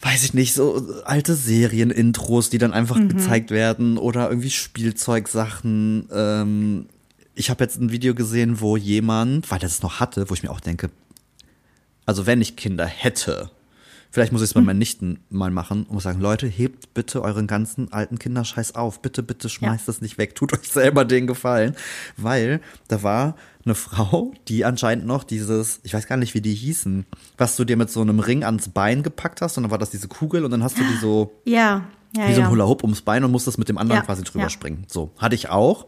weiß 0.00 0.24
ich 0.24 0.32
nicht, 0.32 0.54
so 0.54 0.82
alte 1.04 1.34
Serien-Intros, 1.34 2.48
die 2.48 2.56
dann 2.56 2.72
einfach 2.72 2.96
Mhm. 2.96 3.10
gezeigt 3.10 3.50
werden 3.50 3.98
oder 3.98 4.30
irgendwie 4.30 4.48
Spielzeugsachen. 4.50 6.08
Ähm, 6.14 6.86
ich 7.34 7.50
habe 7.50 7.64
jetzt 7.64 7.80
ein 7.80 7.92
Video 7.92 8.14
gesehen, 8.14 8.60
wo 8.60 8.76
jemand, 8.76 9.50
weil 9.50 9.60
er 9.60 9.66
es 9.66 9.82
noch 9.82 10.00
hatte, 10.00 10.28
wo 10.30 10.34
ich 10.34 10.42
mir 10.42 10.50
auch 10.50 10.60
denke, 10.60 10.90
also 12.06 12.26
wenn 12.26 12.40
ich 12.40 12.56
Kinder 12.56 12.84
hätte, 12.86 13.50
vielleicht 14.10 14.32
muss 14.32 14.42
ich 14.42 14.46
es 14.50 14.54
bei 14.54 14.60
Mhm. 14.60 14.66
meinen 14.66 14.78
Nichten 14.78 15.20
mal 15.30 15.50
machen 15.50 15.84
und 15.84 15.92
muss 15.92 16.02
sagen, 16.02 16.20
Leute, 16.20 16.46
hebt 16.46 16.92
bitte 16.94 17.22
euren 17.22 17.46
ganzen 17.46 17.92
alten 17.92 18.18
Kinderscheiß 18.18 18.74
auf. 18.74 19.00
Bitte, 19.00 19.22
bitte 19.22 19.48
schmeißt 19.48 19.86
das 19.88 20.00
nicht 20.02 20.18
weg. 20.18 20.34
Tut 20.34 20.52
euch 20.52 20.68
selber 20.68 21.04
den 21.04 21.26
Gefallen. 21.26 21.74
Weil 22.16 22.60
da 22.88 23.02
war 23.02 23.36
eine 23.64 23.74
Frau, 23.76 24.32
die 24.48 24.64
anscheinend 24.64 25.06
noch 25.06 25.22
dieses, 25.24 25.80
ich 25.84 25.94
weiß 25.94 26.06
gar 26.08 26.16
nicht, 26.16 26.34
wie 26.34 26.40
die 26.40 26.54
hießen, 26.54 27.06
was 27.38 27.56
du 27.56 27.64
dir 27.64 27.76
mit 27.76 27.90
so 27.90 28.00
einem 28.02 28.18
Ring 28.18 28.42
ans 28.44 28.68
Bein 28.68 29.02
gepackt 29.04 29.40
hast 29.40 29.56
und 29.56 29.62
dann 29.62 29.70
war 29.70 29.78
das 29.78 29.90
diese 29.90 30.08
Kugel 30.08 30.44
und 30.44 30.50
dann 30.50 30.62
hast 30.64 30.76
du 30.78 30.82
die 30.82 30.96
so 31.00 31.32
Ja, 31.44 31.86
ja, 32.16 32.28
wie 32.28 32.34
so 32.34 32.40
ein 32.40 32.46
ja. 32.46 32.50
Hula 32.50 32.66
Hoop 32.66 32.82
ums 32.82 33.00
Bein 33.02 33.22
und 33.24 33.30
musstest 33.30 33.58
mit 33.58 33.68
dem 33.68 33.78
anderen 33.78 34.00
Ja, 34.00 34.04
quasi 34.04 34.24
drüber 34.24 34.44
ja. 34.44 34.50
springen. 34.50 34.84
So, 34.88 35.12
hatte 35.18 35.36
ich 35.36 35.48
auch. 35.48 35.86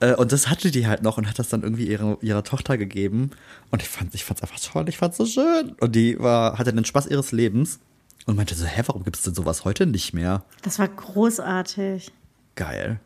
Äh, 0.00 0.14
Und 0.14 0.32
das 0.32 0.48
hatte 0.48 0.70
die 0.70 0.86
halt 0.86 1.02
noch 1.02 1.18
und 1.18 1.28
hat 1.28 1.38
das 1.38 1.48
dann 1.48 1.62
irgendwie 1.62 1.86
ihre, 1.86 2.18
ihrer 2.20 2.42
Tochter 2.44 2.76
gegeben. 2.78 3.30
Und 3.70 3.82
ich 3.82 3.88
fand, 3.88 4.14
ich 4.14 4.24
fand's 4.24 4.42
einfach 4.42 4.60
toll, 4.60 4.88
ich 4.88 4.98
fand's 4.98 5.16
so 5.16 5.26
schön. 5.26 5.72
Und 5.80 5.94
die 5.94 6.18
war, 6.18 6.58
hatte 6.58 6.72
den 6.72 6.84
Spaß 6.84 7.06
ihres 7.06 7.32
Lebens 7.32 7.78
und 8.26 8.36
meinte 8.36 8.54
so, 8.54 8.64
hä, 8.64 8.82
warum 8.86 9.04
gibt's 9.04 9.22
denn 9.22 9.34
sowas 9.34 9.64
heute 9.64 9.86
nicht 9.86 10.12
mehr? 10.14 10.44
Das 10.62 10.78
war 10.78 10.88
großartig. 10.88 12.10
Geil. 12.56 13.00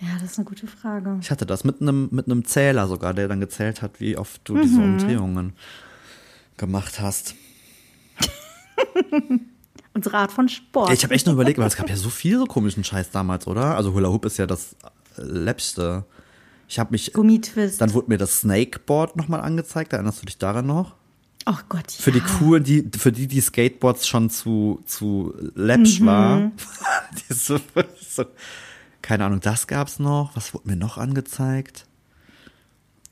Ja, 0.00 0.08
das 0.20 0.32
ist 0.32 0.38
eine 0.38 0.46
gute 0.46 0.66
Frage. 0.66 1.16
Ich 1.20 1.30
hatte 1.30 1.46
das 1.46 1.62
mit 1.62 1.80
einem, 1.80 2.08
mit 2.10 2.26
einem 2.26 2.44
Zähler 2.44 2.88
sogar, 2.88 3.14
der 3.14 3.28
dann 3.28 3.38
gezählt 3.40 3.82
hat, 3.82 4.00
wie 4.00 4.16
oft 4.16 4.40
du 4.44 4.60
diese 4.60 4.78
Mhm. 4.80 4.94
Umdrehungen 4.94 5.52
gemacht 6.56 7.00
hast. 7.00 7.36
Unsere 9.94 10.16
Art 10.16 10.32
von 10.32 10.48
Sport. 10.48 10.92
Ich 10.92 11.04
habe 11.04 11.14
echt 11.14 11.26
nur 11.26 11.34
überlegt, 11.34 11.58
weil 11.58 11.66
es 11.66 11.76
gab 11.76 11.88
ja 11.88 11.96
so 11.96 12.08
viel 12.10 12.38
so 12.38 12.46
komischen 12.46 12.82
Scheiß 12.82 13.10
damals, 13.10 13.46
oder? 13.46 13.76
Also 13.76 13.92
Hula 13.92 14.08
Hoop 14.08 14.24
ist 14.24 14.38
ja 14.38 14.46
das 14.46 14.74
läppste. 15.16 16.04
Ich 16.68 16.78
habe 16.78 16.92
mich 16.92 17.12
Gummitwist. 17.12 17.80
Dann 17.80 17.92
wurde 17.92 18.08
mir 18.10 18.18
das 18.18 18.40
Snakeboard 18.40 19.16
nochmal 19.16 19.40
angezeigt. 19.40 19.92
Erinnerst 19.92 20.22
du 20.22 20.26
dich 20.26 20.38
daran 20.38 20.66
noch? 20.66 20.94
oh 21.46 21.58
Gott, 21.68 21.90
ja. 21.90 22.02
Für 22.02 22.12
die 22.12 22.20
coolen, 22.20 22.62
die, 22.62 22.88
für 22.96 23.10
die, 23.10 23.26
die 23.26 23.40
Skateboards 23.40 24.06
schon 24.06 24.30
zu, 24.30 24.80
zu 24.86 25.34
läppsch 25.56 25.98
Mhm. 26.00 26.06
war. 26.06 26.52
so, 27.28 27.58
so, 28.08 28.24
keine 29.02 29.24
Ahnung, 29.24 29.40
das 29.40 29.66
gab's 29.66 29.98
noch. 29.98 30.36
Was 30.36 30.54
wurde 30.54 30.68
mir 30.68 30.76
noch 30.76 30.98
angezeigt? 30.98 31.86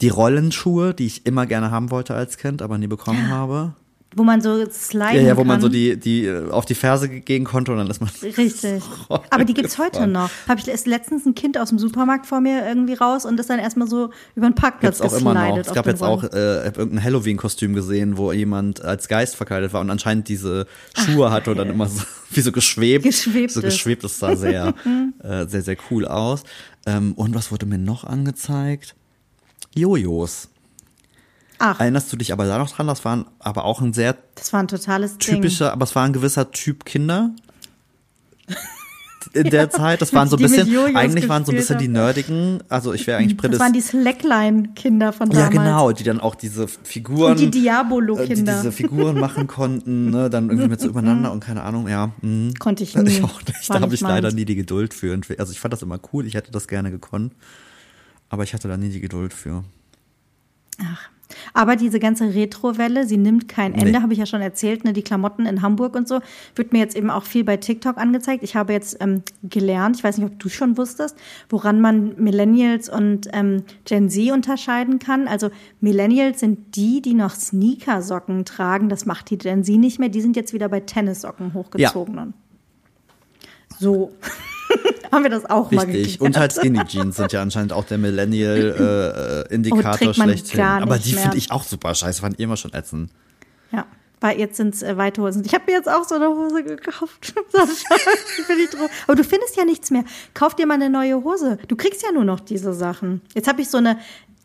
Die 0.01 0.09
Rollenschuhe, 0.11 0.95
die 0.95 1.07
ich 1.07 1.27
immer 1.27 1.45
gerne 1.47 1.71
haben 1.73 1.91
wollte 1.91 2.15
als 2.15 2.39
Kind, 2.39 2.63
aber 2.63 2.79
nie 2.79 2.87
bekommen 2.87 3.29
habe. 3.31 3.75
Wo 4.17 4.25
man 4.25 4.41
so 4.41 4.65
sliden 4.69 5.15
Ja, 5.15 5.21
ja, 5.21 5.37
wo 5.37 5.43
kann. 5.43 5.47
man 5.47 5.61
so 5.61 5.69
die, 5.69 5.97
die 5.97 6.25
äh, 6.25 6.51
auf 6.51 6.65
die 6.67 6.75
Ferse 6.75 7.09
gehen 7.09 7.45
konnte 7.45 7.71
und 7.71 7.79
dann 7.79 7.89
ist 7.89 8.01
man. 8.01 8.11
Richtig. 8.37 8.83
Aber 9.31 9.45
die 9.45 9.55
gibt's 9.55 9.79
heute 9.79 10.09
noch. 10.09 10.31
Habe 10.49 10.59
ich 10.61 10.67
erst 10.67 10.89
letztens 10.89 11.27
ein 11.27 11.35
Kind 11.37 11.57
aus 11.57 11.69
dem 11.69 11.79
Supermarkt 11.79 12.27
vor 12.27 12.41
mir 12.41 12.67
irgendwie 12.67 12.95
raus 12.95 13.25
und 13.25 13.39
ist 13.39 13.51
dann 13.51 13.61
erstmal 13.61 13.87
so 13.87 14.11
über 14.35 14.49
den 14.49 14.57
Parkplatz 14.57 14.99
Gibt's 14.99 15.15
auch 15.15 15.21
immer 15.21 15.35
noch. 15.35 15.59
Es 15.59 15.73
gab 15.73 15.87
jetzt 15.87 16.03
auch 16.03 16.25
äh, 16.25 16.65
hab 16.67 16.77
irgendein 16.77 17.05
Halloween-Kostüm 17.05 17.73
gesehen, 17.73 18.17
wo 18.19 18.33
jemand 18.33 18.83
als 18.83 19.07
Geist 19.07 19.37
verkleidet 19.37 19.73
war 19.73 19.81
und 19.81 19.91
anscheinend 19.91 20.29
diese 20.29 20.67
Schuhe 20.97 21.31
hatte 21.31 21.53
und 21.53 21.59
dann 21.59 21.71
immer 21.71 21.87
so 21.87 22.03
wie 22.31 22.41
so 22.41 22.51
geschwebt. 22.51 23.05
Geschwebt 23.05 23.53
So 23.53 23.61
ist. 23.61 23.67
geschwebt, 23.67 24.03
das 24.03 24.19
sah 24.19 24.35
sehr, 24.35 24.75
äh, 25.23 25.47
sehr, 25.47 25.63
sehr 25.63 25.77
cool 25.91 26.07
aus. 26.07 26.43
Ähm, 26.85 27.13
und 27.13 27.35
was 27.35 27.53
wurde 27.53 27.67
mir 27.67 27.79
noch 27.79 28.03
angezeigt? 28.05 28.97
Jojos. 29.77 30.49
Ach, 31.63 31.79
Erinnerst 31.79 32.11
du 32.11 32.17
dich 32.17 32.33
aber 32.33 32.47
da 32.47 32.57
noch 32.57 32.71
dran? 32.71 32.87
Das 32.87 33.05
waren 33.05 33.27
aber 33.39 33.65
auch 33.65 33.83
ein 33.83 33.93
sehr 33.93 34.17
das 34.35 34.51
war 34.55 34.61
ein 34.61 34.69
totales 34.69 35.19
Ding. 35.19 35.37
typischer, 35.37 35.73
aber 35.73 35.85
es 35.85 35.95
war 35.95 36.05
ein 36.05 36.15
gewisser 36.15 36.51
Typ 36.53 36.87
Kinder. 36.87 37.31
In 39.35 39.51
der 39.51 39.69
Zeit, 39.71 40.01
das 40.01 40.15
waren 40.15 40.27
so 40.27 40.37
ein 40.37 40.43
bisschen, 40.43 40.75
eigentlich 40.97 41.29
waren 41.29 41.45
so 41.45 41.53
ein 41.53 41.57
bisschen 41.57 41.77
die 41.77 41.89
nerdigen, 41.89 42.63
also 42.71 42.95
ich 42.95 43.07
wäre 43.07 43.19
eigentlich 43.19 43.37
Das 43.37 43.61
waren 43.61 43.75
die 43.75 43.83
Slackline-Kinder 43.83 45.13
von 45.13 45.29
damals. 45.29 45.55
ja, 45.55 45.63
genau, 45.63 45.93
die 45.93 46.03
dann 46.03 46.19
auch 46.19 46.35
diese 46.35 46.67
Figuren. 46.67 47.33
Und 47.33 47.41
die 47.41 47.45
äh, 47.45 47.51
die 47.51 47.61
Diabolo-Kinder. 47.61 48.55
diese 48.57 48.73
Figuren 48.73 49.21
machen 49.21 49.47
konnten, 49.47 50.09
ne, 50.11 50.31
dann 50.31 50.49
irgendwie 50.49 50.69
mit 50.69 50.81
so 50.81 50.89
übereinander 50.89 51.31
und 51.31 51.41
keine 51.41 51.63
Ahnung, 51.63 51.89
ja. 51.89 52.11
Mhm. 52.23 52.55
Konnte 52.59 52.85
ich 52.85 52.97
nie. 52.97 53.11
Ich 53.11 53.23
auch 53.23 53.43
nicht. 53.45 53.69
War 53.69 53.77
Da 53.77 53.83
habe 53.83 53.95
ich 53.95 54.01
leider 54.01 54.33
nie 54.33 54.47
die 54.47 54.57
Geduld 54.57 54.95
für. 54.95 55.21
Also 55.39 55.53
ich 55.53 55.61
fand 55.61 55.75
das 55.75 55.83
immer 55.83 56.01
cool, 56.15 56.27
ich 56.27 56.33
hätte 56.33 56.51
das 56.51 56.67
gerne 56.67 56.91
gekonnt. 56.91 57.35
Aber 58.31 58.45
ich 58.45 58.55
hatte 58.55 58.67
da 58.69 58.79
nie 58.79 58.89
die 58.89 59.01
Geduld 59.01 59.35
für. 59.35 59.63
Aber 61.55 61.77
diese 61.77 62.01
ganze 62.01 62.35
Retro-Welle, 62.35 63.07
sie 63.07 63.17
nimmt 63.17 63.49
kein 63.49 63.75
Ende, 63.75 63.93
Nee. 63.93 64.01
habe 64.03 64.13
ich 64.13 64.19
ja 64.19 64.27
schon 64.27 64.41
erzählt, 64.41 64.85
ne? 64.85 64.93
Die 64.93 65.03
Klamotten 65.03 65.47
in 65.47 65.63
Hamburg 65.63 65.95
und 65.95 66.09
so, 66.09 66.21
wird 66.55 66.73
mir 66.73 66.79
jetzt 66.79 66.97
eben 66.97 67.11
auch 67.11 67.25
viel 67.25 67.45
bei 67.45 67.57
TikTok 67.57 67.99
angezeigt. 67.99 68.43
Ich 68.43 68.57
habe 68.57 68.73
jetzt 68.73 68.97
ähm, 69.01 69.23
gelernt, 69.43 69.97
ich 69.97 70.05
weiß 70.05 70.19
nicht, 70.19 70.31
ob 70.31 70.39
du 70.39 70.49
schon 70.49 70.77
wusstest, 70.77 71.17
woran 71.49 71.81
man 71.81 72.15
Millennials 72.17 72.89
und 72.89 73.29
ähm, 73.33 73.65
Gen 73.85 74.11
Z 74.11 74.33
unterscheiden 74.33 74.99
kann. 74.99 75.29
Also 75.29 75.51
Millennials 75.81 76.41
sind 76.41 76.77
die, 76.77 77.03
die 77.03 77.15
noch 77.15 77.35
Sneakersocken 77.35 78.45
tragen. 78.45 78.89
Das 78.89 79.07
macht 79.07 79.31
die 79.31 79.39
Gen 79.39 79.65
Z 79.65 79.77
nicht 79.77 79.99
mehr. 79.99 80.09
Die 80.09 80.21
sind 80.21 80.37
jetzt 80.37 80.53
wieder 80.53 80.69
bei 80.69 80.81
Tennissocken 80.81 81.55
hochgezogenen. 81.55 82.35
So. 83.79 84.13
haben 85.13 85.23
wir 85.25 85.31
das 85.31 85.45
auch 85.49 85.71
mal 85.71 85.85
Richtig. 85.87 86.13
geklärt. 86.13 86.21
Und 86.21 86.37
halt 86.39 86.53
Skinny 86.53 86.85
Jeans 86.87 87.17
sind 87.17 87.33
ja 87.33 87.43
anscheinend 87.43 87.73
auch 87.73 87.85
der 87.85 87.99
Millennial-Indikator 87.99 89.91
Oh, 89.93 89.97
trägt 89.97 90.19
man 90.19 90.29
schlechthin. 90.29 90.61
Aber 90.61 90.99
die 90.99 91.13
finde 91.15 91.37
ich 91.37 91.51
auch 91.51 91.63
super 91.65 91.95
scheiße, 91.95 92.21
fand 92.21 92.35
ich 92.35 92.41
immer 92.41 92.57
schon 92.57 92.73
ätzend. 92.73 93.11
Ja, 93.73 93.87
weil 94.21 94.39
jetzt 94.39 94.57
sind 94.57 94.75
es 94.75 94.83
äh, 94.83 94.97
weite 94.97 95.23
Hosen. 95.23 95.45
Ich 95.45 95.55
habe 95.55 95.65
mir 95.67 95.73
jetzt 95.73 95.89
auch 95.89 96.05
so 96.07 96.15
eine 96.17 96.29
Hose 96.29 96.63
gekauft. 96.65 97.35
Aber 99.07 99.17
du 99.17 99.25
findest 99.25 99.57
ja 99.57 99.65
nichts 99.65 99.91
mehr. 99.91 100.05
Kauf 100.35 100.55
dir 100.55 100.67
mal 100.67 100.75
eine 100.75 100.91
neue 100.91 101.23
Hose. 101.25 101.59
Du 101.69 101.77
kriegst 101.77 102.03
ja 102.03 102.13
nur 102.13 102.25
noch 102.25 102.41
diese 102.41 102.73
Sachen. 102.75 103.21
Jetzt 103.35 103.49
habe 103.49 103.63
ich 103.63 103.69
so 103.69 103.79
eine 103.79 103.99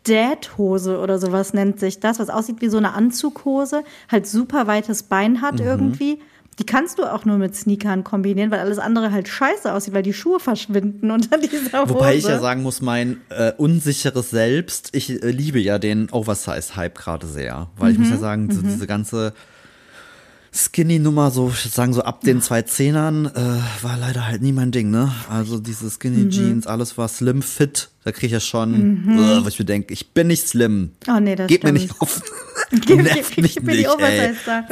Dad-Hose 0.07 0.99
oder 0.99 1.17
sowas 1.19 1.53
nennt 1.53 1.79
sich 1.79 1.99
das, 1.99 2.19
was 2.19 2.29
aussieht 2.29 2.61
wie 2.61 2.69
so 2.69 2.77
eine 2.77 2.93
Anzughose, 2.93 3.83
halt 4.11 4.27
super 4.27 4.67
weites 4.67 5.03
Bein 5.03 5.41
hat 5.41 5.55
Mhm. 5.55 5.65
irgendwie. 5.65 6.19
Die 6.59 6.65
kannst 6.65 6.99
du 6.99 7.03
auch 7.03 7.25
nur 7.25 7.37
mit 7.37 7.53
Sneakern 7.55 8.03
kombinieren, 8.05 8.49
weil 8.49 8.59
alles 8.59 8.79
andere 8.79 9.11
halt 9.11 9.27
scheiße 9.27 9.73
aussieht, 9.73 9.93
weil 9.93 10.03
die 10.03 10.13
Schuhe 10.13 10.39
verschwinden 10.39 11.11
unter 11.11 11.37
dieser 11.37 11.81
Hose. 11.81 11.93
Wobei 11.93 12.15
ich 12.15 12.23
ja 12.25 12.39
sagen 12.39 12.63
muss, 12.63 12.81
mein 12.81 13.17
äh, 13.29 13.51
unsicheres 13.57 14.29
Selbst, 14.29 14.89
ich 14.93 15.09
äh, 15.21 15.31
liebe 15.31 15.59
ja 15.59 15.79
den 15.79 16.09
Oversize-Hype 16.11 16.95
gerade 16.97 17.27
sehr. 17.27 17.67
Weil 17.77 17.91
ich 17.91 17.97
muss 17.97 18.07
Mhm. 18.07 18.13
ja 18.13 18.19
sagen, 18.19 18.51
so 18.51 18.61
diese 18.61 18.87
ganze 18.87 19.33
Skinny-Nummer, 20.55 21.31
so 21.31 21.49
ich 21.53 21.69
sagen 21.71 21.93
so 21.93 22.01
ab 22.01 22.21
den 22.21 22.41
zwei 22.41 22.61
Zehnern, 22.61 23.25
äh, 23.25 23.83
war 23.83 23.97
leider 23.99 24.25
halt 24.27 24.41
nie 24.41 24.53
mein 24.53 24.71
Ding, 24.71 24.89
ne? 24.89 25.11
Also 25.29 25.59
diese 25.59 25.85
Mhm. 25.85 25.89
Skinny-Jeans, 25.91 26.65
alles 26.67 26.97
war 26.97 27.07
slim 27.09 27.41
fit, 27.41 27.89
da 28.05 28.11
kriege 28.13 28.27
ich 28.27 28.31
ja 28.31 28.39
schon, 28.39 29.07
äh, 29.09 29.43
wo 29.43 29.47
ich 29.49 29.59
mir 29.59 29.65
denke, 29.65 29.93
ich 29.93 30.11
bin 30.13 30.27
nicht 30.27 30.47
slim. 30.47 30.91
Oh 31.09 31.19
nee, 31.19 31.35
das 31.35 31.47
Geht 31.47 31.63
mir 31.63 31.69
stimmt. 31.71 31.81
nicht 31.89 32.01
auf. 32.01 32.21
Gib- 32.71 33.01
Nerv 33.03 33.29
gib- 33.31 33.41
mich 33.43 33.55
gib 33.55 33.63
mir 33.65 33.75
nicht. 33.75 33.89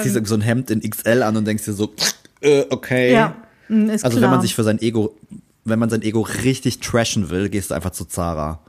Ziehst 0.02 0.16
du 0.16 0.26
so 0.26 0.36
ein 0.36 0.42
Hemd 0.42 0.72
in 0.72 0.80
XL 0.90 1.22
an 1.22 1.36
und 1.36 1.46
denkst 1.46 1.66
dir 1.66 1.74
so, 1.74 1.94
äh, 2.42 2.64
okay. 2.70 3.12
Ja, 3.14 3.36
mm, 3.68 3.90
ist 3.90 4.06
Also 4.06 4.18
klar. 4.18 4.30
wenn 4.30 4.36
man 4.38 4.42
sich 4.42 4.56
für 4.56 4.64
sein 4.64 4.82
Ego, 4.82 5.18
wenn 5.66 5.80
man 5.80 5.90
sein 5.90 6.02
Ego 6.02 6.22
richtig 6.22 6.80
trashen 6.80 7.30
will, 7.30 7.50
gehst 7.50 7.72
du 7.72 7.76
einfach 7.76 7.92
zu 7.92 8.06
Zara. 8.06 8.60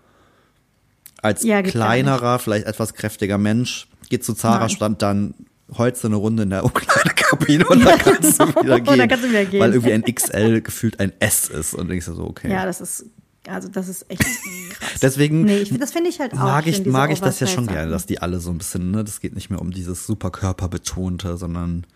Als 1.23 1.43
Ja, 1.45 1.63
kleinerer, 1.63 2.39
vielleicht 2.39 2.67
etwas 2.67 2.95
kräftiger 2.95 3.39
Mensch, 3.39 3.87
geht 4.11 4.25
zu 4.25 4.35
Zara, 4.35 4.59
Nein. 4.61 4.71
stand 4.71 5.01
dann 5.03 5.35
heute 5.77 6.07
eine 6.07 6.17
Runde 6.17 6.43
in 6.45 6.51
der 6.51 6.65
Umkleidekabine 6.65 7.67
und 7.67 7.85
dann 7.85 7.99
kannst 7.99 8.41
du 8.41 8.47
wieder 8.49 8.57
Und 8.77 8.87
dann 8.87 8.97
gehen. 8.99 9.09
kannst 9.09 9.25
du 9.25 9.29
wieder 9.31 9.45
gehen. 9.45 9.61
Weil 9.61 9.73
irgendwie 9.75 9.93
ein 9.93 10.03
XL 10.05 10.61
gefühlt 10.61 11.01
ein 11.01 11.13
S 11.21 11.49
ist 11.49 11.75
und 11.75 11.89
denkst 11.89 12.07
du 12.07 12.15
so, 12.15 12.25
okay. 12.25 12.51
Ja, 12.51 12.65
das 12.67 12.81
ist, 12.81 13.07
also 13.49 13.69
das 13.69 13.89
ist 13.89 14.11
echt 14.11 14.21
krass. 14.23 15.01
Deswegen 15.03 15.43
Nee, 15.43 15.59
ich, 15.59 15.77
das 15.79 15.93
finde 15.93 16.11
ich 16.11 16.21
halt 16.21 16.33
auch. 16.35 16.39
mag 16.39 16.67
ich, 16.67 16.85
mag 16.87 17.11
ich 17.11 17.21
das 17.21 17.41
ja 17.41 17.47
schon 17.47 17.67
gerne, 17.67 17.91
dass 17.91 18.07
die 18.07 18.21
alle 18.21 18.41
so 18.41 18.51
ein 18.51 18.59
bisschen, 18.59 18.91
ne, 18.91 19.05
das 19.05 19.21
geht 19.21 19.35
nicht 19.35 19.51
mehr 19.51 19.61
um 19.61 19.71
dieses 19.71 20.07
super 20.07 20.31
körperbetonte, 20.31 21.37
sondern 21.37 21.87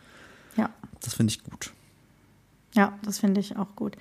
Ja, 0.57 0.71
das 1.03 1.15
finde 1.15 1.33
ich 1.33 1.43
gut. 1.45 1.73
ja, 2.75 2.99
das 3.05 3.19
finde 3.21 3.41
ich 3.41 3.57
auch 3.57 3.75
gut. 3.77 3.97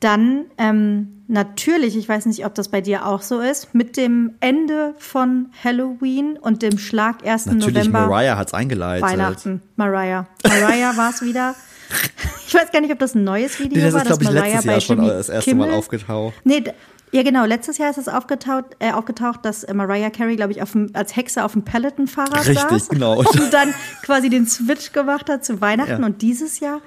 Dann 0.00 0.44
ähm, 0.58 1.24
natürlich, 1.26 1.96
ich 1.96 2.08
weiß 2.08 2.26
nicht, 2.26 2.46
ob 2.46 2.54
das 2.54 2.68
bei 2.68 2.80
dir 2.80 3.06
auch 3.06 3.22
so 3.22 3.40
ist, 3.40 3.74
mit 3.74 3.96
dem 3.96 4.34
Ende 4.40 4.94
von 4.98 5.50
Halloween 5.62 6.38
und 6.38 6.62
dem 6.62 6.78
Schlag 6.78 7.26
1. 7.26 7.46
Natürlich, 7.46 7.74
November 7.74 8.06
Mariah 8.06 8.36
hat's 8.36 8.54
eingeleitet. 8.54 9.08
Weihnachten. 9.08 9.62
Mariah. 9.76 10.26
Mariah 10.46 10.96
war 10.96 11.10
es 11.10 11.22
wieder. 11.22 11.54
Ich 12.48 12.54
weiß 12.54 12.72
gar 12.72 12.80
nicht, 12.80 12.90
ob 12.90 12.98
das 12.98 13.14
ein 13.14 13.24
neues 13.24 13.60
Video 13.60 13.76
Nee, 13.76 13.84
das 13.84 13.92
war. 13.92 14.00
ist, 14.00 14.06
glaube 14.06 14.24
ich, 14.24 14.30
Mariah 14.30 14.46
letztes 14.46 14.64
Jahr 14.64 14.80
schon 14.80 14.96
Jimmy 14.96 15.08
das 15.10 15.28
erste 15.28 15.50
Kimmel. 15.50 15.68
Mal 15.68 15.76
aufgetaucht. 15.76 16.34
Nee, 16.44 16.64
ja 17.12 17.22
genau, 17.22 17.44
letztes 17.44 17.76
Jahr 17.76 17.90
ist 17.90 17.98
es 17.98 18.08
aufgetaucht, 18.08 18.64
äh, 18.78 18.92
aufgetaucht 18.92 19.44
dass 19.44 19.64
äh, 19.64 19.74
Mariah 19.74 20.10
Carey, 20.10 20.36
glaube 20.36 20.52
ich, 20.52 20.58
dem, 20.58 20.90
als 20.94 21.14
Hexe 21.16 21.44
auf 21.44 21.52
dem 21.52 21.62
Peloton-Fahrrad 21.62 22.46
Richtig, 22.46 22.58
saß 22.58 22.88
genau. 22.88 23.18
und 23.18 23.52
dann 23.52 23.74
quasi 24.02 24.30
den 24.30 24.46
Switch 24.46 24.92
gemacht 24.92 25.28
hat 25.28 25.44
zu 25.44 25.60
Weihnachten. 25.60 26.00
Ja. 26.00 26.06
Und 26.06 26.22
dieses 26.22 26.60
Jahr 26.60 26.80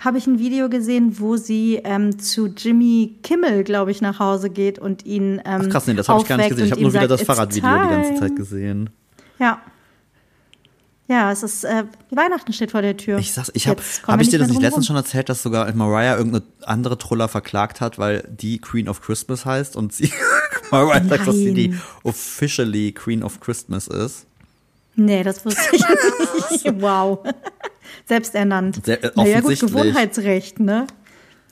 habe 0.00 0.18
ich 0.18 0.26
ein 0.26 0.38
Video 0.38 0.68
gesehen, 0.68 1.18
wo 1.18 1.36
sie 1.36 1.80
ähm, 1.84 2.18
zu 2.18 2.46
Jimmy 2.46 3.18
Kimmel, 3.22 3.64
glaube 3.64 3.90
ich, 3.90 4.00
nach 4.00 4.18
Hause 4.18 4.50
geht 4.50 4.78
und 4.78 5.04
ihn 5.04 5.40
ähm, 5.44 5.62
Ach 5.64 5.68
krass, 5.68 5.86
nee, 5.86 5.94
das 5.94 6.08
habe 6.08 6.22
ich 6.22 6.28
gar 6.28 6.36
nicht 6.36 6.50
gesehen. 6.50 6.66
Ich 6.66 6.72
habe 6.72 6.80
nur 6.80 6.90
wieder 6.92 7.00
sagt, 7.02 7.10
das 7.12 7.20
"It's 7.20 7.26
Fahrradvideo 7.26 7.70
die 7.70 7.88
ganze 7.88 8.08
time." 8.08 8.20
Zeit 8.20 8.36
gesehen. 8.36 8.90
Ja. 9.38 9.60
Ja, 11.08 11.32
es 11.32 11.42
ist, 11.42 11.64
äh, 11.64 11.84
Weihnachten 12.10 12.52
steht 12.52 12.70
vor 12.70 12.82
der 12.82 12.96
Tür. 12.96 13.18
Ich 13.18 13.32
sag's, 13.32 13.50
ich 13.54 13.66
habe 13.66 13.80
Jetzt 13.80 14.04
kommen 14.04 14.12
hab 14.12 14.20
wir 14.20 14.22
ich 14.22 14.30
dir 14.30 14.38
das 14.38 14.48
nicht 14.48 14.62
letztens 14.62 14.86
schon 14.86 14.94
erzählt, 14.94 15.28
dass 15.28 15.42
sogar 15.42 15.72
Mariah 15.74 16.16
irgendeine 16.16 16.44
andere 16.62 16.98
Troller 16.98 17.26
verklagt 17.26 17.80
hat, 17.80 17.98
weil 17.98 18.28
die 18.30 18.58
Queen 18.60 18.88
of 18.88 19.00
Christmas 19.00 19.44
heißt 19.44 19.74
und 19.74 19.92
sie 19.92 20.12
Mariah 20.70 21.02
sagt, 21.08 21.26
dass 21.26 21.34
sie 21.34 21.52
die 21.52 21.74
officially 22.04 22.92
Queen 22.92 23.24
of 23.24 23.40
Christmas 23.40 23.88
ist. 23.88 24.26
Nee, 24.94 25.24
das 25.24 25.44
wusste 25.44 25.62
ich 25.72 25.82
nicht. 26.62 26.80
Wow. 26.80 27.24
Selbsternannt. 28.10 28.84
Sehr- 28.84 29.02
äh, 29.02 29.10
naja, 29.16 29.40
gut. 29.40 29.58
Gewohnheitsrecht, 29.58 30.60
ne? 30.60 30.86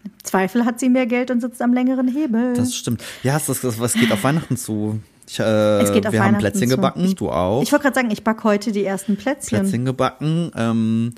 Im 0.04 0.10
Zweifel 0.22 0.64
hat 0.64 0.78
sie 0.80 0.88
mehr 0.90 1.06
Geld 1.06 1.30
und 1.30 1.40
sitzt 1.40 1.62
am 1.62 1.72
längeren 1.72 2.08
Hebel. 2.08 2.52
Das 2.54 2.74
stimmt. 2.74 3.02
Ja, 3.22 3.36
es, 3.36 3.48
ist, 3.48 3.64
es 3.64 3.92
geht 3.94 4.12
auf 4.12 4.22
Weihnachten 4.24 4.56
zu. 4.56 5.00
Ich, 5.26 5.38
äh, 5.40 5.80
Es 5.80 5.92
geht 5.92 6.06
auf 6.06 6.12
wir 6.12 6.22
haben 6.24 6.38
Plätzchen 6.38 6.68
zu. 6.68 6.76
gebacken, 6.76 7.14
du 7.16 7.30
auch. 7.30 7.62
ich 7.62 7.70
wollte 7.72 7.82
gerade 7.84 7.94
sagen, 7.94 8.10
ich 8.10 8.24
backe 8.24 8.44
heute 8.44 8.72
die 8.72 8.84
ersten 8.84 9.16
Plätzchen. 9.16 9.60
Plätzchen 9.60 9.84
gebacken. 9.84 10.50
Ähm, 10.56 11.14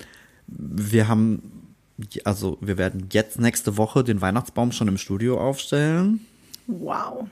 wir 0.47 1.07
haben, 1.07 1.41
also 2.25 2.57
wir 2.61 2.77
werden 2.77 3.07
jetzt 3.11 3.39
nächste 3.39 3.77
Woche 3.77 4.03
den 4.03 4.19
Weihnachtsbaum 4.21 4.71
schon 4.71 4.87
im 4.89 4.97
Studio 4.97 5.39
aufstellen. 5.39 6.25
Wow. 6.67 7.25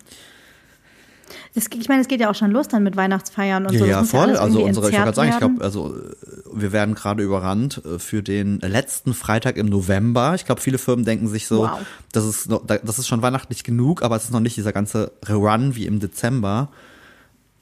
Das, 1.60 1.68
ich 1.80 1.90
meine, 1.90 2.02
es 2.02 2.08
geht 2.08 2.20
ja 2.22 2.30
auch 2.30 2.36
schon 2.36 2.52
los 2.52 2.68
dann 2.68 2.84
mit 2.84 2.96
Weihnachtsfeiern 2.96 3.66
und 3.66 3.74
Ja, 3.74 3.80
so. 3.80 3.86
Das 3.86 3.92
ja, 3.96 4.04
voll. 4.04 4.20
alles 4.30 4.40
also 4.40 4.64
unsere, 4.64 4.88
ich 4.88 4.94
wollte 4.94 4.98
gerade 4.98 5.16
sagen, 5.16 5.30
ich 5.32 5.38
glaube, 5.38 5.64
also 5.64 5.96
äh, 5.96 6.16
wir 6.54 6.72
werden 6.72 6.96
gerade 6.96 7.24
überrannt 7.24 7.82
äh, 7.86 8.00
für 8.00 8.24
den 8.24 8.60
letzten 8.60 9.14
Freitag 9.14 9.58
im 9.58 9.68
November. 9.68 10.36
Ich 10.36 10.46
glaube, 10.46 10.62
viele 10.62 10.78
Firmen 10.78 11.06
denken 11.06 11.28
sich 11.28 11.48
so, 11.48 11.64
Wow. 11.64 11.80
das 12.12 12.26
ist 12.26 12.50
noch, 12.50 12.66
das 12.66 13.00
ist 13.00 13.08
schon 13.08 13.22
weihnachtlich 13.22 13.64
genug, 13.64 14.02
aber 14.04 14.16
es 14.16 14.26
ist 14.26 14.32
noch 14.32 14.40
nicht 14.40 14.58
dieser 14.58 14.74
ganze 14.74 15.12
Run 15.30 15.76
wie 15.76 15.86
im 15.86 16.00
Dezember. 16.00 16.70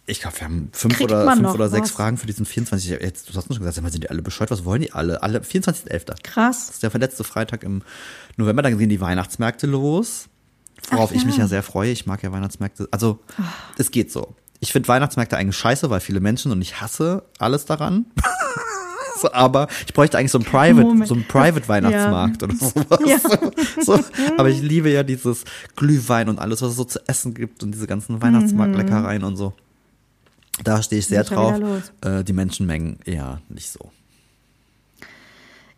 Ich 0.09 0.21
glaube, 0.21 0.39
wir 0.39 0.45
haben 0.45 0.69
fünf 0.71 0.95
Kriegt 0.95 1.11
oder 1.11 1.29
fünf 1.35 1.53
oder 1.53 1.67
sechs 1.67 1.89
was? 1.89 1.91
Fragen 1.91 2.17
für 2.17 2.27
diesen 2.27 2.45
24. 2.45 2.91
Jetzt, 2.91 3.29
du 3.29 3.35
hast 3.35 3.53
schon 3.53 3.59
gesagt, 3.63 3.91
sind 3.91 4.03
die 4.03 4.09
alle 4.09 4.21
bescheuert? 4.21 4.51
Was 4.51 4.63
wollen 4.63 4.81
die 4.81 4.93
alle? 4.93 5.21
Alle 5.21 5.39
24.11. 5.39 6.05
Das 6.05 6.15
Krass. 6.23 6.69
ist 6.69 6.81
der 6.83 6.91
letzte 6.97 7.25
Freitag 7.25 7.63
im 7.63 7.81
November. 8.37 8.61
Dann 8.61 8.77
gehen 8.77 8.87
die 8.87 9.01
Weihnachtsmärkte 9.01 9.67
los. 9.67 10.29
Worauf 10.89 11.11
Ach 11.11 11.15
ich 11.15 11.25
mich 11.25 11.37
ja. 11.37 11.43
ja 11.43 11.47
sehr 11.47 11.63
freue. 11.63 11.91
Ich 11.91 12.05
mag 12.05 12.23
ja 12.23 12.31
Weihnachtsmärkte. 12.31 12.87
Also, 12.91 13.19
es 13.77 13.91
geht 13.91 14.11
so. 14.11 14.35
Ich 14.59 14.71
finde 14.71 14.87
Weihnachtsmärkte 14.87 15.37
eigentlich 15.37 15.57
scheiße, 15.57 15.89
weil 15.89 15.99
viele 15.99 16.19
Menschen 16.19 16.51
und 16.51 16.61
ich 16.61 16.81
hasse 16.81 17.23
alles 17.39 17.65
daran. 17.65 18.05
so, 19.21 19.31
aber 19.31 19.67
ich 19.85 19.93
bräuchte 19.93 20.17
eigentlich 20.17 20.31
so 20.31 20.39
einen 20.39 20.45
Private, 20.45 20.87
Moment. 20.87 21.07
so 21.07 21.15
einen 21.15 21.27
Private 21.27 21.67
Weihnachtsmarkt 21.67 22.43
oder 22.43 22.55
sowas. 22.55 22.99
Ja. 23.05 23.17
So, 23.83 23.99
aber 24.37 24.49
ich 24.49 24.61
liebe 24.61 24.89
ja 24.89 25.03
dieses 25.03 25.43
Glühwein 25.75 26.29
und 26.29 26.39
alles, 26.39 26.61
was 26.61 26.71
es 26.71 26.75
so 26.75 26.83
zu 26.83 26.99
essen 27.07 27.33
gibt 27.33 27.63
und 27.63 27.71
diese 27.71 27.87
ganzen 27.87 28.21
Weihnachtsmarktleckereien 28.21 29.23
und 29.23 29.37
so. 29.37 29.53
Da 30.63 30.81
stehe 30.81 30.99
ich 30.99 31.07
sehr 31.07 31.23
ja 31.23 31.23
drauf. 31.23 31.91
Äh, 32.01 32.23
die 32.23 32.33
Menschenmengen 32.33 32.99
eher 33.05 33.39
nicht 33.49 33.69
so. 33.69 33.91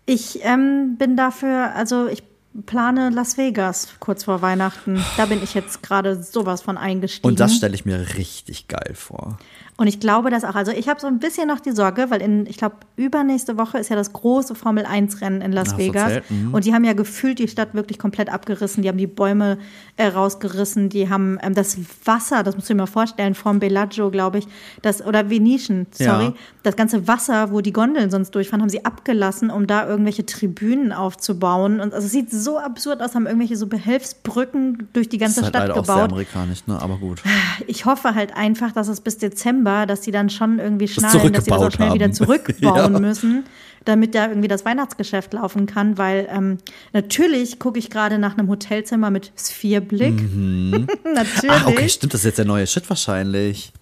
Ich 0.06 0.40
ähm, 0.44 0.96
bin 0.98 1.18
dafür, 1.18 1.76
also 1.76 2.08
ich 2.08 2.24
plane 2.66 3.10
Las 3.10 3.38
Vegas 3.38 3.90
kurz 4.00 4.24
vor 4.24 4.42
Weihnachten. 4.42 5.04
Da 5.18 5.26
bin 5.26 5.44
ich 5.44 5.54
jetzt 5.54 5.84
gerade 5.84 6.22
sowas 6.22 6.62
von 6.62 6.78
eingestiegen. 6.78 7.28
Und 7.28 7.40
das 7.40 7.56
stelle 7.56 7.76
ich 7.76 7.86
mir 7.86 8.16
richtig 8.18 8.68
geil 8.68 8.94
vor. 8.94 9.38
Und 9.80 9.88
ich 9.88 10.02
glaube 10.02 10.30
das 10.30 10.44
auch. 10.44 10.56
Also 10.56 10.74
ich 10.74 10.90
habe 10.90 11.00
so 11.00 11.08
ein 11.08 11.20
bisschen 11.20 11.48
noch 11.48 11.62
die 11.62 11.72
Sorge, 11.72 12.08
weil 12.10 12.22
in, 12.22 12.46
ich 12.48 12.58
glaube, 12.58 12.76
übernächste 12.98 13.58
Woche 13.58 13.78
ist 13.78 13.90
ja 13.90 13.96
das 13.96 14.12
große 14.12 14.54
Formel 14.54 14.86
1 14.86 15.22
Rennen 15.22 15.40
in 15.40 15.54
Las 15.54 15.70
du 15.70 15.78
Vegas. 15.78 16.22
Mhm. 16.28 16.54
Und 16.54 16.66
die 16.66 16.74
haben 16.74 16.84
ja 16.84 16.92
gefühlt 16.92 17.40
die 17.40 17.48
Stadt 17.48 17.74
wirklich 17.74 17.98
komplett 17.98 18.28
abgerissen. 18.28 18.84
Die 18.84 18.90
haben 18.90 18.98
die 18.98 19.08
Bäume 19.08 19.58
äh, 19.96 20.08
rausgerissen. 20.08 20.90
Die 20.90 21.10
haben 21.10 21.40
ähm, 21.42 21.54
das 21.54 21.78
Wasser, 22.04 22.44
das 22.44 22.56
musst 22.56 22.70
du 22.70 22.74
dir 22.74 22.80
mal 22.80 22.88
vorstellen, 22.88 23.36
vom 23.36 23.60
Bellagio, 23.60 24.12
glaube 24.12 24.40
ich, 24.40 24.48
das, 24.82 25.02
oder 25.02 25.30
Venetian, 25.30 25.88
sorry. 25.92 26.26
Ja. 26.26 26.34
Das 26.64 26.76
ganze 26.76 27.08
Wasser, 27.08 27.54
wo 27.54 27.62
die 27.62 27.72
Gondeln 27.72 28.12
sonst 28.12 28.32
durchfahren, 28.32 28.62
haben 28.62 28.70
sie 28.70 28.84
abgelassen, 28.84 29.50
um 29.50 29.66
da 29.66 29.88
irgendwelche 29.88 30.26
Tribünen 30.26 30.92
aufzubauen. 30.92 31.80
Und 31.80 31.94
also 31.94 32.06
es 32.06 32.12
sieht 32.12 32.32
so 32.32 32.58
absurd 32.58 33.02
aus, 33.02 33.16
haben 33.16 33.28
irgendwelche 33.28 33.56
so 33.56 33.68
Behelfsbrücken 33.68 34.90
durch 34.92 35.08
die 35.08 35.18
Das 35.18 35.28
ganze 35.28 35.40
ist 35.40 35.46
halt 35.46 35.56
Stadt 35.56 35.68
leider 35.70 35.80
auch 35.80 35.86
sehr 35.86 35.96
gebaut. 35.96 36.12
amerikanisch, 36.12 36.68
ne? 36.68 36.82
Aber 36.82 36.98
gut. 36.98 37.24
Ich 37.68 37.86
hoffe 37.86 38.14
halt 38.14 38.36
einfach, 38.36 38.74
dass 38.74 38.90
es 38.90 39.00
bis 39.00 39.18
Dezember, 39.18 39.69
dass 39.86 40.04
sie 40.04 40.12
dann 40.12 40.30
schon 40.30 40.60
irgendwie 40.60 40.88
schnallen, 40.88 41.34
dass 41.34 41.46
sie 41.46 41.52
das 41.52 41.60
auch 41.60 41.72
schnell 41.72 41.94
wieder 41.94 42.06
haben. 42.06 42.14
zurückbauen 42.14 42.94
Ja. 42.94 43.00
müssen, 43.00 43.44
damit 43.86 44.16
da 44.16 44.28
irgendwie 44.28 44.48
das 44.48 44.66
Weihnachtsgeschäft 44.66 45.34
laufen 45.34 45.66
kann, 45.66 45.98
weil 45.98 46.28
ähm, 46.32 46.58
natürlich 46.94 47.60
gucke 47.60 47.80
ich 47.80 47.90
gerade 47.90 48.18
nach 48.20 48.38
einem 48.38 48.50
Hotelzimmer 48.50 49.10
mit 49.10 49.32
Sphärblick. 49.38 50.16
natürlich. 51.04 51.50
Ah, 51.50 51.68
okay, 51.68 51.90
stimmt, 51.90 52.14
das 52.14 52.22
ist 52.22 52.26
jetzt 52.26 52.38
der 52.38 52.46
neue 52.46 52.68
Shit 52.68 52.90
wahrscheinlich. 52.90 53.74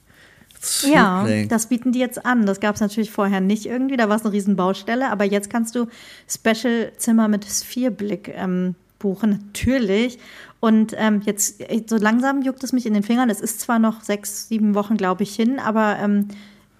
Ja, 0.83 1.25
das 1.47 1.67
bieten 1.67 1.91
die 1.91 1.99
jetzt 1.99 2.25
an. 2.25 2.45
Das 2.45 2.59
gab 2.59 2.75
es 2.75 2.81
natürlich 2.81 3.11
vorher 3.11 3.41
nicht 3.41 3.65
irgendwie. 3.65 3.95
Da 3.95 4.09
war 4.09 4.15
es 4.17 4.23
eine 4.23 4.33
Riesenbaustelle. 4.33 5.09
Aber 5.09 5.23
jetzt 5.23 5.49
kannst 5.49 5.75
du 5.75 5.88
Special-Zimmer 6.27 7.27
mit 7.27 7.45
Sphärblick 7.45 8.33
ähm, 8.35 8.75
buchen. 8.99 9.43
Natürlich. 9.53 10.17
Und 10.60 10.93
ähm, 10.97 11.22
jetzt, 11.24 11.62
so 11.88 11.97
langsam 11.97 12.41
juckt 12.41 12.64
es 12.64 12.74
mich 12.74 12.86
in 12.86 12.93
den 12.93 13.03
Fingern. 13.03 13.30
Es 13.30 13.41
ist 13.41 13.60
zwar 13.60 13.78
noch 13.80 14.01
sechs, 14.01 14.47
sieben 14.47 14.74
Wochen, 14.74 14.97
glaube 14.97 15.24
ich, 15.24 15.36
hin, 15.36 15.60
aber 15.60 15.97
ähm, 16.01 16.30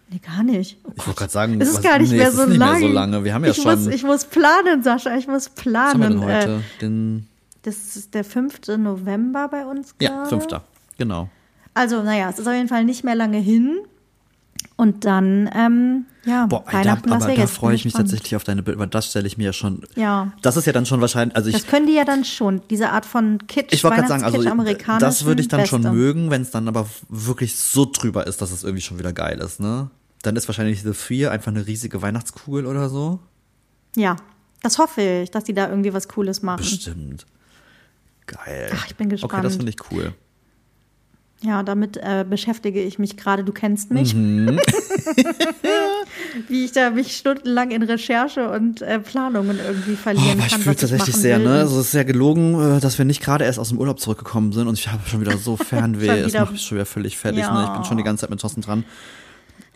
nee, 0.10 0.20
gar 0.20 0.42
nicht. 0.44 0.80
Oh 0.84 0.92
Ich 0.98 1.06
wollte 1.08 1.20
gerade 1.20 1.32
sagen, 1.32 1.62
es 1.62 1.70
ist 1.70 1.76
was- 1.78 1.84
gar 1.84 2.00
nicht 2.00 2.12
nee, 2.12 2.18
mehr 2.18 2.32
so 2.32 2.44
ist 2.44 2.50
nicht 2.50 2.58
mehr 2.60 2.80
so 2.80 2.88
lange. 2.88 3.24
Wir 3.24 3.34
haben 3.36 3.46
ja 3.46 3.52
ich 3.52 3.58
schon. 3.62 3.84
Muss, 3.84 3.94
ich 3.94 4.04
muss 4.04 4.26
planen, 4.26 4.82
Sascha. 4.82 5.16
Ich 5.16 5.28
muss 5.28 5.52
was 5.56 5.66
haben 5.94 6.02
wir 6.02 6.08
planen. 6.08 6.22
denn 6.22 6.22
heute? 6.24 6.52
Äh, 6.54 6.80
Den, 6.82 7.28
das 7.64 7.96
ist 7.96 8.14
der 8.16 8.24
5. 8.24 8.62
November 8.78 9.48
bei 9.50 9.66
uns. 9.66 9.94
ja, 10.02 10.10
gerade. 10.10 10.30
fünfter. 10.30 10.64
Genau. 10.98 11.30
Also, 11.76 12.02
naja, 12.02 12.30
es 12.32 12.40
ist 12.40 12.48
auf 12.48 12.54
jeden 12.56 12.70
Fall 12.70 12.84
nicht 12.86 13.04
mehr 13.04 13.14
lange 13.16 13.38
hin. 13.38 13.78
Und 14.76 15.06
dann, 15.06 15.50
ähm, 15.56 16.06
ja, 16.28 16.46
Boah, 16.46 16.64
da, 16.66 16.74
Weihnachten 16.74 17.10
Las 17.10 17.24
aber 17.24 17.36
da 17.36 17.48
freue 17.48 17.74
ich 17.76 17.86
mich 17.86 17.94
gespannt. 17.94 18.10
tatsächlich 18.12 18.36
auf 18.36 18.44
deine 18.44 18.62
Bilder, 18.62 18.80
weil 18.80 18.88
das 18.88 19.08
stelle 19.10 19.26
ich 19.26 19.38
mir 19.38 19.46
ja 19.46 19.54
schon. 19.54 19.82
Ja. 19.96 20.32
Das 20.42 20.58
ist 20.58 20.66
ja 20.66 20.74
dann 20.74 20.86
schon 20.86 21.00
wahrscheinlich, 21.02 21.36
also 21.36 21.50
ich, 21.50 21.56
Das 21.56 21.66
können 21.68 21.88
die 21.88 21.94
ja 21.94 22.04
dann 22.06 22.26
schon, 22.26 22.62
diese 22.70 22.90
Art 22.92 23.06
von 23.06 23.40
Kitsch, 23.48 23.74
ich 23.74 23.84
wollte 23.84 23.98
gerade 23.98 24.10
sagen, 24.10 24.24
also 24.24 24.42
das 25.00 25.26
würde 25.26 25.42
ich 25.42 25.48
dann 25.48 25.66
schon 25.66 25.82
Beste. 25.84 25.96
mögen, 25.96 26.30
wenn 26.30 26.42
es 26.42 26.52
dann 26.52 26.68
aber 26.68 26.88
wirklich 27.10 27.56
so 27.56 27.86
drüber 27.92 28.28
ist, 28.28 28.42
dass 28.42 28.52
es 28.52 28.64
irgendwie 28.64 28.82
schon 28.82 29.00
wieder 29.00 29.14
geil 29.14 29.40
ist, 29.40 29.60
ne? 29.60 29.90
Dann 30.24 30.36
ist 30.36 30.48
wahrscheinlich 30.50 30.82
The 30.84 30.94
Fear 30.94 31.32
einfach 31.32 31.52
eine 31.52 31.66
riesige 31.66 32.02
Weihnachtskugel 32.02 32.66
oder 32.66 32.90
so. 32.90 33.20
Ja, 33.96 34.16
das 34.62 34.78
hoffe 34.80 35.02
ich, 35.24 35.32
dass 35.32 35.44
die 35.46 35.54
da 35.54 35.70
irgendwie 35.70 35.94
was 35.94 36.08
Cooles 36.08 36.42
machen. 36.42 36.58
Bestimmt. 36.58 37.26
Geil. 38.26 38.70
Ach, 38.76 38.86
ich 38.88 38.96
bin 38.96 39.08
Okay, 39.08 39.16
das 39.16 39.22
gespannt. 39.22 39.54
finde 39.54 39.70
ich 39.72 39.92
cool. 39.92 40.14
Ja, 41.42 41.62
damit 41.62 41.98
äh, 41.98 42.26
beschäftige 42.28 42.82
ich 42.82 42.98
mich 42.98 43.16
gerade. 43.16 43.44
Du 43.44 43.52
kennst 43.54 43.92
mich. 43.92 44.16
Mhm. 44.16 44.60
Wie 46.48 46.66
ich 46.66 46.72
da 46.72 46.90
mich 46.90 47.16
stundenlang 47.16 47.72
in 47.72 47.84
Recherche 47.84 48.50
und 48.50 48.82
äh, 48.82 49.00
Planungen 49.00 49.60
irgendwie 49.60 49.96
verlieren 49.96 50.40
Oh, 50.40 50.44
ich 50.46 50.52
kann. 50.52 50.62
fühle 50.62 50.76
was 50.76 50.82
tatsächlich 50.82 51.16
sehr, 51.16 51.38
will. 51.40 51.46
ne? 51.48 51.60
Also 51.60 51.80
es 51.80 51.86
ist 51.88 51.92
sehr 51.92 52.06
gelogen, 52.06 52.78
äh, 52.78 52.80
dass 52.80 52.98
wir 52.98 53.06
nicht 53.06 53.22
gerade 53.24 53.46
erst 53.46 53.60
aus 53.60 53.70
dem 53.70 53.78
Urlaub 53.78 54.00
zurückgekommen 54.00 54.52
sind 54.52 54.68
und 54.68 54.80
ich 54.80 54.88
habe 54.92 55.08
schon 55.08 55.22
wieder 55.22 55.38
so 55.38 55.58
Fernweh. 55.58 56.08
Es 56.22 56.28
wieder- 56.34 56.42
macht 56.42 56.54
mich 56.54 56.62
schon 56.64 56.78
wieder 56.78 56.86
völlig 56.86 57.18
fertig. 57.18 57.42
Ja. 57.42 57.54
Ne? 57.54 57.66
Ich 57.68 57.74
bin 57.74 57.84
schon 57.86 57.98
die 57.98 58.04
ganze 58.04 58.22
Zeit 58.22 58.30
mit 58.32 58.40
Thorsten 58.42 58.62
dran. 58.62 58.84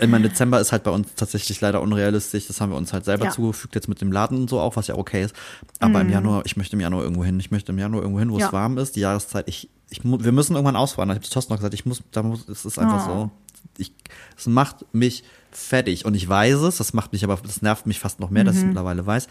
Ich 0.01 0.07
meine, 0.09 0.27
Dezember 0.27 0.59
ist 0.59 0.71
halt 0.71 0.83
bei 0.83 0.91
uns 0.91 1.07
tatsächlich 1.15 1.61
leider 1.61 1.81
unrealistisch. 1.81 2.47
Das 2.47 2.59
haben 2.59 2.71
wir 2.71 2.77
uns 2.77 2.91
halt 2.91 3.05
selber 3.05 3.25
Ja. 3.25 3.29
Mhm. 3.29 3.35
zugefügt, 3.35 3.75
jetzt 3.75 3.87
mit 3.87 4.01
dem 4.01 4.11
Laden 4.11 4.37
und 4.41 4.49
so 4.49 4.59
auch, 4.59 4.75
was 4.75 4.87
ja 4.87 4.95
okay 4.95 5.23
ist. 5.23 5.35
Aber 5.79 6.01
im 6.01 6.09
Januar, 6.09 6.41
ich 6.45 6.57
möchte 6.57 6.75
im 6.75 6.79
Januar 6.81 7.03
irgendwo 7.03 7.23
hin. 7.23 7.39
Ich 7.39 7.51
möchte 7.51 7.71
im 7.71 7.77
Januar 7.77 8.01
irgendwo 8.01 8.19
hin, 8.19 8.31
wo 8.31 8.39
Ja. 8.39 8.47
es 8.47 8.53
warm 8.53 8.77
ist. 8.79 8.95
Die 8.95 9.01
Jahreszeit, 9.01 9.47
ich, 9.47 9.69
ich, 9.89 10.03
wir 10.03 10.31
müssen 10.31 10.53
irgendwann 10.55 10.75
ausfahren. 10.75 11.09
Ich 11.11 11.15
habe 11.17 11.29
Thorsten 11.29 11.53
noch 11.53 11.59
gesagt, 11.59 11.73
ich 11.75 11.85
muss, 11.85 12.01
da 12.11 12.23
muss, 12.23 12.49
es 12.49 12.65
ist 12.65 12.79
einfach 12.79 13.07
Oh. 13.07 13.11
so. 13.13 13.31
ich, 13.77 13.93
es 14.37 14.47
macht 14.47 14.85
mich 14.93 15.23
fertig. 15.51 16.05
Und 16.05 16.15
ich 16.15 16.27
weiß 16.27 16.55
es, 16.61 16.77
das 16.77 16.93
macht 16.93 17.13
mich 17.13 17.23
aber, 17.23 17.37
das 17.43 17.61
nervt 17.61 17.85
mich 17.85 17.99
fast 17.99 18.19
noch 18.19 18.29
mehr, 18.31 18.43
dass 18.43 18.55
ich 18.55 18.61
es 18.61 18.65
mittlerweile 18.67 19.05
weiß. 19.05 19.27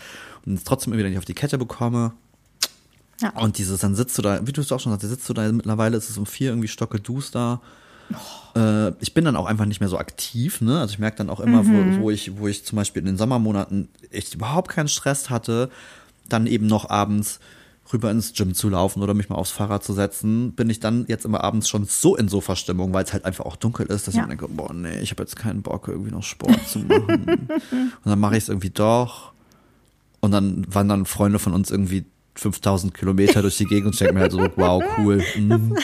Und 0.46 0.54
es 0.54 0.64
trotzdem 0.64 0.92
wieder 0.92 1.08
nicht 1.08 1.18
auf 1.18 1.24
die 1.24 1.34
Kette 1.34 1.58
bekomme. 1.58 2.12
Ja. 3.20 3.30
Und 3.30 3.58
dieses, 3.58 3.80
dann 3.80 3.94
sitzt 3.94 4.16
du 4.16 4.22
da, 4.22 4.46
wie 4.46 4.52
du 4.52 4.60
es 4.60 4.70
auch 4.72 4.80
schon 4.80 4.92
sagst, 4.92 5.06
sitzt 5.08 5.28
du 5.28 5.34
da, 5.34 5.50
mittlerweile 5.52 5.96
ist 5.96 6.08
es 6.08 6.16
um 6.16 6.26
vier 6.26 6.50
irgendwie 6.50 6.68
stockeduster. 6.68 7.60
Äh, 8.56 8.92
ich 9.00 9.14
bin 9.14 9.24
dann 9.24 9.36
auch 9.36 9.46
einfach 9.46 9.66
nicht 9.66 9.80
mehr 9.80 9.88
so 9.88 9.98
aktiv, 9.98 10.60
ne? 10.60 10.80
Also 10.80 10.92
ich 10.94 10.98
merke 10.98 11.16
dann 11.18 11.30
auch 11.30 11.40
immer, 11.40 11.66
wo, 11.66 12.02
wo 12.02 12.10
ich, 12.10 12.38
wo 12.38 12.48
ich 12.48 12.64
zum 12.64 12.76
Beispiel 12.76 13.00
in 13.00 13.06
den 13.06 13.16
Sommermonaten 13.16 13.88
echt 14.10 14.34
überhaupt 14.34 14.70
keinen 14.70 14.88
Stress 14.88 15.30
hatte, 15.30 15.70
dann 16.28 16.46
eben 16.46 16.66
noch 16.66 16.88
abends 16.90 17.40
rüber 17.92 18.10
ins 18.10 18.32
Gym 18.34 18.54
zu 18.54 18.68
laufen 18.68 19.02
oder 19.02 19.14
mich 19.14 19.28
mal 19.28 19.34
aufs 19.36 19.50
Fahrrad 19.50 19.82
zu 19.82 19.92
setzen, 19.92 20.52
bin 20.52 20.70
ich 20.70 20.78
dann 20.78 21.06
jetzt 21.08 21.24
immer 21.24 21.42
abends 21.42 21.68
schon 21.68 21.86
so 21.86 22.14
in 22.16 22.28
Sofa-Stimmung, 22.28 22.92
weil 22.92 23.02
es 23.04 23.12
halt 23.12 23.24
einfach 23.24 23.44
auch 23.46 23.56
dunkel 23.56 23.86
ist, 23.86 24.06
dass 24.06 24.14
Ja. 24.14 24.20
ich 24.22 24.28
mir 24.28 24.36
denke, 24.36 24.48
boah, 24.48 24.72
nee, 24.72 25.00
ich 25.00 25.10
habe 25.10 25.22
jetzt 25.24 25.34
keinen 25.36 25.62
Bock, 25.62 25.88
irgendwie 25.88 26.12
noch 26.12 26.22
Sport 26.22 26.68
zu 26.68 26.78
machen. 26.80 27.48
Und 27.70 28.04
dann 28.04 28.20
mache 28.20 28.36
ich 28.36 28.44
es 28.44 28.48
irgendwie 28.48 28.70
doch. 28.70 29.32
Und 30.20 30.30
dann 30.32 30.66
wandern 30.72 31.04
Freunde 31.06 31.38
von 31.40 31.52
uns 31.52 31.70
irgendwie 31.70 32.04
5000 32.36 32.94
Kilometer 32.94 33.42
durch 33.42 33.56
die 33.58 33.64
Gegend 33.64 33.86
und 33.88 34.00
denke 34.00 34.14
mir 34.14 34.20
halt 34.20 34.32
so, 34.32 34.38
wow, 34.56 34.82
cool. 34.98 35.24
Mhm. 35.36 35.76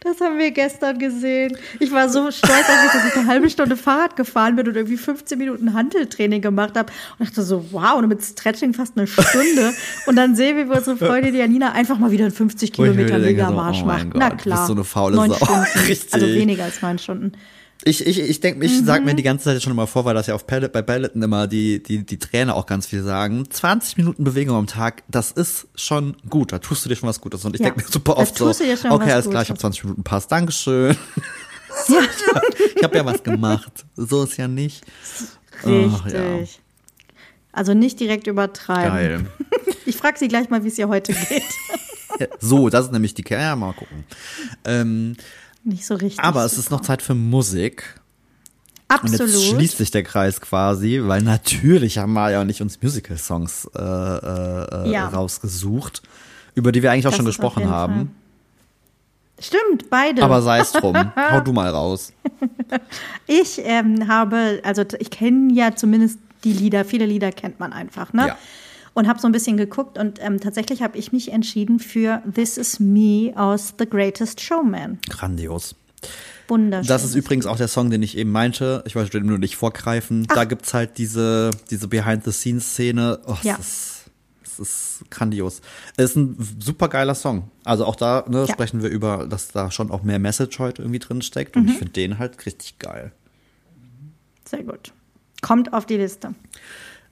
Das 0.00 0.20
haben 0.20 0.38
wir 0.38 0.50
gestern 0.50 0.98
gesehen. 0.98 1.56
Ich 1.78 1.92
war 1.92 2.08
so 2.08 2.30
stolz 2.30 2.52
auf 2.52 2.82
mich, 2.82 2.92
dass 2.92 3.06
ich 3.06 3.16
eine 3.16 3.26
halbe 3.26 3.50
Stunde 3.50 3.76
Fahrrad 3.76 4.16
gefahren 4.16 4.56
bin 4.56 4.68
und 4.68 4.76
irgendwie 4.76 4.96
15 4.96 5.38
Minuten 5.38 5.74
Handeltraining 5.74 6.42
gemacht 6.42 6.76
habe. 6.76 6.92
Und 7.18 7.28
dachte 7.28 7.42
so, 7.42 7.66
wow, 7.72 7.94
und 7.96 8.08
mit 8.08 8.22
Stretching 8.22 8.74
fast 8.74 8.96
eine 8.96 9.06
Stunde. 9.06 9.72
Und 10.06 10.16
dann 10.16 10.36
sehen 10.36 10.56
wir, 10.56 10.68
wie 10.68 10.76
unsere 10.76 10.96
Freundin, 10.96 11.32
die 11.32 11.38
Janina, 11.38 11.72
einfach 11.72 11.98
mal 11.98 12.10
wieder 12.10 12.24
einen 12.24 12.34
50 12.34 12.70
Wo 12.78 12.84
ich 12.84 12.90
mir 12.90 13.06
Kilometer 13.06 13.18
denke 13.18 13.42
so, 13.42 13.48
Megamarsch 13.48 13.82
oh 13.82 13.86
macht. 13.86 14.06
Na 14.14 14.28
Gott, 14.28 14.38
du 14.38 14.42
klar. 14.42 14.58
bist 14.58 14.66
so 14.66 14.72
eine 14.72 14.84
faule 14.84 15.16
neun 15.16 15.30
Sau. 15.30 15.36
Stunden. 15.44 15.64
Richtig. 15.86 16.14
Also 16.14 16.26
weniger 16.26 16.64
als 16.64 16.82
neun 16.82 16.98
Stunden. 16.98 17.32
Ich, 17.84 18.06
ich, 18.06 18.18
ich 18.18 18.40
denke, 18.40 18.64
ich 18.66 18.84
sag 18.84 19.04
mir 19.04 19.14
die 19.14 19.22
ganze 19.22 19.44
Zeit 19.44 19.62
schon 19.62 19.72
immer 19.72 19.86
vor, 19.86 20.04
weil 20.04 20.14
das 20.14 20.26
ja 20.26 20.34
auf 20.34 20.46
Pellet, 20.46 20.70
bei 20.72 20.82
Peloton 20.82 21.22
immer 21.22 21.46
die, 21.46 21.82
die, 21.82 22.04
die 22.04 22.18
Trainer 22.18 22.54
auch 22.54 22.66
ganz 22.66 22.86
viel 22.86 23.02
sagen. 23.02 23.48
20 23.48 23.96
Minuten 23.96 24.22
Bewegung 24.24 24.56
am 24.56 24.66
Tag, 24.66 25.02
das 25.08 25.30
ist 25.32 25.66
schon 25.74 26.16
gut. 26.28 26.52
Da 26.52 26.58
tust 26.58 26.84
du 26.84 26.90
dir 26.90 26.96
schon 26.96 27.08
was 27.08 27.20
Gutes. 27.20 27.44
Und 27.44 27.54
ich 27.54 27.60
Ja, 27.60 27.68
denke 27.70 27.82
mir 27.84 27.90
super 27.90 28.18
oft 28.18 28.36
so, 28.36 28.48
okay, 28.48 29.12
alles 29.12 29.30
klar, 29.30 29.42
ich 29.42 29.48
habe 29.48 29.58
Gutes. 29.58 29.60
20 29.60 29.84
Minuten 29.84 30.02
Pass, 30.02 30.28
Dankeschön. 30.28 30.96
Ja, 31.88 32.00
Ich 32.76 32.82
habe 32.84 32.96
ja 32.96 33.04
was 33.06 33.22
gemacht. 33.22 33.84
So 33.96 34.24
ist 34.24 34.36
ja 34.36 34.46
nicht. 34.48 34.84
richtig. 35.64 35.92
Ach, 35.94 36.06
ja. 36.12 36.20
Also 37.52 37.74
nicht 37.74 37.98
direkt 37.98 38.26
übertreiben. 38.26 38.92
Geil. 38.92 39.26
Ich 39.86 39.96
frage 39.96 40.18
sie 40.18 40.28
gleich 40.28 40.50
mal, 40.50 40.62
wie 40.62 40.68
es 40.68 40.78
ihr 40.78 40.86
heute 40.88 41.12
geht. 41.12 41.42
So, 42.38 42.68
das 42.68 42.84
ist 42.86 42.92
nämlich 42.92 43.14
die 43.14 43.22
Kerne. 43.22 43.42
Ja, 43.44 43.56
mal 43.56 43.72
gucken. 43.72 44.04
Ähm, 44.64 45.16
Nicht 45.70 45.86
so 45.86 45.94
richtig. 45.94 46.20
aber 46.20 46.44
es 46.44 46.58
ist 46.58 46.70
noch 46.70 46.80
Zeit 46.80 47.00
für 47.02 47.14
Musik. 47.14 47.84
Und 48.88 49.04
Absolut. 49.04 49.32
jetzt 49.32 49.44
schließt 49.46 49.78
sich 49.78 49.90
der 49.92 50.02
Kreis 50.02 50.40
quasi, 50.40 51.00
weil 51.04 51.22
natürlich 51.22 51.98
haben 51.98 52.12
wir 52.12 52.30
ja 52.30 52.44
nicht 52.44 52.60
uns 52.60 52.82
Musical-Songs 52.82 53.70
äh, 53.76 53.80
äh, 53.80 54.84
äh, 54.88 54.90
Ja. 54.90 55.08
rausgesucht, 55.08 56.02
über 56.56 56.72
die 56.72 56.82
wir 56.82 56.90
eigentlich 56.90 57.06
auch 57.06 57.10
Das 57.10 57.16
schon 57.18 57.26
gesprochen 57.26 57.70
haben. 57.70 58.16
Stimmt, 59.38 59.88
beide. 59.88 60.22
Aber 60.24 60.42
sei 60.42 60.58
es 60.58 60.72
drum. 60.72 60.96
Hau 61.30 61.40
du 61.40 61.52
mal 61.52 61.68
raus. 61.70 62.12
Ich 63.26 63.60
ähm, 63.64 64.06
habe, 64.08 64.60
also 64.64 64.84
ich 64.98 65.10
kenne 65.10 65.52
ja 65.54 65.74
zumindest 65.74 66.18
die 66.44 66.52
Lieder, 66.52 66.84
viele 66.84 67.06
Lieder 67.06 67.30
kennt 67.32 67.60
man 67.60 67.72
einfach, 67.72 68.12
ne? 68.12 68.28
Ja. 68.28 68.38
Und 68.94 69.06
habe 69.08 69.20
so 69.20 69.26
ein 69.28 69.32
bisschen 69.32 69.56
geguckt 69.56 69.98
und 69.98 70.18
ähm, 70.20 70.40
tatsächlich 70.40 70.82
habe 70.82 70.98
ich 70.98 71.12
mich 71.12 71.30
entschieden 71.32 71.78
für 71.78 72.22
This 72.34 72.56
Is 72.58 72.80
Me 72.80 73.32
aus 73.36 73.74
The 73.78 73.86
Greatest 73.88 74.40
Showman. 74.40 74.98
Grandios. 75.08 75.74
Wunderschön. 76.48 76.88
Das 76.88 77.04
ist 77.04 77.14
übrigens 77.14 77.46
auch 77.46 77.56
der 77.56 77.68
Song, 77.68 77.90
den 77.90 78.02
ich 78.02 78.16
eben 78.16 78.32
meinte. 78.32 78.82
Ich 78.86 78.96
wollte 78.96 79.18
den 79.20 79.26
nur 79.28 79.38
nicht 79.38 79.56
vorgreifen. 79.56 80.26
Da 80.26 80.44
gibt's 80.44 80.74
halt 80.74 80.98
diese, 80.98 81.50
diese 81.70 81.86
Behind-the-Scenes-Szene. 81.86 83.20
Oh, 83.26 83.36
Ja. 83.42 83.56
das, 83.56 83.66
ist, 83.68 84.04
das 84.42 84.58
ist 84.58 85.04
grandios. 85.10 85.60
Es 85.96 86.10
ist 86.10 86.16
ein 86.16 86.36
super 86.58 86.88
geiler 86.88 87.14
Song. 87.14 87.50
Also 87.64 87.84
auch 87.84 87.94
da 87.94 88.24
ne, 88.28 88.46
Ja. 88.48 88.52
sprechen 88.52 88.82
wir 88.82 88.90
über, 88.90 89.26
dass 89.28 89.48
da 89.52 89.70
schon 89.70 89.92
auch 89.92 90.02
mehr 90.02 90.18
Message 90.18 90.58
heute 90.58 90.82
irgendwie 90.82 90.98
drin 90.98 91.22
steckt. 91.22 91.56
Und 91.56 91.66
ich 91.68 91.74
Mhm. 91.74 91.78
finde 91.78 91.92
den 91.92 92.18
halt 92.18 92.44
richtig 92.44 92.78
geil. 92.80 93.12
Sehr 94.44 94.64
gut. 94.64 94.92
Kommt 95.42 95.72
auf 95.72 95.86
die 95.86 95.96
Liste. 95.96 96.34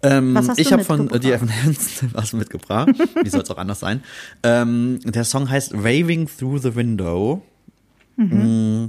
Ähm, 0.03 0.35
Was 0.35 0.49
hast 0.49 0.59
ich 0.59 0.73
habe 0.73 0.85
von 0.85 1.11
äh, 1.11 1.19
die 1.19 1.33
Evanescence 1.33 2.05
was 2.13 2.33
mitgebracht. 2.33 2.91
Wie 3.23 3.29
soll 3.29 3.43
es 3.43 3.51
auch 3.51 3.59
anders 3.59 3.81
sein? 3.81 4.03
Ähm, 4.43 5.01
der 5.05 5.25
Song 5.25 5.51
heißt 5.51 5.75
Waving 5.75 6.29
Through 6.29 6.63
the 6.63 6.75
Window. 6.77 7.43
Mm. 8.17 8.87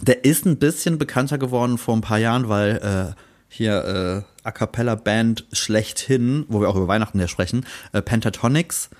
Der 0.00 0.24
ist 0.24 0.46
ein 0.46 0.58
bisschen 0.58 0.96
bekannter 0.96 1.38
geworden 1.38 1.76
vor 1.76 1.96
ein 1.96 2.02
paar 2.02 2.18
Jahren, 2.18 2.48
weil 2.48 2.76
äh, 2.76 3.20
hier 3.48 4.24
äh, 4.44 4.46
A 4.46 4.52
Cappella 4.52 4.94
Band 4.94 5.46
schlechthin, 5.52 6.44
wo 6.48 6.60
wir 6.60 6.68
auch 6.68 6.76
über 6.76 6.88
Weihnachten 6.88 7.18
ja 7.18 7.26
sprechen, 7.26 7.66
äh, 7.92 8.00
Pentatonics 8.00 8.90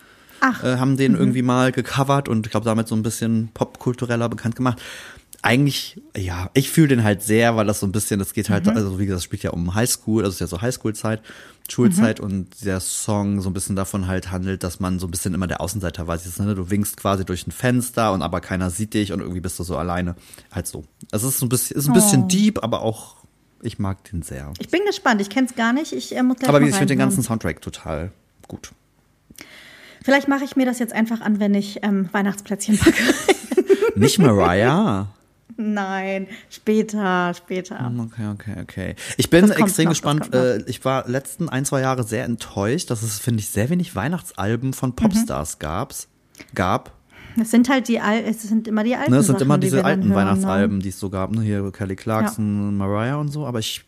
Ach. 0.41 0.65
äh, 0.65 0.77
haben 0.79 0.97
den 0.97 1.15
irgendwie 1.15 1.43
mal 1.43 1.73
gecovert 1.73 2.29
und 2.29 2.47
ich 2.47 2.51
glaube 2.51 2.65
damit 2.65 2.89
so 2.89 2.97
ein 2.97 3.03
bisschen 3.03 3.51
popkultureller 3.55 4.29
bekannt 4.29 4.57
gemacht. 4.57 4.81
Eigentlich, 5.41 6.01
ja, 6.17 6.51
ich 6.55 6.69
fühle 6.71 6.89
den 6.89 7.05
halt 7.05 7.23
sehr, 7.23 7.55
weil 7.57 7.67
das 7.67 7.79
so 7.81 7.87
ein 7.87 7.93
bisschen, 7.93 8.19
das 8.19 8.33
geht 8.33 8.51
halt, 8.51 8.67
also 8.69 8.99
wie 8.99 9.07
gesagt, 9.07 9.19
das 9.19 9.25
spielt 9.25 9.45
ja 9.45 9.51
um 9.51 9.73
Highschool, 9.75 10.25
also 10.25 10.31
es 10.31 10.35
ist 10.37 10.41
ja 10.41 10.47
so 10.49 10.61
Highschool-Zeit, 10.61 11.23
Schulzeit 11.71 12.19
und 12.19 12.65
der 12.65 12.81
Song 12.81 13.41
so 13.41 13.49
ein 13.49 13.53
bisschen 13.53 13.77
davon 13.77 14.09
halt 14.09 14.33
handelt, 14.33 14.65
dass 14.65 14.81
man 14.81 14.99
so 14.99 15.07
ein 15.07 15.11
bisschen 15.13 15.35
immer 15.35 15.47
der 15.47 15.61
Außenseiter 15.61 16.07
war. 16.07 16.19
Siehst, 16.19 16.41
ne? 16.41 16.55
Du 16.55 16.71
winkst 16.71 16.97
quasi 16.97 17.25
durch 17.25 17.47
ein 17.47 17.53
Fenster 17.53 18.13
und 18.13 18.23
aber 18.23 18.41
keiner 18.41 18.71
sieht 18.71 18.95
dich 18.95 19.13
und 19.13 19.21
irgendwie 19.21 19.41
bist 19.41 19.59
du 19.59 19.65
so 19.65 19.77
alleine. 19.77 20.17
Halt 20.51 20.67
so. 20.67 20.85
Es 21.13 21.23
ist 21.23 21.39
so 21.39 21.47
ein 21.47 21.51
bisschen, 21.51 21.77
ist 21.77 21.87
ein 21.87 21.93
bisschen 21.93 22.23
Oh. 22.25 22.27
deep, 22.27 22.63
aber 22.65 22.81
auch, 22.81 23.17
ich 23.63 23.79
mag 23.79 24.03
den 24.11 24.23
sehr. 24.23 24.53
Ich 24.59 24.69
bin 24.71 24.81
gespannt. 24.87 25.21
Ich 25.21 25.29
kenne 25.31 25.47
es 25.47 25.55
gar 25.55 25.73
nicht. 25.75 25.93
Ich 25.93 26.17
äh, 26.17 26.23
muss 26.23 26.39
gleich 26.39 26.49
Aber 26.49 26.61
wie- 26.63 26.69
ich 26.69 26.75
finde 26.75 26.95
den 26.95 26.99
ganzen 26.99 27.23
Soundtrack 27.23 27.61
total 27.61 28.11
gut. 28.49 28.73
Vielleicht 30.03 30.27
mache 30.27 30.45
ich 30.45 30.57
mir 30.57 30.65
das 30.65 30.79
jetzt 30.79 30.95
einfach 30.95 31.21
an, 31.21 31.39
wenn 31.39 31.55
ich 31.55 31.81
ähm, 31.83 32.09
Weihnachtsplätzchen 32.13 32.79
backe. 32.79 33.03
Nicht 33.95 34.19
Mariah. 34.19 35.09
Nein, 35.61 36.29
später, 36.51 37.35
später. 37.35 37.93
Okay, 37.99 38.29
okay, 38.33 38.55
okay. 38.63 38.95
Ich 39.17 39.29
bin 39.29 39.51
extrem 39.51 39.87
noch, 39.87 39.91
gespannt. 39.91 40.33
Äh, 40.33 40.63
ich 40.67 40.85
war 40.85 41.09
letzten 41.09 41.49
ein, 41.49 41.65
zwei 41.65 41.81
Jahre 41.81 42.05
sehr 42.05 42.25
enttäuscht, 42.25 42.91
dass 42.91 43.03
es, 43.03 43.19
finde 43.19 43.41
ich, 43.41 43.49
sehr 43.49 43.69
wenig 43.69 43.97
Weihnachtsalben 43.97 44.73
von 44.73 44.95
Popstars 44.95 45.59
gab's, 45.59 46.07
gab. 46.55 46.93
Es 47.41 47.51
sind 47.51 47.69
halt 47.69 47.89
die 47.89 47.99
Al 47.99 48.23
es 48.25 48.43
sind 48.43 48.69
immer 48.69 48.85
die 48.85 48.95
alten 48.95 49.11
Ne, 49.11 49.19
es 49.19 49.27
sind 49.27 49.35
Sachen, 49.35 49.47
immer 49.47 49.59
die 49.59 49.67
diese 49.67 49.79
dann 49.79 49.87
alten 49.87 50.05
hören, 50.05 50.15
Weihnachtsalben, 50.15 50.79
die 50.79 50.91
es 50.91 51.01
so 51.01 51.11
gab. 51.11 51.33
Ne? 51.33 51.43
Hier 51.43 51.73
Kelly 51.73 51.97
Clarkson, 51.97 52.77
Mariah 52.77 53.17
und 53.17 53.29
so. 53.29 53.45
Aber 53.45 53.59
ich 53.59 53.85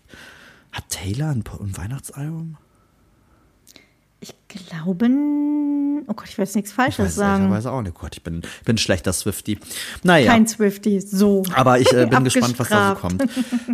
hat 0.72 0.88
Taylor 0.88 1.30
ein, 1.30 1.44
ein 1.60 1.76
Weihnachtsalbum? 1.76 2.56
Ne? 4.54 4.60
Ich 4.60 4.66
glaube, 4.68 5.06
n- 5.06 6.02
oh 6.06 6.14
Gott, 6.14 6.28
ich 6.28 6.38
will 6.38 6.44
jetzt 6.44 6.54
nichts 6.56 6.70
Ich 6.70 6.76
Falsches 6.76 6.98
weiß 7.06 7.14
sagen. 7.14 7.42
ehrlicherweise 7.44 7.72
auch 7.72 7.82
nicht. 7.82 7.94
Gott, 7.94 8.16
ich 8.16 8.22
bin, 8.22 8.40
bin 8.64 8.74
ein 8.74 8.78
schlechter 8.78 9.12
Swifty. 9.12 9.58
Naja, 10.02 10.30
Kein 10.32 10.46
Swifty, 10.46 11.00
so. 11.00 11.42
aber 11.54 11.78
ich 11.78 11.92
äh, 11.92 12.06
bin 12.06 12.24
gespannt, 12.24 12.58
was 12.58 12.68
da 12.68 12.94
so 12.94 13.00
kommt. 13.00 13.24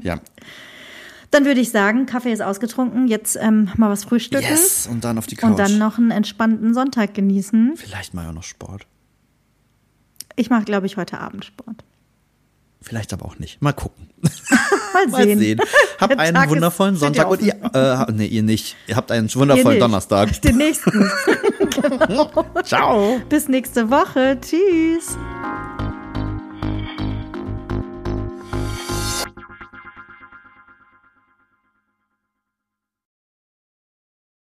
Ja. 0.03 0.21
Dann 1.33 1.45
würde 1.45 1.61
ich 1.61 1.71
sagen, 1.71 2.07
Kaffee 2.07 2.33
ist 2.33 2.41
ausgetrunken, 2.41 3.09
jetzt 3.09 3.37
ähm, 3.41 3.69
mal 3.77 3.91
was 3.91 4.05
frühstücken 4.05 4.45
Yes, 4.49 4.87
und 4.87 5.03
dann 5.05 5.19
auf 5.19 5.27
die 5.27 5.35
Couch. 5.35 5.51
und 5.51 5.59
dann 5.59 5.77
noch 5.77 5.99
einen 5.99 6.13
entspannten 6.13 6.73
Sonntag 6.73 7.15
genießen. 7.15 7.75
Vielleicht 7.77 8.15
mal 8.15 8.25
ja 8.25 8.33
noch 8.33 8.45
Sport. 8.45 8.87
Ich 10.37 10.49
mache, 10.49 10.65
glaube 10.65 10.87
ich, 10.87 10.97
heute 10.97 11.19
Abend 11.19 11.45
Sport. 11.45 11.83
Vielleicht 12.87 13.13
aber 13.13 13.27
auch 13.27 13.41
nicht. 13.41 13.61
Mal 13.61 13.73
gucken. 13.73 14.09
Mal 14.95 15.09
Mal 15.09 15.25
sehen. 15.25 15.39
sehen. 15.41 15.61
Habt 15.99 16.17
einen 16.17 16.37
Tag 16.37 16.49
wundervollen 16.51 16.95
Sonntag 16.95 17.29
und 17.29 17.43
ihr, 17.43 17.55
äh, 17.75 18.13
nee, 18.13 18.27
ihr 18.27 18.45
nicht. 18.45 18.77
Ihr 18.87 18.95
habt 18.95 19.11
einen 19.11 19.33
wundervollen. 19.35 19.81
Donnerstag. 19.81 20.41
Den 20.43 20.59
nächsten. 20.59 21.11
Ciao. 22.65 23.21
Bis 23.29 23.49
nächste 23.49 23.91
Woche. 23.91 24.39
Tschüss. 24.41 25.19